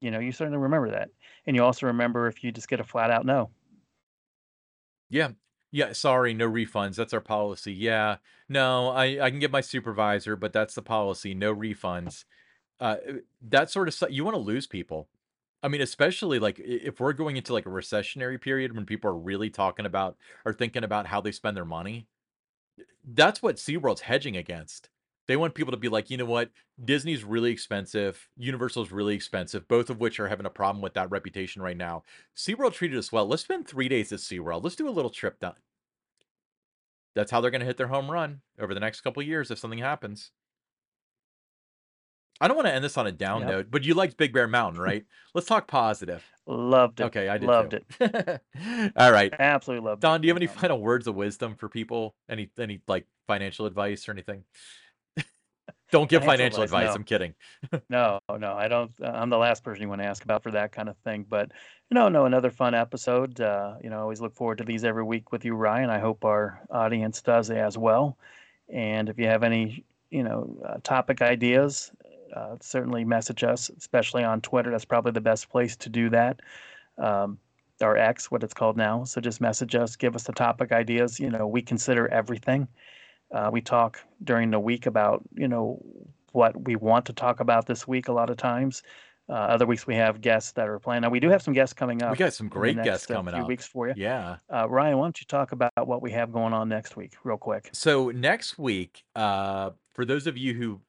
you 0.00 0.10
know, 0.10 0.18
you 0.18 0.32
certainly 0.32 0.58
remember 0.58 0.90
that, 0.90 1.10
and 1.46 1.56
you 1.56 1.64
also 1.64 1.86
remember 1.86 2.26
if 2.26 2.44
you 2.44 2.52
just 2.52 2.68
get 2.68 2.80
a 2.80 2.84
flat 2.84 3.10
out 3.10 3.26
no. 3.26 3.50
Yeah. 5.08 5.32
Yeah, 5.72 5.92
sorry, 5.92 6.32
no 6.32 6.48
refunds. 6.50 6.94
That's 6.96 7.12
our 7.12 7.20
policy. 7.20 7.72
Yeah. 7.74 8.18
No, 8.48 8.88
I 8.90 9.24
I 9.26 9.30
can 9.30 9.40
get 9.40 9.50
my 9.50 9.60
supervisor, 9.60 10.36
but 10.36 10.52
that's 10.52 10.74
the 10.74 10.82
policy, 10.82 11.34
no 11.34 11.54
refunds. 11.54 12.24
Uh, 12.80 12.98
that 13.42 13.70
sort 13.70 13.88
of 13.88 13.94
stuff 13.94 14.10
you 14.12 14.24
wanna 14.24 14.38
lose 14.38 14.66
people. 14.68 15.10
I 15.62 15.68
mean, 15.68 15.82
especially, 15.82 16.38
like, 16.40 16.58
if 16.60 17.00
we're 17.00 17.14
going 17.14 17.36
into, 17.36 17.52
like, 17.54 17.66
a 17.66 17.70
recessionary 17.70 18.40
period 18.40 18.74
when 18.76 18.86
people 18.86 19.10
are 19.10 19.18
really 19.18 19.50
talking 19.50 19.86
about 19.86 20.18
or 20.46 20.52
thinking 20.54 20.84
about 20.84 21.06
how 21.08 21.20
they 21.20 21.32
spend 21.32 21.56
their 21.56 21.66
money, 21.66 22.08
That's 23.04 23.42
what 23.42 23.56
SeaWorld's 23.56 24.02
hedging 24.02 24.36
against. 24.36 24.90
They 25.28 25.36
want 25.36 25.54
people 25.54 25.72
to 25.72 25.76
be 25.76 25.88
like, 25.88 26.10
"You 26.10 26.16
know 26.16 26.24
what? 26.24 26.52
Disney's 26.82 27.24
really 27.24 27.50
expensive, 27.50 28.28
Universal's 28.36 28.92
really 28.92 29.14
expensive, 29.14 29.66
both 29.68 29.90
of 29.90 30.00
which 30.00 30.20
are 30.20 30.28
having 30.28 30.46
a 30.46 30.50
problem 30.50 30.82
with 30.82 30.94
that 30.94 31.10
reputation 31.10 31.62
right 31.62 31.76
now. 31.76 32.04
SeaWorld 32.36 32.74
treated 32.74 32.98
us 32.98 33.12
well. 33.12 33.26
Let's 33.26 33.42
spend 33.42 33.66
3 33.68 33.88
days 33.88 34.12
at 34.12 34.20
SeaWorld. 34.20 34.62
Let's 34.64 34.76
do 34.76 34.88
a 34.88 34.90
little 34.90 35.10
trip 35.10 35.40
down." 35.40 35.56
That's 37.14 37.30
how 37.32 37.40
they're 37.40 37.50
gonna 37.50 37.64
hit 37.64 37.78
their 37.78 37.88
home 37.88 38.10
run 38.10 38.42
over 38.58 38.72
the 38.74 38.78
next 38.80 39.00
couple 39.00 39.22
years 39.22 39.50
if 39.50 39.58
something 39.58 39.78
happens. 39.80 40.30
I 42.40 42.48
don't 42.48 42.56
wanna 42.56 42.70
end 42.70 42.84
this 42.84 42.98
on 42.98 43.06
a 43.06 43.12
down 43.12 43.46
Yep, 43.46 43.46
note, 43.46 43.70
but 43.70 43.84
you 43.84 43.94
liked 43.94 44.16
Big 44.16 44.32
Bear 44.32 44.46
Mountain, 44.46 44.80
right? 44.80 45.06
Let's 45.34 45.46
talk 45.46 45.68
positive. 45.68 46.30
loved 46.46 47.00
it, 47.00 47.12
Okay, 47.12 47.28
I 47.28 47.38
did 47.38 47.52
loved 47.52 47.74
too. 47.74 47.74
it, 47.74 47.84
All 48.96 49.12
right. 49.12 49.36
absolutely 49.38 49.88
loved 49.88 50.04
it. 50.04 50.10
Don, 50.10 50.20
do 50.20 50.26
you 50.28 50.30
have 50.32 50.38
any 50.38 50.46
final 50.48 50.80
words 50.80 51.06
of 51.06 51.14
wisdom 51.16 51.56
for 51.56 51.68
people? 51.68 52.16
Any 52.28 52.50
any, 52.58 52.82
like, 52.88 53.06
financial 53.26 53.66
advice 53.66 54.08
or 54.08 54.12
anything? 54.12 54.44
Don't 55.92 56.10
give 56.10 56.24
Financial 56.24 56.56
financial 56.58 56.62
advice, 56.64 56.88
no. 56.88 56.94
I'm 56.94 57.04
kidding. 57.04 57.34
No, 57.88 58.18
no, 58.38 58.54
I 58.54 58.68
don't. 58.68 58.90
Uh, 59.00 59.06
I'm 59.06 59.30
the 59.30 59.38
last 59.38 59.62
person 59.62 59.82
you 59.82 59.88
want 59.88 60.00
to 60.00 60.06
ask 60.06 60.24
about 60.24 60.42
for 60.42 60.50
that 60.50 60.72
kind 60.72 60.88
of 60.88 60.96
thing. 60.98 61.24
But 61.28 61.52
no, 61.90 62.08
no, 62.08 62.26
another 62.26 62.50
fun 62.50 62.74
episode. 62.74 63.40
Uh, 63.40 63.74
you 63.82 63.90
know, 63.90 63.98
I 63.98 64.00
always 64.00 64.20
look 64.20 64.34
forward 64.34 64.58
to 64.58 64.64
these 64.64 64.84
every 64.84 65.04
week 65.04 65.30
with 65.30 65.44
you, 65.44 65.54
Ryan. 65.54 65.90
I 65.90 65.98
hope 65.98 66.24
our 66.24 66.60
audience 66.70 67.22
does 67.22 67.50
as 67.50 67.78
well. 67.78 68.18
And 68.68 69.08
if 69.08 69.18
you 69.18 69.26
have 69.26 69.44
any, 69.44 69.84
you 70.10 70.24
know, 70.24 70.56
uh, 70.68 70.78
topic 70.82 71.22
ideas, 71.22 71.92
uh, 72.34 72.56
certainly 72.60 73.04
message 73.04 73.44
us, 73.44 73.70
especially 73.70 74.24
on 74.24 74.40
Twitter. 74.40 74.70
That's 74.70 74.84
probably 74.84 75.12
the 75.12 75.20
best 75.20 75.48
place 75.48 75.76
to 75.76 75.88
do 75.88 76.10
that. 76.10 76.40
Um, 76.98 77.38
or 77.80 77.96
X, 77.96 78.30
what 78.30 78.42
it's 78.42 78.54
called 78.54 78.76
now. 78.76 79.04
So 79.04 79.20
just 79.20 79.40
message 79.40 79.74
us, 79.74 79.96
give 79.96 80.16
us 80.16 80.24
the 80.24 80.32
topic 80.32 80.72
ideas. 80.72 81.20
You 81.20 81.30
know, 81.30 81.46
we 81.46 81.62
consider 81.62 82.08
everything. 82.08 82.68
Uh, 83.32 83.50
we 83.52 83.60
talk 83.60 84.00
during 84.22 84.50
the 84.50 84.60
week 84.60 84.86
about, 84.86 85.22
you 85.34 85.48
know, 85.48 85.82
what 86.32 86.66
we 86.66 86.76
want 86.76 87.06
to 87.06 87.12
talk 87.12 87.40
about 87.40 87.66
this 87.66 87.88
week 87.88 88.08
a 88.08 88.12
lot 88.12 88.30
of 88.30 88.36
times. 88.36 88.82
Uh, 89.28 89.32
other 89.32 89.66
weeks 89.66 89.88
we 89.88 89.96
have 89.96 90.20
guests 90.20 90.52
that 90.52 90.68
are 90.68 90.78
playing. 90.78 91.02
Now 91.02 91.10
we 91.10 91.18
do 91.18 91.28
have 91.30 91.42
some 91.42 91.52
guests 91.52 91.72
coming 91.72 92.00
up. 92.02 92.12
We 92.12 92.16
got 92.16 92.32
some 92.32 92.48
great 92.48 92.76
guests 92.76 93.08
next 93.08 93.10
uh, 93.10 93.14
coming 93.14 93.34
few 93.34 93.42
up. 93.42 93.48
weeks 93.48 93.66
for 93.66 93.88
you. 93.88 93.94
Yeah. 93.96 94.36
Uh, 94.52 94.68
Ryan, 94.68 94.98
why 94.98 95.06
don't 95.06 95.20
you 95.20 95.26
talk 95.26 95.50
about 95.50 95.72
what 95.84 96.00
we 96.00 96.12
have 96.12 96.32
going 96.32 96.52
on 96.52 96.68
next 96.68 96.96
week, 96.96 97.14
real 97.24 97.36
quick? 97.36 97.70
So 97.72 98.10
next 98.10 98.56
week, 98.56 99.02
uh, 99.16 99.70
for 99.94 100.04
those 100.04 100.28
of 100.28 100.38
you 100.38 100.54
who 100.54 100.80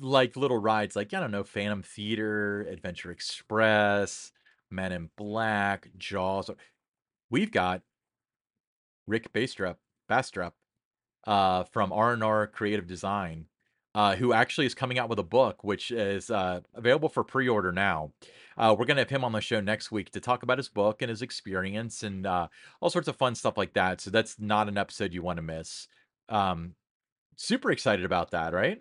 like 0.00 0.36
little 0.36 0.58
rides 0.58 0.96
like, 0.96 1.14
I 1.14 1.20
don't 1.20 1.30
know, 1.30 1.44
Phantom 1.44 1.82
Theater, 1.82 2.62
Adventure 2.62 3.12
Express, 3.12 4.32
Men 4.70 4.90
in 4.90 5.10
Black, 5.16 5.90
Jaws, 5.96 6.50
we've 7.30 7.52
got 7.52 7.82
Rick 9.06 9.32
Bastrup, 9.32 9.76
Bastrup 10.10 10.52
uh, 11.26 11.64
from 11.64 11.92
R&R 11.92 12.46
Creative 12.48 12.86
Design, 12.86 13.46
uh, 13.94 14.16
who 14.16 14.32
actually 14.32 14.66
is 14.66 14.74
coming 14.74 14.98
out 14.98 15.08
with 15.08 15.18
a 15.18 15.24
book, 15.24 15.62
which 15.64 15.90
is 15.90 16.30
uh, 16.30 16.60
available 16.74 17.08
for 17.08 17.24
pre-order 17.24 17.72
now. 17.72 18.12
Uh, 18.56 18.74
we're 18.78 18.84
gonna 18.84 19.00
have 19.00 19.10
him 19.10 19.24
on 19.24 19.32
the 19.32 19.40
show 19.40 19.60
next 19.60 19.90
week 19.90 20.10
to 20.10 20.20
talk 20.20 20.42
about 20.42 20.58
his 20.58 20.68
book 20.68 21.02
and 21.02 21.10
his 21.10 21.22
experience 21.22 22.02
and 22.02 22.26
uh, 22.26 22.48
all 22.80 22.90
sorts 22.90 23.08
of 23.08 23.16
fun 23.16 23.34
stuff 23.34 23.56
like 23.56 23.72
that. 23.74 24.00
So 24.00 24.10
that's 24.10 24.38
not 24.38 24.68
an 24.68 24.78
episode 24.78 25.12
you 25.12 25.22
want 25.22 25.38
to 25.38 25.42
miss. 25.42 25.88
Um, 26.28 26.74
super 27.36 27.70
excited 27.70 28.04
about 28.04 28.30
that, 28.32 28.52
right? 28.52 28.80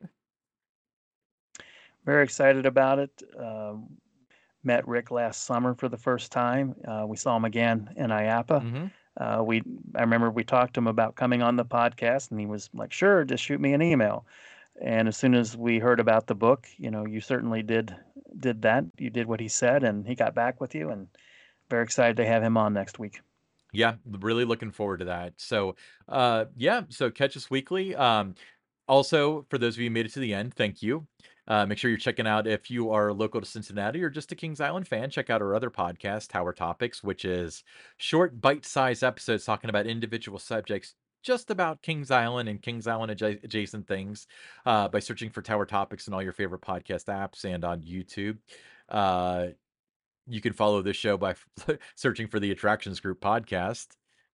Very 2.05 2.23
excited 2.23 2.65
about 2.65 2.99
it. 2.99 3.23
Um, 3.37 3.97
met 4.63 4.87
Rick 4.87 5.11
last 5.11 5.43
summer 5.43 5.73
for 5.73 5.89
the 5.89 5.97
first 5.97 6.31
time. 6.31 6.75
Uh, 6.87 7.05
we 7.07 7.17
saw 7.17 7.35
him 7.35 7.45
again 7.45 7.93
in 7.95 8.09
IAAPA. 8.09 8.61
hmm 8.61 8.85
Uh, 9.17 9.43
we 9.45 9.61
I 9.95 10.01
remember 10.01 10.29
we 10.31 10.43
talked 10.43 10.73
to 10.75 10.79
him 10.79 10.87
about 10.87 11.15
coming 11.15 11.41
on 11.41 11.55
the 11.55 11.65
podcast, 11.65 12.31
and 12.31 12.39
he 12.39 12.45
was 12.45 12.69
like, 12.73 12.91
"Sure, 12.91 13.23
just 13.23 13.43
shoot 13.43 13.59
me 13.59 13.73
an 13.73 13.81
email." 13.81 14.25
And 14.81 15.07
as 15.07 15.17
soon 15.17 15.35
as 15.35 15.55
we 15.55 15.77
heard 15.79 15.99
about 15.99 16.27
the 16.27 16.35
book, 16.35 16.67
you 16.77 16.89
know, 16.89 17.05
you 17.05 17.21
certainly 17.21 17.61
did 17.61 17.95
did 18.39 18.61
that. 18.63 18.85
You 18.97 19.09
did 19.09 19.27
what 19.27 19.39
he 19.39 19.47
said, 19.47 19.83
and 19.83 20.07
he 20.07 20.15
got 20.15 20.33
back 20.33 20.59
with 20.59 20.73
you, 20.73 20.89
and 20.89 21.07
very 21.69 21.83
excited 21.83 22.17
to 22.17 22.25
have 22.25 22.43
him 22.43 22.57
on 22.57 22.73
next 22.73 22.99
week. 22.99 23.21
Yeah, 23.71 23.95
really 24.05 24.45
looking 24.45 24.71
forward 24.71 24.99
to 24.99 25.05
that. 25.05 25.33
So, 25.37 25.75
uh, 26.07 26.45
yeah, 26.55 26.83
so 26.89 27.09
catch 27.09 27.35
us 27.35 27.49
weekly. 27.49 27.95
Um, 27.95 28.35
also, 28.87 29.45
for 29.49 29.57
those 29.57 29.75
of 29.75 29.81
you 29.81 29.89
who 29.89 29.93
made 29.93 30.05
it 30.05 30.13
to 30.13 30.19
the 30.19 30.33
end, 30.33 30.53
thank 30.53 30.83
you. 30.83 31.07
Uh, 31.47 31.65
make 31.65 31.77
sure 31.77 31.89
you're 31.89 31.97
checking 31.97 32.27
out 32.27 32.47
if 32.47 32.71
you 32.71 32.91
are 32.91 33.11
local 33.11 33.41
to 33.41 33.47
Cincinnati 33.47 34.01
or 34.01 34.09
just 34.09 34.31
a 34.31 34.35
Kings 34.35 34.61
Island 34.61 34.87
fan, 34.87 35.09
check 35.09 35.29
out 35.29 35.41
our 35.41 35.55
other 35.55 35.69
podcast, 35.69 36.29
Tower 36.29 36.53
Topics, 36.53 37.03
which 37.03 37.25
is 37.25 37.63
short, 37.97 38.39
bite-sized 38.39 39.03
episodes 39.03 39.43
talking 39.43 39.69
about 39.69 39.85
individual 39.85 40.39
subjects 40.39 40.95
just 41.23 41.49
about 41.49 41.81
Kings 41.81 42.11
Island 42.11 42.49
and 42.49 42.61
Kings 42.61 42.85
Island 42.85 43.11
adja- 43.11 43.43
adjacent 43.43 43.87
things 43.87 44.27
uh, 44.65 44.89
by 44.89 44.99
searching 44.99 45.29
for 45.29 45.41
Tower 45.41 45.65
Topics 45.65 46.07
in 46.07 46.13
all 46.13 46.21
your 46.21 46.33
favorite 46.33 46.61
podcast 46.61 47.05
apps 47.05 47.45
and 47.45 47.63
on 47.63 47.81
YouTube. 47.81 48.37
Uh, 48.89 49.47
you 50.27 50.41
can 50.41 50.53
follow 50.53 50.81
this 50.81 50.97
show 50.97 51.17
by 51.17 51.35
searching 51.95 52.27
for 52.27 52.39
the 52.39 52.51
Attractions 52.51 52.99
Group 52.99 53.21
podcast 53.21 53.87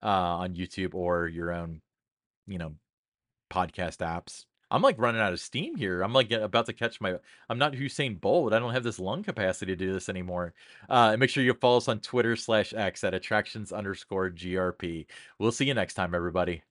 uh, 0.02 0.06
on 0.06 0.54
YouTube 0.54 0.94
or 0.94 1.28
your 1.28 1.52
own, 1.52 1.80
you 2.46 2.58
know, 2.58 2.74
podcast 3.50 3.98
apps. 3.98 4.44
I'm 4.70 4.82
like 4.82 4.98
running 4.98 5.20
out 5.20 5.32
of 5.32 5.40
steam 5.40 5.76
here. 5.76 6.02
I'm 6.02 6.12
like 6.12 6.30
about 6.30 6.66
to 6.66 6.72
catch 6.72 7.00
my. 7.00 7.16
I'm 7.48 7.58
not 7.58 7.72
Usain 7.72 8.20
Bolt. 8.20 8.52
I 8.52 8.58
don't 8.58 8.74
have 8.74 8.84
this 8.84 8.98
lung 8.98 9.22
capacity 9.22 9.72
to 9.72 9.76
do 9.76 9.92
this 9.92 10.08
anymore. 10.08 10.54
Uh, 10.88 11.10
and 11.12 11.20
make 11.20 11.30
sure 11.30 11.42
you 11.42 11.54
follow 11.54 11.78
us 11.78 11.88
on 11.88 12.00
Twitter 12.00 12.36
slash 12.36 12.74
X 12.74 13.02
at 13.04 13.14
attractions 13.14 13.72
underscore 13.72 14.30
GRP. 14.30 15.06
We'll 15.38 15.52
see 15.52 15.66
you 15.66 15.74
next 15.74 15.94
time, 15.94 16.14
everybody. 16.14 16.62